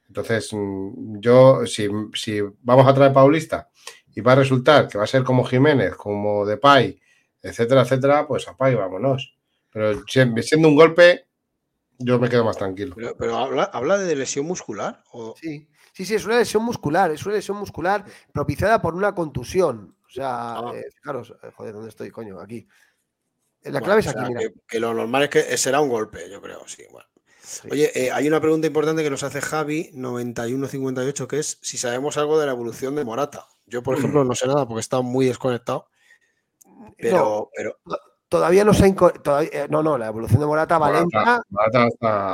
[0.10, 3.70] Entonces, mm, yo, si, si vamos a traer Paulista
[4.14, 7.00] y va a resultar que va a ser como Jiménez, como Depay,
[7.42, 9.36] etcétera, etcétera, pues a Pay vámonos.
[9.72, 11.28] Pero siendo un golpe,
[12.00, 12.96] yo me quedo más tranquilo.
[13.18, 15.04] Pero, habla, de lesión muscular.
[15.12, 15.36] ¿o?
[15.40, 18.04] Sí, sí, sí, es una lesión muscular, es una lesión muscular
[18.34, 19.96] propiciada por una contusión.
[20.08, 20.72] O sea, ah.
[20.74, 22.40] eh, fijaros, eh, joder, ¿dónde estoy, coño?
[22.40, 22.68] Aquí.
[23.64, 24.42] La clave es aquí, mira.
[24.66, 26.84] Que, lo normal es que será un golpe, yo creo, sí.
[26.90, 27.09] Bueno.
[27.72, 32.18] Oye, eh, hay una pregunta importante que nos hace Javi, 9158, que es si sabemos
[32.18, 33.48] algo de la evolución de Morata.
[33.66, 35.88] Yo, por ejemplo, no sé nada porque está muy desconectado.
[36.98, 37.78] Pero, pero...
[38.30, 41.42] Todavía no se ha eh, No, no, la evolución de Morata va lenta.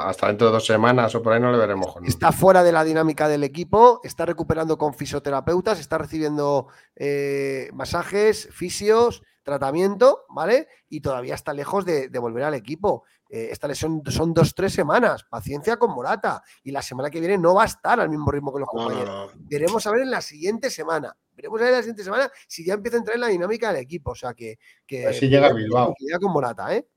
[0.05, 1.95] hasta, dentro de dos semanas o por ahí no le veremos.
[2.03, 6.67] Está fuera de la dinámica del equipo, está recuperando con fisioterapeutas, está recibiendo
[6.97, 10.67] eh, masajes, fisios, tratamiento, ¿vale?
[10.89, 13.03] Y todavía está lejos de volver al equipo.
[13.35, 15.25] Eh, esta lesión son dos, tres semanas.
[15.29, 16.41] Paciencia con Morata.
[16.63, 19.33] Y la semana que viene no va a estar al mismo ritmo que los compañeros.
[19.35, 21.13] Veremos a ver en la siguiente semana.
[21.35, 23.73] Veremos a ver en la siguiente semana si ya empieza a entrar en la dinámica
[23.73, 24.11] del equipo.
[24.11, 24.57] O sea que.
[24.87, 25.93] que a ver si llega a Bilbao.
[26.21, 26.87] con Morata, ¿eh?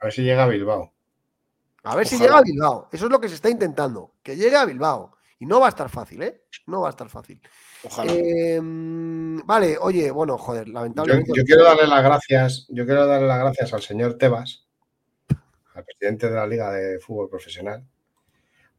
[0.00, 0.94] A ver si llega a Bilbao.
[1.82, 2.88] A ver si llega a Bilbao.
[2.90, 4.14] Eso es lo que se está intentando.
[4.22, 5.14] Que llegue a Bilbao.
[5.40, 6.44] Y no va a estar fácil, ¿eh?
[6.68, 7.38] No va a estar fácil.
[7.84, 8.10] Ojalá.
[8.14, 11.32] Em, vale, oye, bueno, joder, lamentablemente.
[11.36, 14.68] Yo, quiero darle las gracias, yo quiero darle las gracias al señor Tebas,
[15.74, 17.84] al presidente de la Liga de Fútbol Profesional,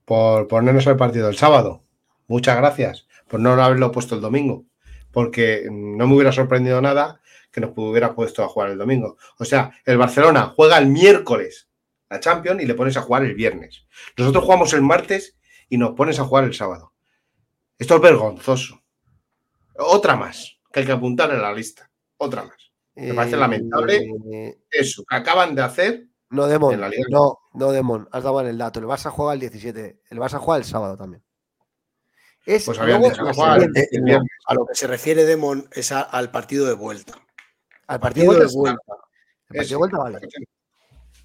[0.05, 1.83] por ponernos el partido el sábado.
[2.27, 4.65] Muchas gracias por no haberlo puesto el domingo,
[5.11, 7.21] porque no me hubiera sorprendido nada
[7.51, 9.17] que nos hubiera puesto a jugar el domingo.
[9.37, 11.69] O sea, el Barcelona juega el miércoles
[12.13, 13.87] la Champions y le pones a jugar el viernes.
[14.15, 15.35] Nosotros jugamos el martes
[15.67, 16.93] y nos pones a jugar el sábado.
[17.79, 18.83] Esto es vergonzoso.
[19.75, 21.89] Otra más que hay que apuntar en la lista.
[22.17, 22.71] Otra más.
[22.95, 26.05] Me parece Eh, lamentable eso que acaban de hacer.
[26.33, 26.81] No, Demon.
[27.09, 28.07] No, no, Demon.
[28.11, 28.79] Has dado mal el dato.
[28.79, 30.01] El Barça juega el 17.
[30.09, 31.23] El Barça juega el sábado también.
[32.45, 33.55] Es Pues habían luego No,
[34.03, 34.29] viernes.
[34.47, 37.13] a lo que se refiere Demon es a- al partido de vuelta.
[37.87, 38.81] Al partido de Partido de vuelta.
[39.49, 40.19] El partido de vuelta vale.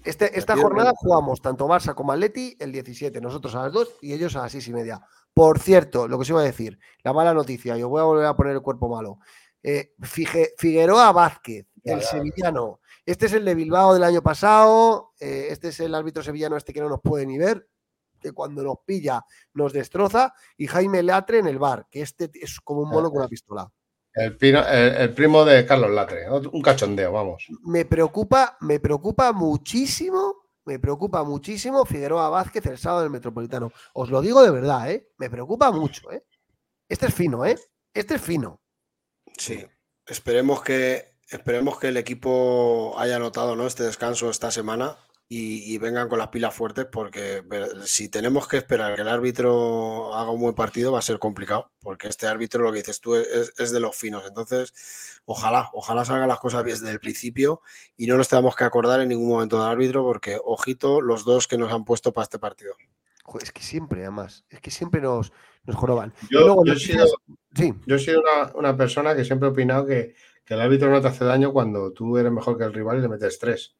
[0.05, 4.13] Este- esta jornada jugamos tanto Barça como Atleti el 17, nosotros a las 2 y
[4.13, 5.01] ellos a las 6 y media.
[5.33, 8.25] Por cierto, lo que os iba a decir, la mala noticia, yo voy a volver
[8.25, 9.19] a poner el cuerpo malo.
[9.61, 12.07] Eh, Fige- Figueroa Vázquez, Ya, el ya.
[12.07, 12.79] sevillano.
[13.09, 16.73] Este es el de Bilbao del año pasado, eh, este es el árbitro sevillano este
[16.73, 17.67] que no nos puede ni ver,
[18.21, 22.59] que cuando nos pilla nos destroza, y Jaime Latre en el bar, que este es
[22.61, 23.67] como un mono con una pistola.
[24.13, 26.29] El, pino- el- el primo de Carlos Latre.
[26.29, 27.47] Un cachondeo, vamos.
[27.63, 33.71] me preocupa, me preocupa muchísimo, me preocupa muchísimo Figueroa Vázquez el sábado del Metropolitano.
[33.93, 35.09] Os lo digo de verdad, ¿eh?
[35.17, 36.23] Me preocupa mucho, ¿eh?
[36.87, 37.57] Este es fino, ¿eh?
[37.91, 38.61] Este es fino.
[39.37, 39.65] Sí.
[40.05, 43.67] Esperemos que, esperemos que el equipo haya notado ¿no?
[43.67, 44.97] este descanso esta semana
[45.31, 47.43] y, y vengan con las pilas fuertes porque
[47.85, 51.71] si tenemos que esperar que el árbitro haga un buen partido va a ser complicado
[51.81, 54.23] porque este árbitro, lo que dices tú, es, es de los finos.
[54.27, 54.73] Entonces,
[55.25, 57.61] ojalá, ojalá salgan las cosas bien desde el principio
[57.95, 61.47] y no nos tengamos que acordar en ningún momento del árbitro porque, ojito, los dos
[61.47, 62.73] que nos han puesto para este partido.
[63.23, 65.31] Joder, es que siempre, además, es que siempre nos,
[65.65, 66.11] nos joroban.
[66.31, 67.05] Yo, luego yo he sido,
[67.55, 67.75] Sí.
[67.85, 70.15] yo he sido una, una persona que siempre he opinado que,
[70.49, 73.01] que el árbitro no te hace daño cuando tú eres mejor que el rival y
[73.01, 73.75] le metes tres.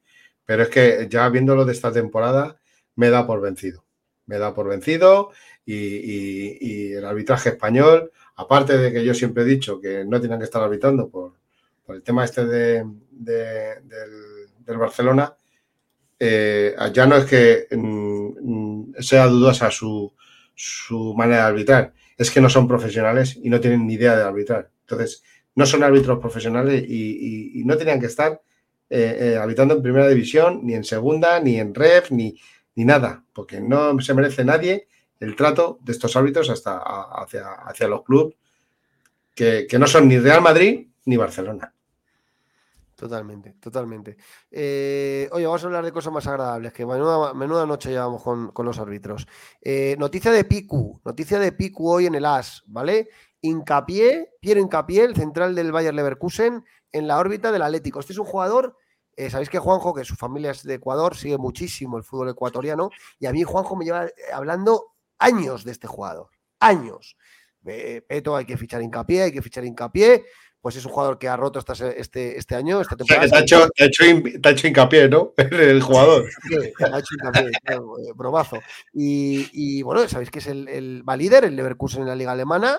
[0.45, 2.59] Pero es que ya viéndolo de esta temporada,
[2.93, 3.85] me da por vencido.
[4.27, 5.31] Me da por vencido
[5.65, 10.45] y, el arbitraje español, aparte de que yo siempre he dicho que no tienen que
[10.45, 11.33] estar arbitrando por,
[11.87, 15.35] el tema este de, de- del, Barcelona,
[16.19, 20.13] eh, ya no es que mm, sea dudosa su,
[20.53, 24.21] su manera de arbitrar, es que no son profesionales y no tienen ni idea de
[24.21, 24.69] arbitrar.
[24.81, 25.23] Entonces,
[25.59, 28.41] no son árbitros profesionales y, no tenían que estar
[28.89, 32.39] eh, eh, arbitrando en primera división, ni en segunda, ni en ref, ni,
[32.75, 34.87] ni nada, porque no se merece nadie
[35.19, 38.35] el trato de estos árbitros hasta hacia, hacia los clubes
[39.35, 41.73] que, no son ni Real Madrid ni Barcelona.
[42.95, 44.15] Totalmente, totalmente.
[44.49, 48.65] Eh, oye, vamos a hablar de cosas más agradables, que menuda, noche llevamos con, con
[48.65, 49.27] los árbitros.
[49.97, 53.09] Noticia de Picu, noticia de Picu hoy en el AS, ¿vale?
[53.41, 57.99] Hincapié, Piero Hincapié, el central del Bayer Leverkusen, en la órbita del Atlético.
[57.99, 58.75] Este es un jugador,
[59.15, 62.89] eh, sabéis que Juanjo, que su familia es de Ecuador, sigue muchísimo el fútbol ecuatoriano,
[63.19, 66.29] y a mí Juanjo me lleva eh, hablando años de este jugador,
[66.59, 67.15] años.
[67.65, 70.25] Eh, Peto, hay que fichar hincapié, hay que fichar hincapié.
[70.61, 73.25] Pues es un jugador que ha roto se- este, este año, esta O sea, temporada.
[73.25, 75.33] que te ha hecho, te ha hecho hin- te ha hecho hincapié, ¿no?
[75.37, 76.25] El jugador.
[76.49, 78.59] Sí, ha hecho hincapié, claro, eh, bromazo.
[78.93, 82.33] Y, y, bueno, sabéis que es el, el va líder, el Leverkusen en la liga
[82.33, 82.77] alemana.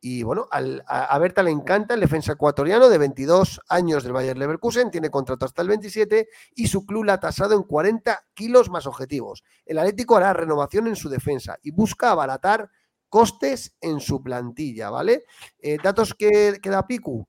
[0.00, 4.12] Y bueno, al- a, a Berta le encanta el defensa ecuatoriano de 22 años del
[4.12, 8.24] Bayer Leverkusen, tiene contrato hasta el 27 y su club la ha tasado en 40
[8.34, 9.42] kilos más objetivos.
[9.66, 12.70] El Atlético hará renovación en su defensa y busca abaratar
[13.08, 15.24] costes en su plantilla, ¿vale?
[15.58, 17.26] Eh, datos que, da Picu,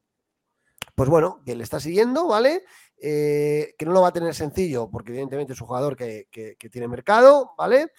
[0.96, 2.64] pues bueno, que le está siguiendo, ¿vale?
[3.02, 6.56] Eh, que no lo va a tener sencillo, porque evidentemente es un jugador que, que-
[6.58, 7.92] que tiene mercado, ¿vale?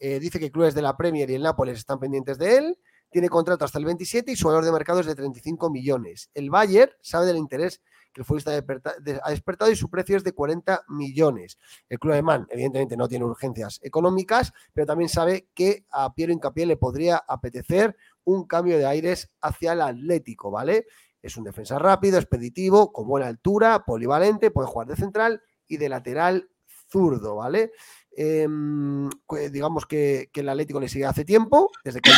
[0.00, 2.78] Eh, dice que clubes de la Premier y el Nápoles están pendientes de él.
[3.10, 6.30] Tiene contrato hasta el 27 y su valor de mercado es de 35 millones.
[6.34, 7.80] El Bayern sabe del interés
[8.12, 11.58] que el futbolista ha despertado y su precio es de 40 millones.
[11.88, 16.66] El club alemán, evidentemente, no tiene urgencias económicas, pero también sabe que a Piero Hincapié
[16.66, 20.86] le podría apetecer un cambio de aires hacia el Atlético, ¿vale?
[21.22, 25.88] Es un defensa rápido, expeditivo, con buena altura, polivalente, puede jugar de central y de
[25.88, 26.50] lateral
[26.90, 27.72] zurdo, ¿vale?
[28.20, 29.08] Em,
[29.52, 32.10] digamos que, que el Atlético le sigue hace tiempo, desde que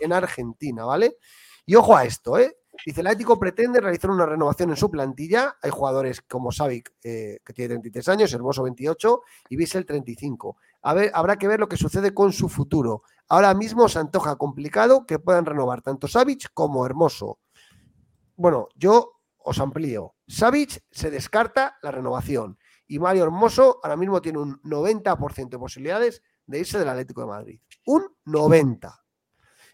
[0.00, 1.16] en Argentina, ¿vale?
[1.64, 2.56] Y ojo a esto, ¿eh?
[2.84, 5.54] Dice, el Atlético pretende realizar una renovación en su plantilla.
[5.62, 10.56] Hay jugadores como Savic, eh, que tiene 33 años, Hermoso 28 y Bissell 35.
[10.82, 13.04] A ver, habrá que ver lo que sucede con su futuro.
[13.28, 17.38] Ahora mismo se antoja complicado que puedan renovar tanto Savic como Hermoso.
[18.34, 20.16] Bueno, yo os amplío.
[20.26, 22.58] Savic se descarta la renovación
[22.90, 27.28] y Mario Hermoso ahora mismo tiene un 90% de posibilidades de irse del Atlético de
[27.28, 27.60] Madrid.
[27.86, 29.04] Un 90.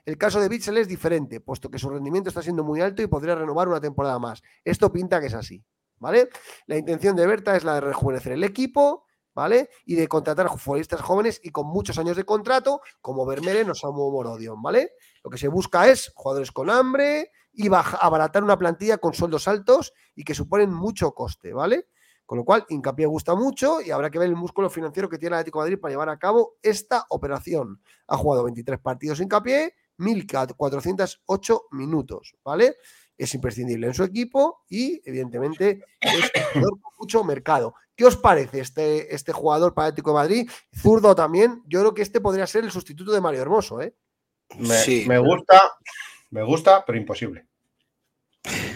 [0.05, 3.07] El caso de Bitzel es diferente, puesto que su rendimiento está siendo muy alto y
[3.07, 4.43] podría renovar una temporada más.
[4.63, 5.65] Esto pinta que es así,
[5.97, 6.29] ¿vale?
[6.67, 9.71] La intención de Berta es la de rejuvenecer el equipo, ¿vale?
[9.87, 14.11] Y de contratar futbolistas jóvenes y con muchos años de contrato, como Vermeeren o Samu
[14.11, 14.93] Morodion, ¿vale?
[15.25, 19.95] Lo que se busca es jugadores con hambre y abaratar una plantilla con sueldos altos
[20.15, 21.89] y que suponen mucho coste, ¿vale?
[22.27, 25.37] Con lo cual, Hincapié gusta mucho y habrá que ver el músculo financiero que tiene
[25.37, 27.81] el Atlético de Madrid para llevar a cabo esta operación.
[28.09, 32.77] Ha jugado 23 partidos Hincapié, 1.408 minutos, ¿vale?
[33.17, 37.75] Es imprescindible en su equipo y, evidentemente, es un jugador con mucho mercado.
[37.95, 40.51] ¿Qué os parece este, este jugador para Atlético de Madrid?
[40.75, 41.63] Zurdo también.
[41.67, 43.95] Yo creo que este podría ser el sustituto de Mario Hermoso, ¿eh?
[44.59, 45.61] Me, me gusta,
[46.31, 47.47] me gusta, pero imposible.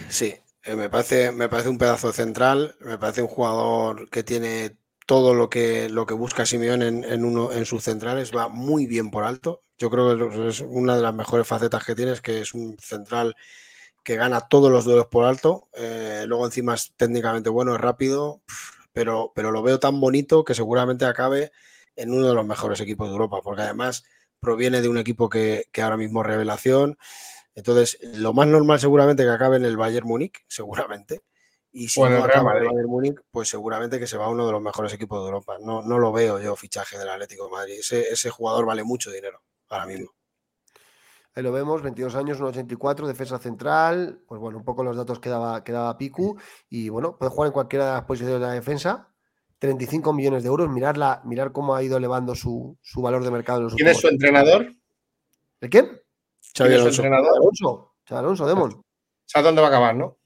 [0.09, 4.77] Sí, eh, me, parece, me parece un pedazo central, me parece un jugador que tiene
[5.05, 9.11] todo lo que, lo que busca Simeón en, uno, en sus centrales, va muy bien
[9.11, 9.63] por alto.
[9.77, 12.77] Yo creo que es una de las mejores facetas que tiene, es que es un
[12.79, 13.35] central
[14.03, 15.69] que gana todos los duelos por alto.
[15.73, 18.41] Eh, luego encima es técnicamente bueno, es rápido,
[18.93, 21.51] pero, pero lo veo tan bonito que seguramente acabe
[21.95, 24.03] en uno de los mejores equipos de Europa, porque además
[24.39, 26.97] proviene de un equipo que, que ahora mismo revelación.
[27.55, 31.21] Entonces, lo más normal seguramente que acabe en el Bayern Múnich, seguramente.
[31.73, 34.45] Y si no acaba en el Bayern Múnich, pues seguramente que se va a uno
[34.45, 35.57] de los mejores equipos de Europa.
[35.61, 37.75] No, no lo veo yo fichaje del Atlético de Madrid.
[37.79, 40.11] Ese, ese jugador vale mucho dinero ahora mismo.
[41.33, 44.21] Ahí lo vemos, 22 años, 1,84, defensa central.
[44.27, 46.37] Pues bueno, un poco los datos que daba, que daba Piku.
[46.69, 49.07] Y bueno, puede jugar en cualquiera de las posiciones de la defensa.
[49.59, 50.69] 35 millones de euros.
[50.69, 53.59] Mirar, mirar cómo ha ido elevando su, su valor de mercado.
[53.59, 54.73] En los ¿Quién es su entrenador?
[55.61, 56.01] ¿El quién?
[56.55, 57.03] Xavi Alonso.
[57.03, 57.95] Alonso.
[58.07, 58.85] Xavi Alonso, Demon.
[59.25, 60.17] ¿Sabes dónde va a acabar, no?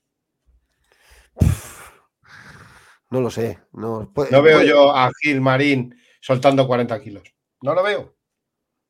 [3.12, 3.60] No lo sé.
[3.74, 7.24] No, no veo yo a Gil Marín soltando 40 kilos.
[7.62, 8.16] No lo veo.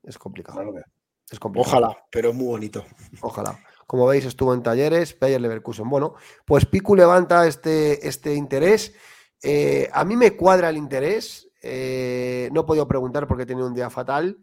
[0.03, 0.59] Es complicado.
[0.59, 0.85] No lo veo.
[1.29, 1.69] Es complicado.
[1.69, 2.85] Ojalá, pero es muy bonito.
[3.21, 3.59] Ojalá.
[3.87, 5.89] Como veis, estuvo en talleres, Bayer Leverkusen.
[5.89, 8.95] Bueno, pues Piku levanta este, este interés.
[9.43, 11.49] Eh, a mí me cuadra el interés.
[11.61, 14.37] Eh, no he podido preguntar porque tenía un día fatal,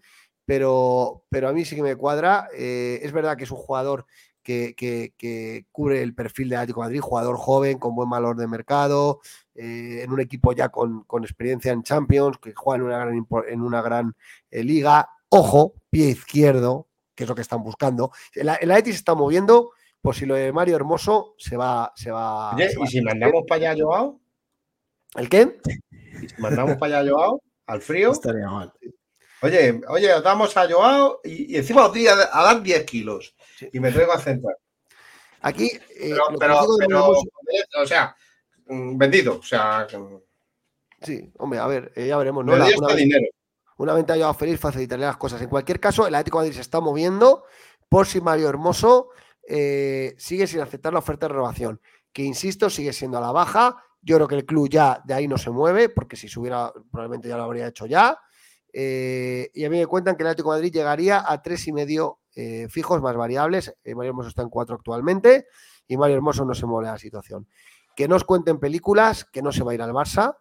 [0.45, 2.49] pero, pero a mí sí que me cuadra.
[2.57, 4.07] Eh, es verdad que es un jugador
[4.43, 8.49] que, que, cubre el perfil de Atlético de Madrid, jugador joven, con buen valor de
[8.49, 9.21] mercado,
[9.55, 13.61] en un equipo ya con, con, experiencia en Champions, que juega en una gran, en
[13.63, 14.17] una gran
[14.51, 15.09] liga.
[15.29, 18.11] Ojo, pie izquierdo, que es lo que están buscando.
[18.35, 19.71] El, el Atleti se está moviendo,
[20.03, 21.93] pues si lo de Mario Hermoso se va.
[21.95, 24.21] Se va ¿y si mandamos para allá a Joao?
[25.15, 25.61] ¿El qué?
[26.21, 27.43] ¿Y si mandamos para allá a Joao?
[27.67, 28.11] ¿Al frío?
[28.11, 28.73] Estaría mal.
[29.43, 33.35] Oye, oye, damos a Joao y, encima os a, dar 10 kilos
[33.73, 34.57] y me traigo a centrar.
[35.41, 38.15] Aquí, eh, pero, pero, o sea,
[38.67, 39.89] mm, vendido, o sea.
[41.01, 42.45] Sí, hombre, a ver, eh, ya veremos.
[42.45, 42.57] ¿no?
[42.57, 43.27] La, una, dinero.
[43.79, 45.43] una venta Joao feliz facilitarle las cosas.
[45.43, 47.45] En cualquier caso, el Atlético de Madrid se está moviendo
[47.89, 49.09] por si Mario Hermoso
[49.49, 51.81] eh, sigue sin aceptar la oferta de renovación,
[52.13, 53.83] que insisto, sigue siendo a la baja.
[54.01, 57.29] Yo creo que el club ya de ahí no se mueve, porque si subiera, probablemente
[57.29, 58.17] ya lo habría hecho ya.
[58.73, 61.73] Eh, y a mí me cuentan que el Atlético de Madrid llegaría a tres y
[61.73, 63.75] medio eh, fijos más variables.
[63.85, 65.47] Eh, Mario Hermoso está en cuatro actualmente
[65.87, 67.47] y Mario Hermoso no se mueve la situación.
[67.95, 70.39] Que nos cuenten películas que no se va a ir al Barça,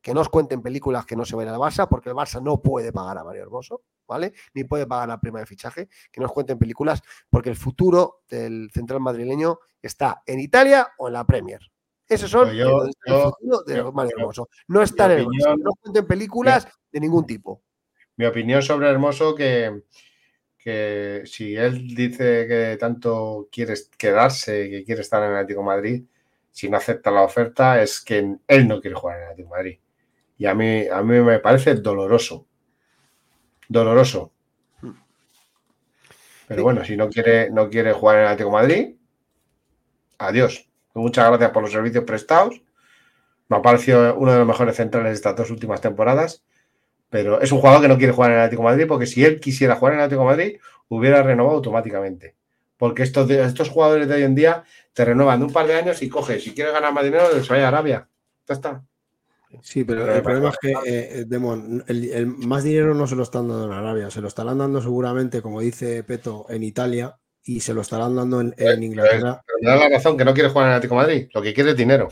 [0.00, 2.40] que nos cuenten películas que no se va a ir al Barça, porque el Barça
[2.40, 4.34] no puede pagar a Mario Hermoso, ¿vale?
[4.54, 5.88] Ni puede pagar la prima de fichaje.
[6.12, 11.14] Que nos cuenten películas, porque el futuro del central madrileño está en Italia o en
[11.14, 11.60] la Premier.
[12.08, 14.48] Esos son pues yo, el futuro de Mario Hermoso.
[14.68, 15.26] No está en el.
[15.58, 17.62] No cuenten películas de ningún tipo.
[18.16, 19.82] Mi opinión sobre Hermoso que,
[20.56, 25.66] que si él dice que tanto quiere quedarse, que quiere estar en el Atlético de
[25.66, 26.04] Madrid,
[26.50, 29.58] si no acepta la oferta, es que él no quiere jugar en el Atlético de
[29.58, 29.78] Madrid.
[30.38, 32.46] Y a mí, a mí me parece doloroso.
[33.68, 34.32] Doloroso.
[36.48, 38.96] Pero bueno, si no quiere, no quiere jugar en el Atlético de Madrid,
[40.18, 40.68] adiós.
[41.00, 42.62] Muchas gracias por los servicios prestados.
[43.48, 46.42] Me ha parecido uno de los mejores centrales de estas dos últimas temporadas.
[47.10, 49.24] Pero es un jugador que no quiere jugar en el Atlético de Madrid porque si
[49.24, 50.56] él quisiera jugar en el Atlético de Madrid,
[50.88, 52.34] hubiera renovado automáticamente.
[52.76, 56.02] Porque estos, estos jugadores de hoy en día te renuevan de un par de años
[56.02, 58.08] y coges, si quieres ganar más dinero, se vaya a Arabia.
[58.48, 58.84] Ya está.
[59.62, 63.48] Sí, pero el problema es que, eh, Demon, el, más dinero no se lo están
[63.48, 67.16] dando en Arabia, se lo estarán dando seguramente, como dice Peto, en Italia
[67.46, 69.42] y se lo estarán dando en, Inglaterra.
[69.46, 71.42] Pero me da la razón que no quiere jugar en el Atlético de Madrid, lo
[71.42, 72.08] que quiere es dinero.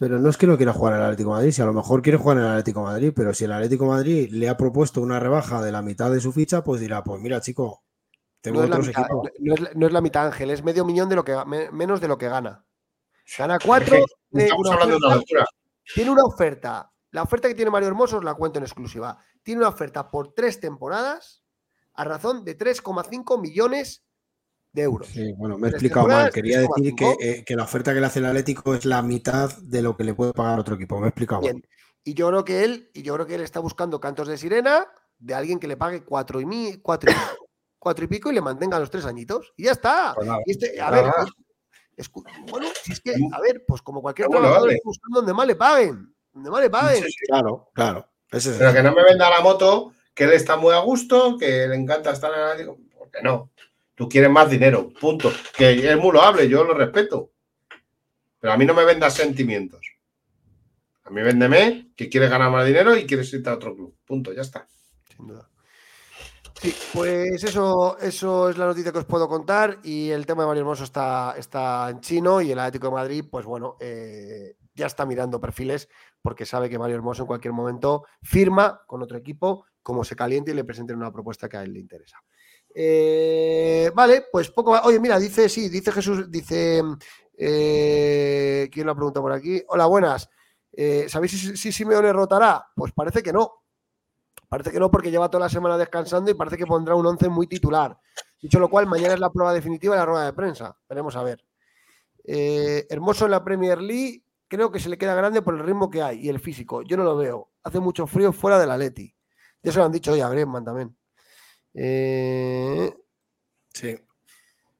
[0.00, 1.72] Pero no es que no quiera jugar en el Atlético de Madrid, si a lo
[1.72, 4.48] mejor quiere jugar en el Atlético de Madrid, pero si el Atlético de Madrid le
[4.48, 7.84] ha propuesto una rebaja de la mitad de su ficha, pues dirá, pues mira, chico,
[8.40, 9.30] tengo no otros equipos.
[9.74, 11.36] No es, la mitad, Ángel, es medio millón de lo que
[11.72, 12.64] menos de lo que gana.
[13.38, 13.96] Gana cuatro.
[14.32, 15.46] Estamos hablando de una locura.
[15.94, 16.90] Tiene una oferta.
[17.10, 19.18] La oferta que tiene Mario Hermoso os la cuento en exclusiva.
[19.42, 21.42] Tiene una oferta por tres temporadas
[21.94, 24.04] a razón de 3,5 millones
[24.78, 25.08] de euros.
[25.08, 26.30] Sí, bueno, me he explicado mal.
[26.32, 27.16] Quería decir que, 3,5.
[27.20, 30.04] eh, que la oferta que le hace el Atlético es la mitad de lo que
[30.04, 30.98] le puede pagar otro equipo.
[31.00, 31.52] Me he explicado mal.
[31.52, 31.66] Bien.
[32.04, 34.86] Y yo creo que él, y yo creo que él está buscando cantos de sirena
[35.18, 37.14] de alguien que le pague cuatro y, mi, cuatro, y,
[37.78, 39.52] cuatro y pico y le mantenga los tres añitos.
[39.56, 40.12] Y ya está.
[40.14, 41.12] Pues nada, Y este- a nada ver,
[41.96, 44.80] pues, escu- bueno, si es que, a ver, pues como cualquier Seguro, trabajador vale.
[44.84, 46.14] buscando donde más le paguen.
[46.32, 47.04] Donde más le paguen.
[47.26, 48.08] Claro, claro.
[48.30, 51.36] Ese es Pero que no me venda la moto, que él está muy a gusto,
[51.38, 52.78] que le encanta estar en el Atlético.
[52.96, 53.50] ¿Por qué no?
[53.98, 55.32] Tú quieres más dinero, punto.
[55.56, 57.32] Que es muy loable, yo lo respeto.
[58.38, 59.80] Pero a mí no me vendas sentimientos.
[61.02, 63.96] A mí véndeme que quieres ganar más dinero y quieres irte a otro club.
[64.06, 64.68] Punto, ya está.
[65.08, 65.50] Sin duda.
[66.62, 69.80] Sí, pues eso, eso es la noticia que os puedo contar.
[69.82, 73.24] Y el tema de Mario Hermoso está, está en chino y el Atlético de Madrid,
[73.28, 75.88] pues bueno, eh, ya está mirando perfiles
[76.22, 80.52] porque sabe que Mario Hermoso en cualquier momento firma con otro equipo, como se caliente
[80.52, 82.22] y le presenten una propuesta que a él le interesa.
[82.80, 84.84] Eh, vale, pues poco más.
[84.86, 86.80] Oye, mira, dice, sí, dice Jesús, dice.
[87.36, 89.60] eh, ¿Quién lo ha preguntado por aquí?
[89.66, 90.28] Hola, buenas.
[90.72, 92.64] Eh, ¿Sabéis si, si Simeone rotará?
[92.76, 93.52] Pues parece que no.
[94.48, 97.28] Parece que no, porque lleva toda la semana descansando y parece que pondrá un 11
[97.28, 97.98] muy titular.
[98.40, 100.78] Dicho lo cual, mañana es la prueba definitiva de la rueda de prensa.
[100.88, 101.44] Veremos a ver.
[102.24, 104.22] Hermoso en la Premier League.
[104.46, 106.82] Creo que se le queda grande por el ritmo que hay y el físico.
[106.82, 107.50] Yo no lo veo.
[107.64, 109.12] Hace mucho frío fuera del Atleti.
[109.64, 110.96] Ya se lo han dicho hoy a Griezmann también.
[111.80, 112.92] Eh,
[113.72, 113.96] Sí.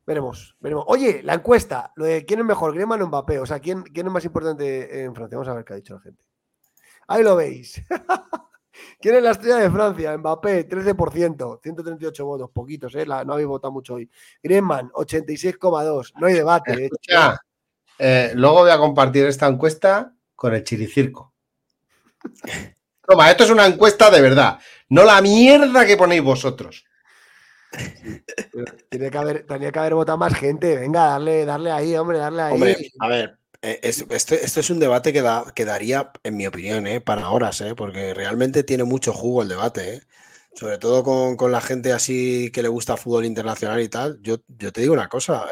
[0.05, 0.85] Veremos, veremos.
[0.89, 3.39] Oye, la encuesta, lo de quién es mejor, Griezmann o Mbappé.
[3.39, 5.37] O sea, ¿quién, quién es más importante en Francia?
[5.39, 6.25] Vamos a ver qué ha dicho la gente.
[7.07, 7.81] Ahí lo veis.
[9.01, 10.17] ¿Quién es la estrella de Francia?
[10.17, 13.07] Mbappé, 13%, 138 votos, poquitos, ¿eh?
[13.07, 14.11] La- no habéis votado mucho hoy.
[14.43, 16.13] Griezmann, 86,2.
[16.19, 16.73] No hay debate.
[16.73, 16.85] ¿eh?
[16.87, 17.41] Escucha,
[17.99, 21.35] eh, luego voy a compartir esta encuesta con el Chiricirco.
[23.07, 24.59] Toma, esto es una encuesta de verdad,
[24.91, 26.85] no la mierda que ponéis vosotros.
[28.89, 30.77] Tiene que haber, tenía votado más gente.
[30.77, 32.55] Venga, darle, darle ahí, hombre, darle ahí.
[32.55, 36.37] Hombre, a ver, eh, es- este, esto es un debate que, da, que daría, en
[36.37, 39.95] mi opinión, eh, para horas, eh, porque realmente tiene mucho jugo el debate.
[39.95, 40.03] eh.
[40.55, 41.05] Sobre todo
[41.37, 44.19] con, la gente así que le gusta fútbol internacional y tal.
[44.23, 45.47] Yo, yo te digo una cosa,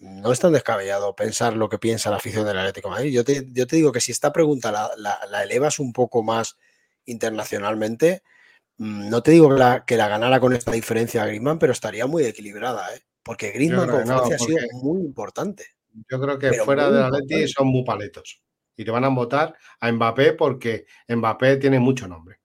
[0.00, 3.12] no es tan descabellado pensar lo que piensa la afición del Atlético Madrid.
[3.12, 3.42] Yo te,
[3.76, 6.56] digo que si esta pregunta la, elevas un poco más
[7.04, 8.22] internacionalmente,
[8.80, 12.06] no te digo que la, que la ganara con esta diferencia a Griezmann, pero estaría
[12.06, 13.00] muy equilibrada, ¿eh?
[13.22, 15.66] Porque Griezmann con no, Francia ha sido muy importante.
[16.10, 17.48] Yo creo que fuera del Atleti importante.
[17.48, 18.42] son muy paletos.
[18.76, 22.40] Y te van a votar a Mbappé porque Mbappé tiene mucho nombre.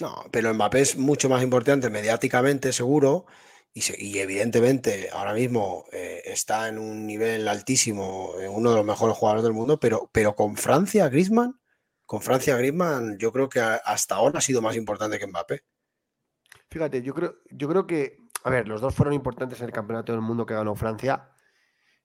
[0.00, 3.26] No, pero Mbappé es mucho más importante mediáticamente, seguro,
[3.74, 8.76] y, se- y evidentemente ahora mismo eh, está en un nivel altísimo, en uno de
[8.76, 11.60] los mejores jugadores del mundo, pero, pero con Francia, Griezmann,
[12.12, 15.62] con Francia, Griezmann, yo creo que hasta ahora ha sido más importante que Mbappé.
[16.68, 20.12] Fíjate, yo creo, yo creo que, a ver, los dos fueron importantes en el campeonato
[20.12, 21.30] del mundo que ganó Francia.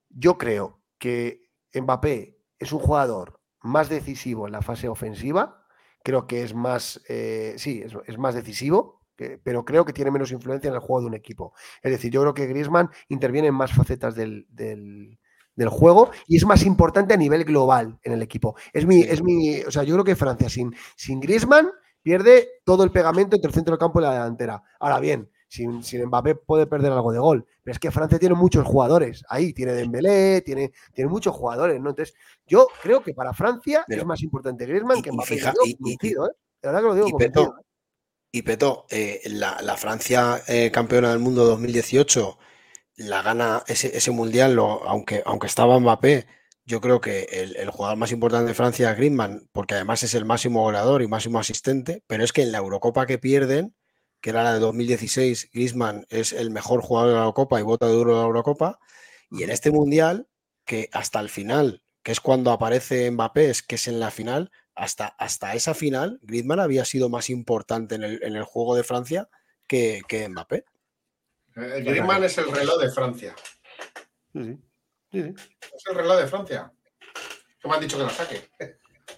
[0.07, 5.67] Yo creo que Mbappé es un jugador más decisivo en la fase ofensiva.
[6.05, 9.01] Creo que es más, eh, sí, es, más decisivo,
[9.43, 11.53] pero creo que tiene menos influencia en el juego de un equipo.
[11.81, 15.19] Es decir, yo creo que Griezmann interviene en más facetas del, del-
[15.57, 18.55] del juego y es más importante a nivel global en el equipo.
[18.71, 21.69] Es mi, es mi, o sea, yo creo que Francia sin, sin Griezmann
[22.01, 24.63] pierde todo el pegamento entre el centro del campo y la delantera.
[24.79, 28.35] Ahora bien, sin, sin Mbappé puede perder algo de gol, pero es que Francia tiene
[28.35, 29.23] muchos jugadores.
[29.29, 31.89] Ahí tiene Dembélé, tiene, tiene muchos jugadores, ¿no?
[31.89, 32.15] Entonces,
[32.45, 35.35] yo creo que para Francia Pero- es más importante Griezmann que y Mbappé.
[35.35, 36.33] fija- y- y- convencido, ¿eh?
[36.61, 37.45] De verdad que lo digo Y convencido.
[37.45, 37.65] Peto,
[38.31, 42.37] y Peto, eh, la, la Francia eh, campeona del mundo 2018
[42.97, 46.27] la gana ese, ese mundial, lo- aunque, aunque estaba Mbappé,
[46.65, 50.13] yo creo que el, el jugador más importante de Francia es Griezmann, porque además es
[50.15, 53.75] el máximo goleador y máximo asistente, pero es que en la Eurocopa que pierden,
[54.21, 57.87] que era la de 2016, Griezmann es el mejor jugador de la Eurocopa y bota
[57.87, 58.79] de oro de la Eurocopa,
[59.29, 60.27] y en este mundial,
[60.65, 64.51] que hasta el final, que es cuando aparece Mbappé, es que es en la final,
[64.75, 68.83] hasta, hasta esa final, Griezmann había sido más importante en el, en el juego de
[68.83, 69.29] Francia
[69.67, 70.65] que, que Mbappé.
[71.57, 73.35] Eh, Griezmann es el reloj de Francia.
[74.33, 76.71] Es el reloj de Francia.
[77.59, 78.49] Que me han dicho que la saque.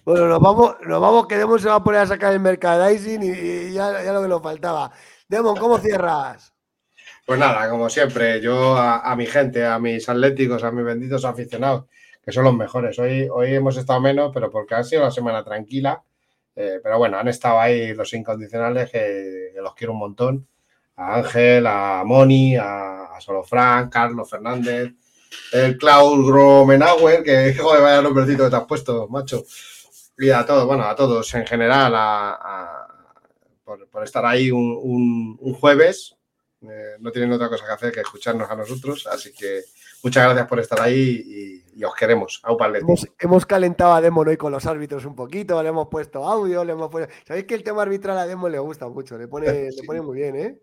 [0.04, 3.22] Bueno, nos vamos, nos vamos, que Demon se va a poner a sacar el merchandising
[3.22, 4.90] y, y ya, ya lo que nos faltaba.
[5.28, 6.54] Demon, ¿cómo cierras?
[7.26, 11.24] Pues nada, como siempre, yo a, a mi gente, a mis atléticos, a mis benditos
[11.24, 11.84] aficionados,
[12.22, 12.98] que son los mejores.
[12.98, 16.02] Hoy, hoy hemos estado menos, pero porque ha sido una semana tranquila.
[16.56, 20.48] Eh, pero bueno, han estado ahí los incondicionales que, que los quiero un montón.
[21.00, 24.92] A Ángel, a Moni, a, a Solofran, Carlos Fernández,
[25.52, 29.42] el Klaus Gromenauer, que joder, vaya nombrecito que te has puesto, macho.
[30.18, 32.86] Y a todos, bueno, a todos en general, a- a-
[33.64, 36.16] por, por estar ahí un, un- un jueves
[36.62, 39.62] eh, no tienen otra cosa que hacer que escucharnos a nosotros, así que
[40.02, 42.42] muchas gracias por estar ahí y, os queremos.
[42.80, 46.62] Hemos, hemos, calentado a Demon hoy con los árbitros un poquito, le hemos puesto audio,
[46.62, 47.10] le hemos puesto...
[47.26, 49.16] ¿Sabéis que el tema arbitral a Demon le gusta mucho?
[49.16, 50.58] Le pone, le pone muy bien, ¿eh?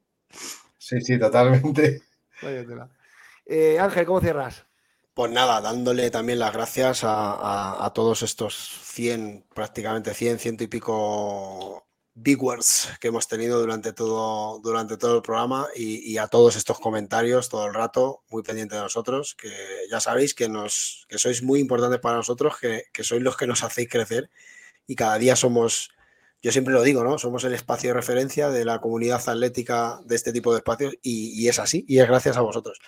[0.78, 2.02] Sí, sí, totalmente.
[3.46, 4.66] Eh, Ángel, ¿cómo cierras?
[5.14, 11.88] Pues nada, dándole también las gracias a, todos estos 100, prácticamente 100, ciento y pico
[12.14, 16.80] big words que hemos tenido durante todo, durante todo el programa y, a todos estos
[16.80, 19.52] comentarios todo el rato, muy pendiente de nosotros, que
[19.90, 23.48] ya sabéis que, nos, que sois muy importantes para nosotros, que, que sois los que
[23.48, 24.30] nos hacéis crecer
[24.86, 25.90] y cada día somos
[26.42, 27.18] yo siempre lo digo, ¿no?
[27.18, 31.48] Somos el espacio de referencia de la comunidad atlética de este tipo de espacios y,
[31.48, 32.80] es así, y es gracias a vosotros.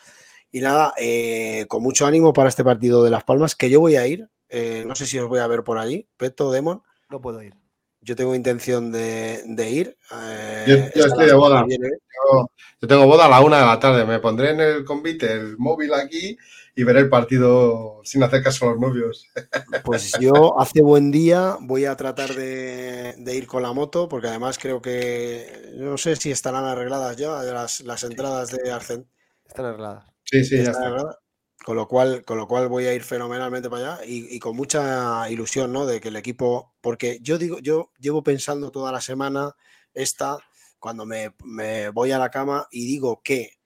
[0.51, 3.95] Y nada, eh, con mucho ánimo para este partido de Las Palmas, que yo voy
[3.95, 4.30] a ir.
[4.49, 6.81] Eh, no sé si os voy a ver por allí, Peto, Demon.
[7.09, 7.53] No puedo ir.
[8.01, 9.97] Yo tengo intención de, ir.
[10.11, 11.65] Eh, yo, estoy de boda.
[11.67, 14.05] Yo, tengo boda a la una de la tarde.
[14.05, 16.38] Me pondré en el convite el móvil aquí
[16.80, 19.27] y veré el partido sin hacer caso a los novios.
[19.84, 24.57] Pues yo hace buen día voy a tratar de, ir con la moto porque además
[24.57, 29.07] creo que no sé si estarán arregladas ya las, las entradas de Arcent.
[29.45, 30.06] Están arregladas.
[30.23, 31.19] Sí, sí, ya está.
[31.65, 35.30] Con lo, cual, con lo cual voy a ir fenomenalmente para allá y, con mucha
[35.30, 35.85] ilusión, ¿no?
[35.85, 39.53] De que el equipo, porque yo digo, yo llevo pensando toda la semana
[39.93, 40.38] esta,
[40.80, 43.60] cuando me, me voy a la cama y digo que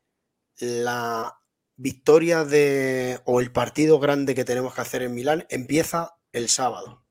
[0.57, 1.37] la
[1.75, 7.05] victoria de o el partido grande que tenemos que hacer en Milán empieza el sábado.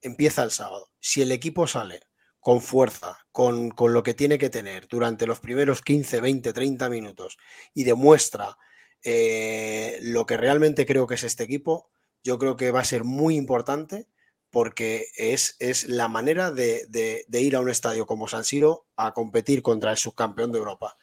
[0.00, 0.90] Empieza el sábado.
[1.00, 2.00] Si el equipo sale
[2.40, 6.88] con fuerza, con, con, lo que tiene que tener durante los primeros 15, 20, 30
[6.88, 7.36] minutos
[7.74, 8.56] y demuestra
[9.02, 11.90] eh, lo que realmente creo que es este equipo,
[12.22, 14.08] yo creo que va a ser muy importante
[14.50, 19.12] porque es, es la manera de, de ir a un estadio como San Siro a
[19.12, 20.96] competir contra el subcampeón de Europa.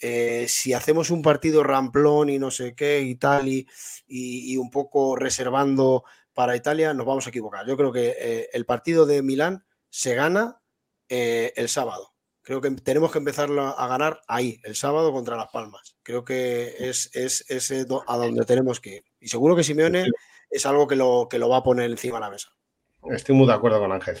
[0.00, 5.14] Eh, si hacemos un partido ramplón y no sé qué y tal, y, un poco
[5.14, 7.66] reservando para Italia, nos vamos a equivocar.
[7.66, 10.60] Yo creo que eh, el partido de Milán se gana
[11.08, 12.14] eh, el sábado.
[12.42, 15.96] Creo que tenemos que empezar a ganar ahí, el sábado contra Las Palmas.
[16.02, 17.70] Creo que es, es,
[18.06, 19.04] a donde tenemos que ir.
[19.20, 20.06] Y seguro que Simeone
[20.48, 22.48] es algo que lo, que lo va a poner encima de la mesa.
[23.10, 24.18] Estoy muy de acuerdo con Ángel.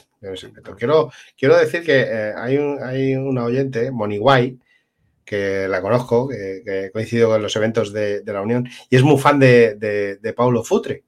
[0.76, 4.58] Quiero, quiero decir que hay, un, hay una oyente, Moniguay,
[5.24, 9.18] que la conozco, que, que coincido con los eventos de, la Unión, y es muy
[9.18, 11.04] fan de, de, Paulo Futre.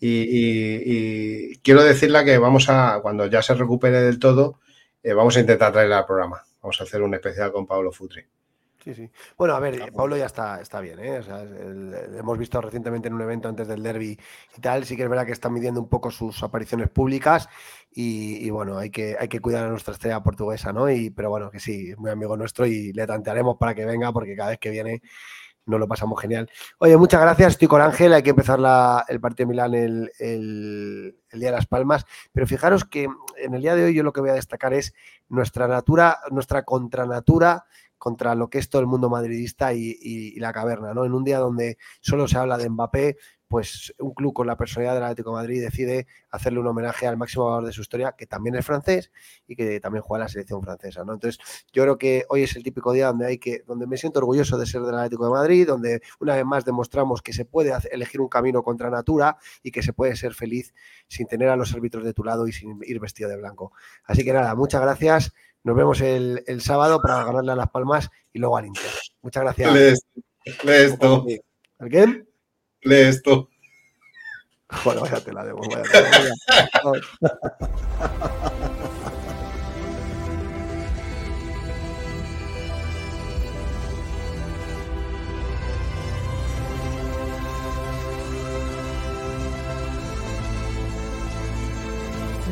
[0.00, 4.60] y, quiero decirle que vamos a, cuando ya se recupere del todo,
[5.02, 6.42] eh, vamos a intentar traerle al programa.
[6.60, 8.28] Vamos a hacer un especial con Paulo Futre.
[8.84, 9.10] Sí, sí.
[9.38, 11.20] Bueno, a ver, Pablo ya está, está bien, ¿eh?
[12.18, 14.18] hemos visto recientemente en un evento antes del derby
[14.56, 17.48] y tal, sí que es verdad que está midiendo un poco sus apariciones públicas
[17.92, 20.90] y, bueno, hay que, hay que cuidar a nuestra estrella portuguesa, ¿no?
[20.90, 24.12] Y, pero bueno, que sí, es muy amigo nuestro y le tantearemos para que venga
[24.12, 25.00] porque cada vez que viene
[25.64, 26.50] nos lo pasamos genial.
[26.78, 28.58] Oye, muchas gracias, estoy con Ángel, hay que empezar
[29.08, 33.06] el partido de Milán el, el, Día de las Palmas, pero fijaros que
[33.36, 34.92] en el día de hoy yo lo que voy a destacar es
[35.28, 37.64] nuestra natura, nuestra contranatura
[38.02, 41.04] contra lo que es todo el mundo madridista y, la caverna, ¿no?
[41.04, 43.16] En un día donde solo se habla de Mbappé,
[43.52, 47.18] pues un club con la personalidad del Atlético de Madrid decide hacerle un homenaje al
[47.18, 49.12] máximo valor de su historia, que también es francés
[49.46, 51.12] y que también juega en la selección francesa, ¿no?
[51.12, 51.38] Entonces,
[51.70, 54.56] yo creo que hoy es el típico día donde hay que, donde me siento orgulloso
[54.56, 58.22] de ser del Atlético de Madrid, donde una vez más demostramos que se puede elegir
[58.22, 60.72] un camino contra natura y que se puede ser feliz
[61.06, 63.72] sin tener a los árbitros de tu lado y sin ir vestido de blanco.
[64.04, 65.34] Así que nada, muchas gracias.
[65.62, 68.90] Nos vemos el, el sábado para ganarle a Las Palmas y luego al Inter.
[69.20, 70.02] Muchas gracias.
[72.82, 73.48] Lee, esto.
[74.84, 75.60] Bueno, vaya te la debo.
[75.60, 75.82] Vaya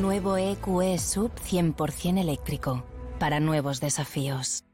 [0.01, 2.85] Nuevo EQE Sub 100% eléctrico
[3.19, 4.65] para nuevos desafíos.